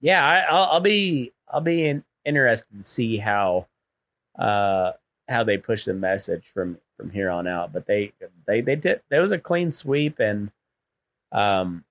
[0.00, 3.66] yeah, I, I'll, I'll be, I'll be in, interested to see how,
[4.38, 4.92] uh,
[5.28, 7.72] how they push the message from from here on out.
[7.72, 8.12] But they,
[8.46, 9.00] they, they did.
[9.08, 10.50] There was a clean sweep, and
[11.32, 11.84] um,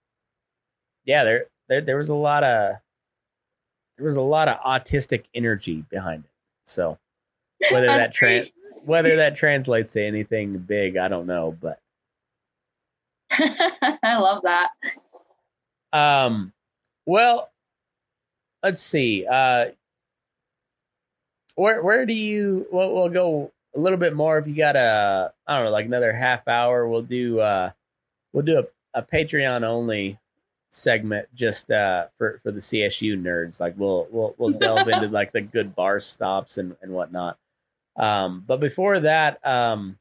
[1.06, 2.76] yeah, there, there, there was a lot of,
[3.98, 6.32] there was a lot of autistic energy behind it.
[6.66, 6.98] So
[7.72, 8.50] whether that trans
[8.84, 11.80] whether that translates to anything big, I don't know, but
[13.32, 14.70] I love that.
[15.94, 16.54] um
[17.06, 17.50] well
[18.64, 19.26] let's see.
[19.26, 19.68] Uh
[21.58, 25.34] where where do you we'll, we'll go a little bit more if you got a
[25.46, 27.72] I don't know, like another half hour, we'll do uh
[28.32, 30.20] we'll do a, a Patreon only
[30.70, 33.60] segment just uh for for the CSU nerds.
[33.60, 37.38] Like we'll we'll we'll delve into like the good bar stops and and whatnot.
[37.96, 39.98] Um, but before that, um,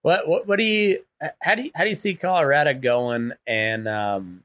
[0.00, 1.04] what what what do you
[1.42, 4.42] how do you how do you see Colorado going and um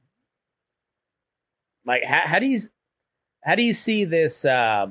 [1.86, 2.60] like how, how do you
[3.48, 4.88] how do you see this uh,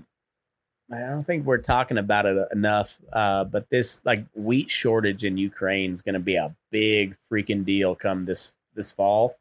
[0.91, 5.37] I don't think we're talking about it enough uh but this like wheat shortage in
[5.37, 9.37] Ukraine is going to be a big freaking deal come this this fall?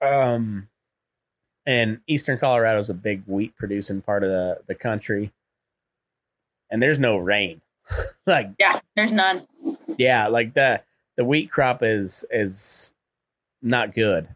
[0.00, 0.68] Um
[1.66, 5.32] and eastern Colorado is a big wheat producing part of the the country.
[6.70, 7.60] And there's no rain.
[8.24, 9.48] Like Yeah, there's none.
[9.98, 10.80] yeah, like the
[11.16, 12.92] the wheat crop is is
[13.60, 14.28] not good,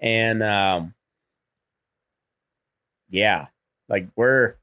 [0.00, 0.94] and um,
[3.10, 3.46] yeah,
[3.88, 4.54] like we're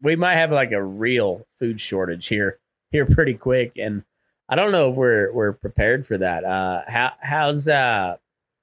[0.00, 2.58] we might have like a real food shortage here
[2.90, 4.02] here pretty quick, and
[4.48, 6.44] I don't know if we're we're prepared for that.
[6.44, 8.16] Uh, how how's uh,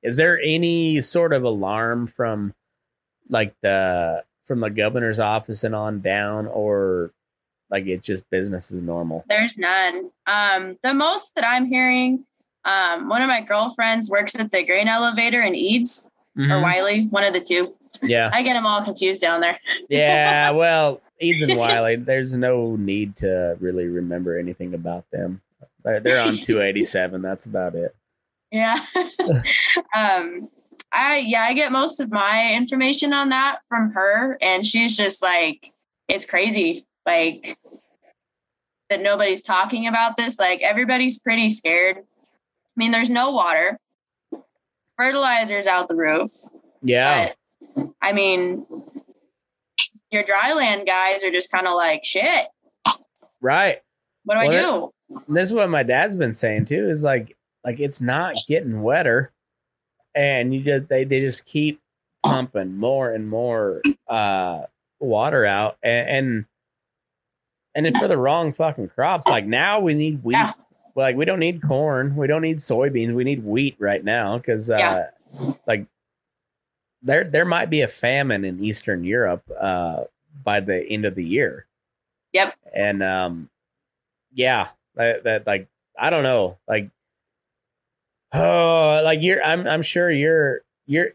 [0.03, 2.53] is there any sort of alarm from
[3.29, 7.11] like the from the governor's office and on down, or
[7.69, 9.23] like it's just business as normal?
[9.29, 10.09] There's none.
[10.27, 12.25] Um, the most that I'm hearing,
[12.65, 16.61] um, one of my girlfriends works at the grain elevator in Eads or Mhm.
[16.63, 17.75] Wiley, one of the two.
[18.01, 19.59] Yeah, I get them all confused down there.
[19.89, 20.51] yeah.
[20.59, 25.41] Well, Eads and Wiley, there's no need to really remember anything about them.
[25.83, 27.21] They're, they're on 287.
[27.21, 27.95] That's about it.
[28.51, 28.83] Yeah.
[29.95, 30.49] um
[30.91, 35.21] I yeah, I get most of my information on that from her and she's just
[35.21, 35.71] like
[36.07, 37.59] it's crazy like
[38.89, 41.97] that nobody's talking about this like everybody's pretty scared.
[41.97, 42.01] I
[42.75, 43.79] mean, there's no water.
[44.97, 46.31] Fertilizer's out the roof.
[46.81, 47.33] Yeah.
[48.01, 48.65] I mean,
[50.11, 52.47] your dry land guys are just kind of like, shit,
[53.41, 53.79] Right.
[54.25, 54.91] what do I do?
[55.27, 59.31] this is what my dad's been saying too is like like it's not getting wetter
[60.13, 61.81] and you just they, they just keep
[62.23, 64.61] pumping more and more uh
[64.99, 66.45] water out and and,
[67.73, 70.53] and it's for the wrong fucking crops like now we need wheat Yeah.
[70.95, 74.69] like we don't need corn we don't need soybeans we need wheat right now because
[74.69, 74.77] uh
[75.39, 75.51] Yeah.
[75.65, 75.87] like
[77.01, 80.03] there there might be a famine in eastern europe uh
[80.43, 81.65] by the end of the year.
[82.33, 82.55] Yep.
[82.73, 83.49] and um
[84.33, 85.67] yeah that, that like
[85.97, 86.89] i don't know like
[88.33, 91.09] oh like you're i'm i'm sure you're you're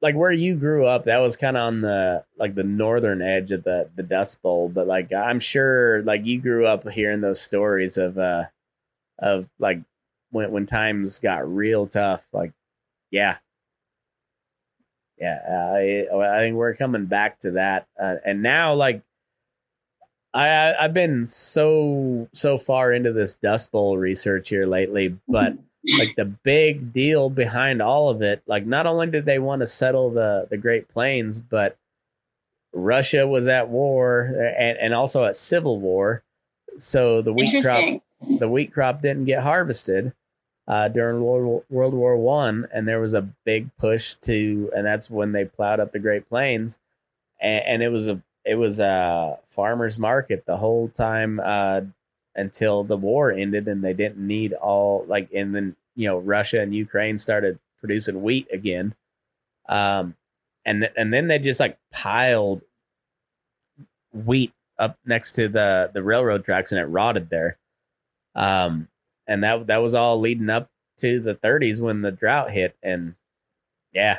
[0.00, 3.50] like where you grew up that was kind of on the like the northern edge
[3.52, 4.68] of the the dust bowl.
[4.68, 8.44] But like i'm sure like you grew up hearing those stories of uh
[9.18, 9.80] of like
[10.30, 12.52] when when times got real tough like
[13.10, 13.36] yeah
[15.18, 15.38] yeah
[15.74, 17.86] i i think we're coming back to that.
[18.00, 19.02] Uh, and now like
[20.34, 25.54] I I- I've been so so far into this Dust Bowl research here lately, but
[25.98, 29.66] like the big deal behind all of it, like not only did they want to
[29.66, 31.76] settle the the Great Plains, but
[32.74, 34.22] Russia was at war
[34.58, 36.22] and, and also at civil war.
[36.76, 37.82] So the wheat crop
[38.40, 40.12] the wheat crop didn't get harvested
[40.68, 45.32] uh, during World War One, and there was a big push to, and that's when
[45.32, 46.78] they plowed up the Great Plains,
[47.40, 51.82] and, and it was a it was a farmers market the whole time uh,
[52.34, 56.60] until the war ended, and they didn't need all like, and then you know Russia
[56.60, 58.94] and Ukraine started producing wheat again,
[59.68, 60.16] um,
[60.64, 62.62] and and then they just like piled
[64.12, 67.56] wheat up next to the the railroad tracks, and it rotted there.
[68.34, 68.88] Um,
[69.26, 73.14] and that that was all leading up to the 30s when the drought hit, and
[73.92, 74.18] yeah,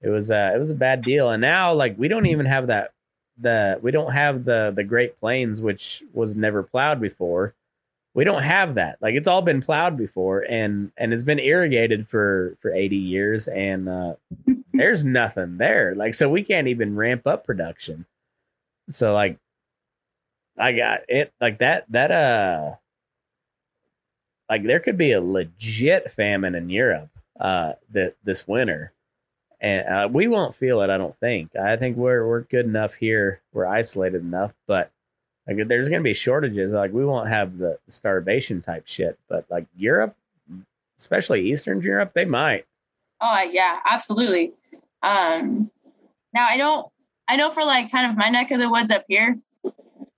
[0.00, 1.30] it was uh, it was a bad deal.
[1.30, 2.92] And now like we don't even have that
[3.38, 7.54] the we don't have the the Great Plains, which was never plowed before.
[8.14, 8.98] We don't have that.
[9.00, 13.48] Like it's all been plowed before, and and it's been irrigated for for 80 years,
[13.48, 14.14] and uh,
[14.72, 15.94] there's nothing there.
[15.94, 18.06] Like so, we can't even ramp up production.
[18.90, 19.38] So like,
[20.58, 22.72] I got it like that that uh
[24.50, 27.08] like there could be a legit famine in Europe
[27.38, 28.92] uh that this winter.
[29.62, 31.54] And uh, we won't feel it, I don't think.
[31.54, 33.42] I think we're we're good enough here.
[33.52, 34.90] We're isolated enough, but
[35.46, 36.72] like there's going to be shortages.
[36.72, 40.16] Like we won't have the starvation type shit, but like Europe,
[40.98, 42.66] especially Eastern Europe, they might.
[43.20, 44.52] Oh yeah, absolutely.
[45.02, 45.70] Um,
[46.32, 46.90] now I don't.
[47.28, 49.38] I know for like kind of my neck of the woods up here,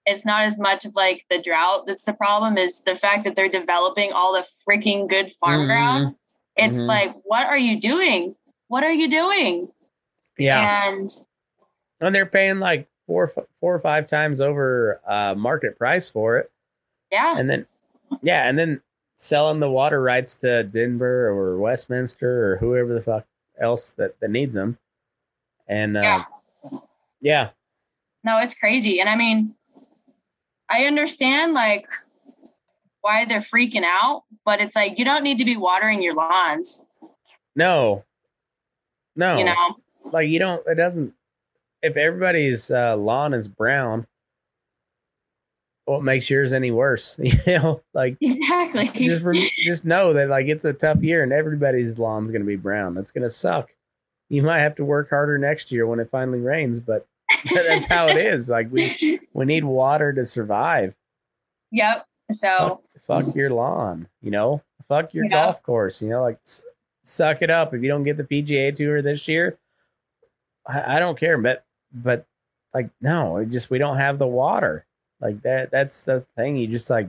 [0.06, 2.58] it's not as much of like the drought that's the problem.
[2.58, 5.66] Is the fact that they're developing all the freaking good farm Mhm.
[5.66, 6.16] ground.
[6.56, 6.86] It's Mhm.
[6.86, 8.36] like, what are you doing?
[8.68, 9.72] What are you doing?
[10.38, 11.10] Yeah, And
[12.00, 16.50] and they're paying like four four or five times over uh, market price for it.
[17.10, 17.66] yeah, and then
[18.22, 18.80] yeah, and then
[19.16, 23.24] selling the water rights to Denver or Westminster or whoever the fuck
[23.60, 24.78] else that, that needs them.
[25.68, 26.78] And uh, Yeah.
[27.20, 27.50] yeah,
[28.24, 29.00] no, it's crazy.
[29.00, 29.54] And I mean,
[30.72, 31.86] I understand like
[33.02, 36.82] why they're freaking out, but it's like you don't need to be watering your lawns.
[37.54, 38.04] no,
[39.16, 39.76] no, You know,
[40.12, 40.66] like you don't.
[40.66, 41.12] It doesn't.
[41.82, 44.06] If everybody's uh, lawn is brown,
[45.84, 47.18] what makes yours any worse?
[47.22, 48.88] You know, like exactly.
[49.06, 52.46] just rem- just know that like it's a tough year and everybody's lawn's going to
[52.46, 52.94] be brown.
[52.94, 53.70] That's going to suck.
[54.28, 57.06] You might have to work harder next year when it finally rains, but
[57.54, 58.48] that's how it is.
[58.48, 60.94] Like we we need water to survive.
[61.70, 62.06] Yep.
[62.32, 64.62] So Fuck, fuck your lawn, you know.
[64.88, 65.30] fuck your Yeah.
[65.30, 66.00] golf course.
[66.02, 66.64] You know, like s-
[67.04, 67.74] suck it up.
[67.74, 69.58] If you don't get the PGA Tour this year,
[70.66, 71.36] I, I don't care.
[71.38, 72.26] But but
[72.74, 74.84] like no, it just we don't have the water.
[75.20, 75.70] Like that.
[75.70, 76.56] That's the thing.
[76.56, 77.08] You just like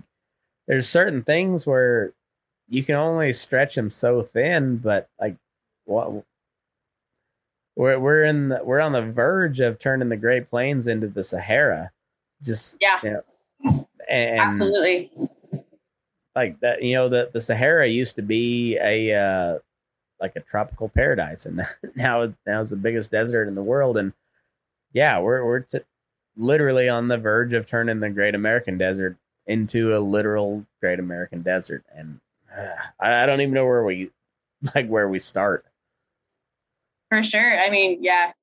[0.68, 2.14] there's certain things where
[2.70, 4.78] you can only stretch them so thin.
[4.78, 5.36] But like
[5.86, 6.24] what
[7.76, 11.24] we're we're in the, we're on the verge of turning the Great Plains into the
[11.24, 11.92] Sahara.
[12.42, 13.00] Just Yeah.
[13.04, 13.22] you
[13.64, 15.12] know, and Absolutely.
[16.36, 19.60] like that you know the the sahara used to be a uh
[20.20, 21.58] like a tropical paradise and
[21.96, 24.12] now now it's the biggest desert in the world and
[24.94, 25.80] yeah we're we're t-
[26.36, 29.16] literally on the verge of turning the great american desert
[29.48, 32.20] into a literal great american desert and
[32.58, 32.68] uh,
[33.00, 34.10] I, I don't even know where we
[34.76, 35.66] like where we start
[37.14, 37.60] For sure.
[37.60, 38.34] I mean, yeah.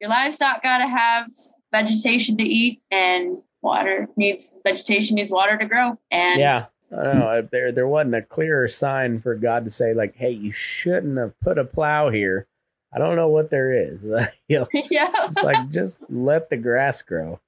[0.00, 1.28] Your livestock got to have
[1.72, 5.98] vegetation to eat, and water needs vegetation needs water to grow.
[6.10, 9.92] And yeah I don't know there there wasn't a clearer sign for God to say
[9.92, 12.46] like, "Hey, you shouldn't have put a plow here."
[12.92, 14.04] I don't know what there is.
[14.48, 15.10] you know, yeah.
[15.24, 17.40] it's like just let the grass grow.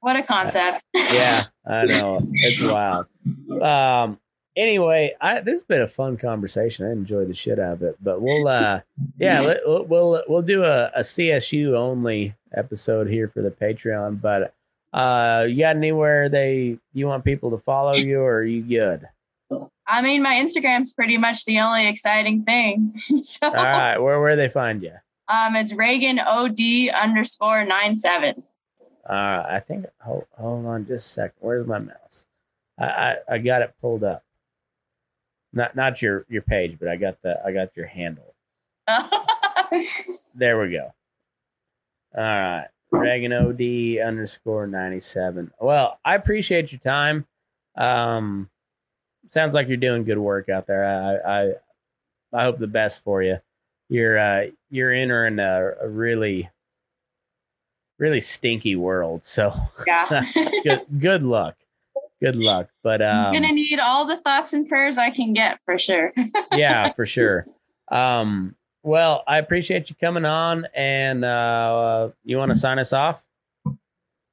[0.00, 0.84] What a concept.
[0.94, 2.20] yeah, I know.
[2.32, 3.06] It's wild.
[3.62, 4.20] Um
[4.58, 6.86] anyway, I this has been a fun conversation.
[6.86, 7.96] I enjoyed the shit out of it.
[8.02, 8.80] But we'll uh
[9.18, 14.20] yeah, let, we'll we'll we'll do a, a CSU only episode here for the Patreon,
[14.20, 14.54] but
[14.92, 19.08] uh you got anywhere they you want people to follow you or are you good?
[19.86, 23.00] I mean, my Instagram's pretty much the only exciting thing.
[23.22, 24.92] so All right, where where they find you?
[25.28, 28.42] um it's Regan OD underscore nine seven.
[29.08, 31.36] Uh I think hold, hold on just a second.
[31.40, 32.24] Where's my mouse?
[32.78, 34.22] I, I I got it pulled up.
[35.52, 38.34] Not not your your page, but I got the I got your handle.
[40.34, 40.92] There we go.
[42.16, 42.68] All right.
[42.90, 45.52] Regan OD underscore 97.
[45.60, 47.26] Well, I appreciate your time.
[47.76, 48.48] Um,
[49.30, 50.84] sounds like you're doing good work out there.
[50.86, 51.52] I, I,
[52.32, 53.38] I hope the best for you.
[53.90, 56.48] You're, uh, you're entering a, a really,
[57.98, 59.24] really stinky world.
[59.24, 59.54] So
[59.86, 60.22] yeah.
[60.64, 61.56] good, good luck.
[62.20, 62.68] Good luck.
[62.82, 66.12] But, I'm um, gonna need all the thoughts and prayers I can get for sure.
[66.52, 67.46] yeah, for sure.
[67.90, 73.22] Um, well, I appreciate you coming on and, uh, you want to sign us off?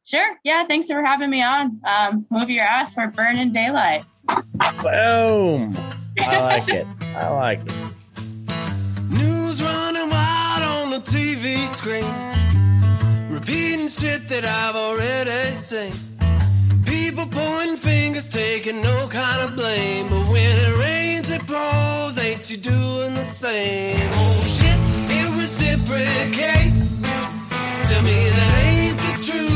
[0.06, 0.38] Sure.
[0.44, 0.66] Yeah.
[0.68, 1.82] Thanks for having me on.
[1.84, 2.95] Um, move your ass.
[2.95, 4.06] We're burning daylight.
[4.28, 5.76] Boom.
[6.20, 6.88] I like it.
[7.16, 7.74] I like it.
[9.10, 12.06] News running wild on the TV screen.
[13.32, 15.94] Repeating shit that I've already seen.
[17.16, 20.10] People pointing fingers, taking no kind of blame.
[20.10, 22.20] But when it rains, it pours.
[22.20, 24.10] Ain't you doing the same?
[24.12, 24.78] Oh shit,
[25.16, 26.92] it reciprocates.
[27.88, 29.55] Tell me that ain't the truth.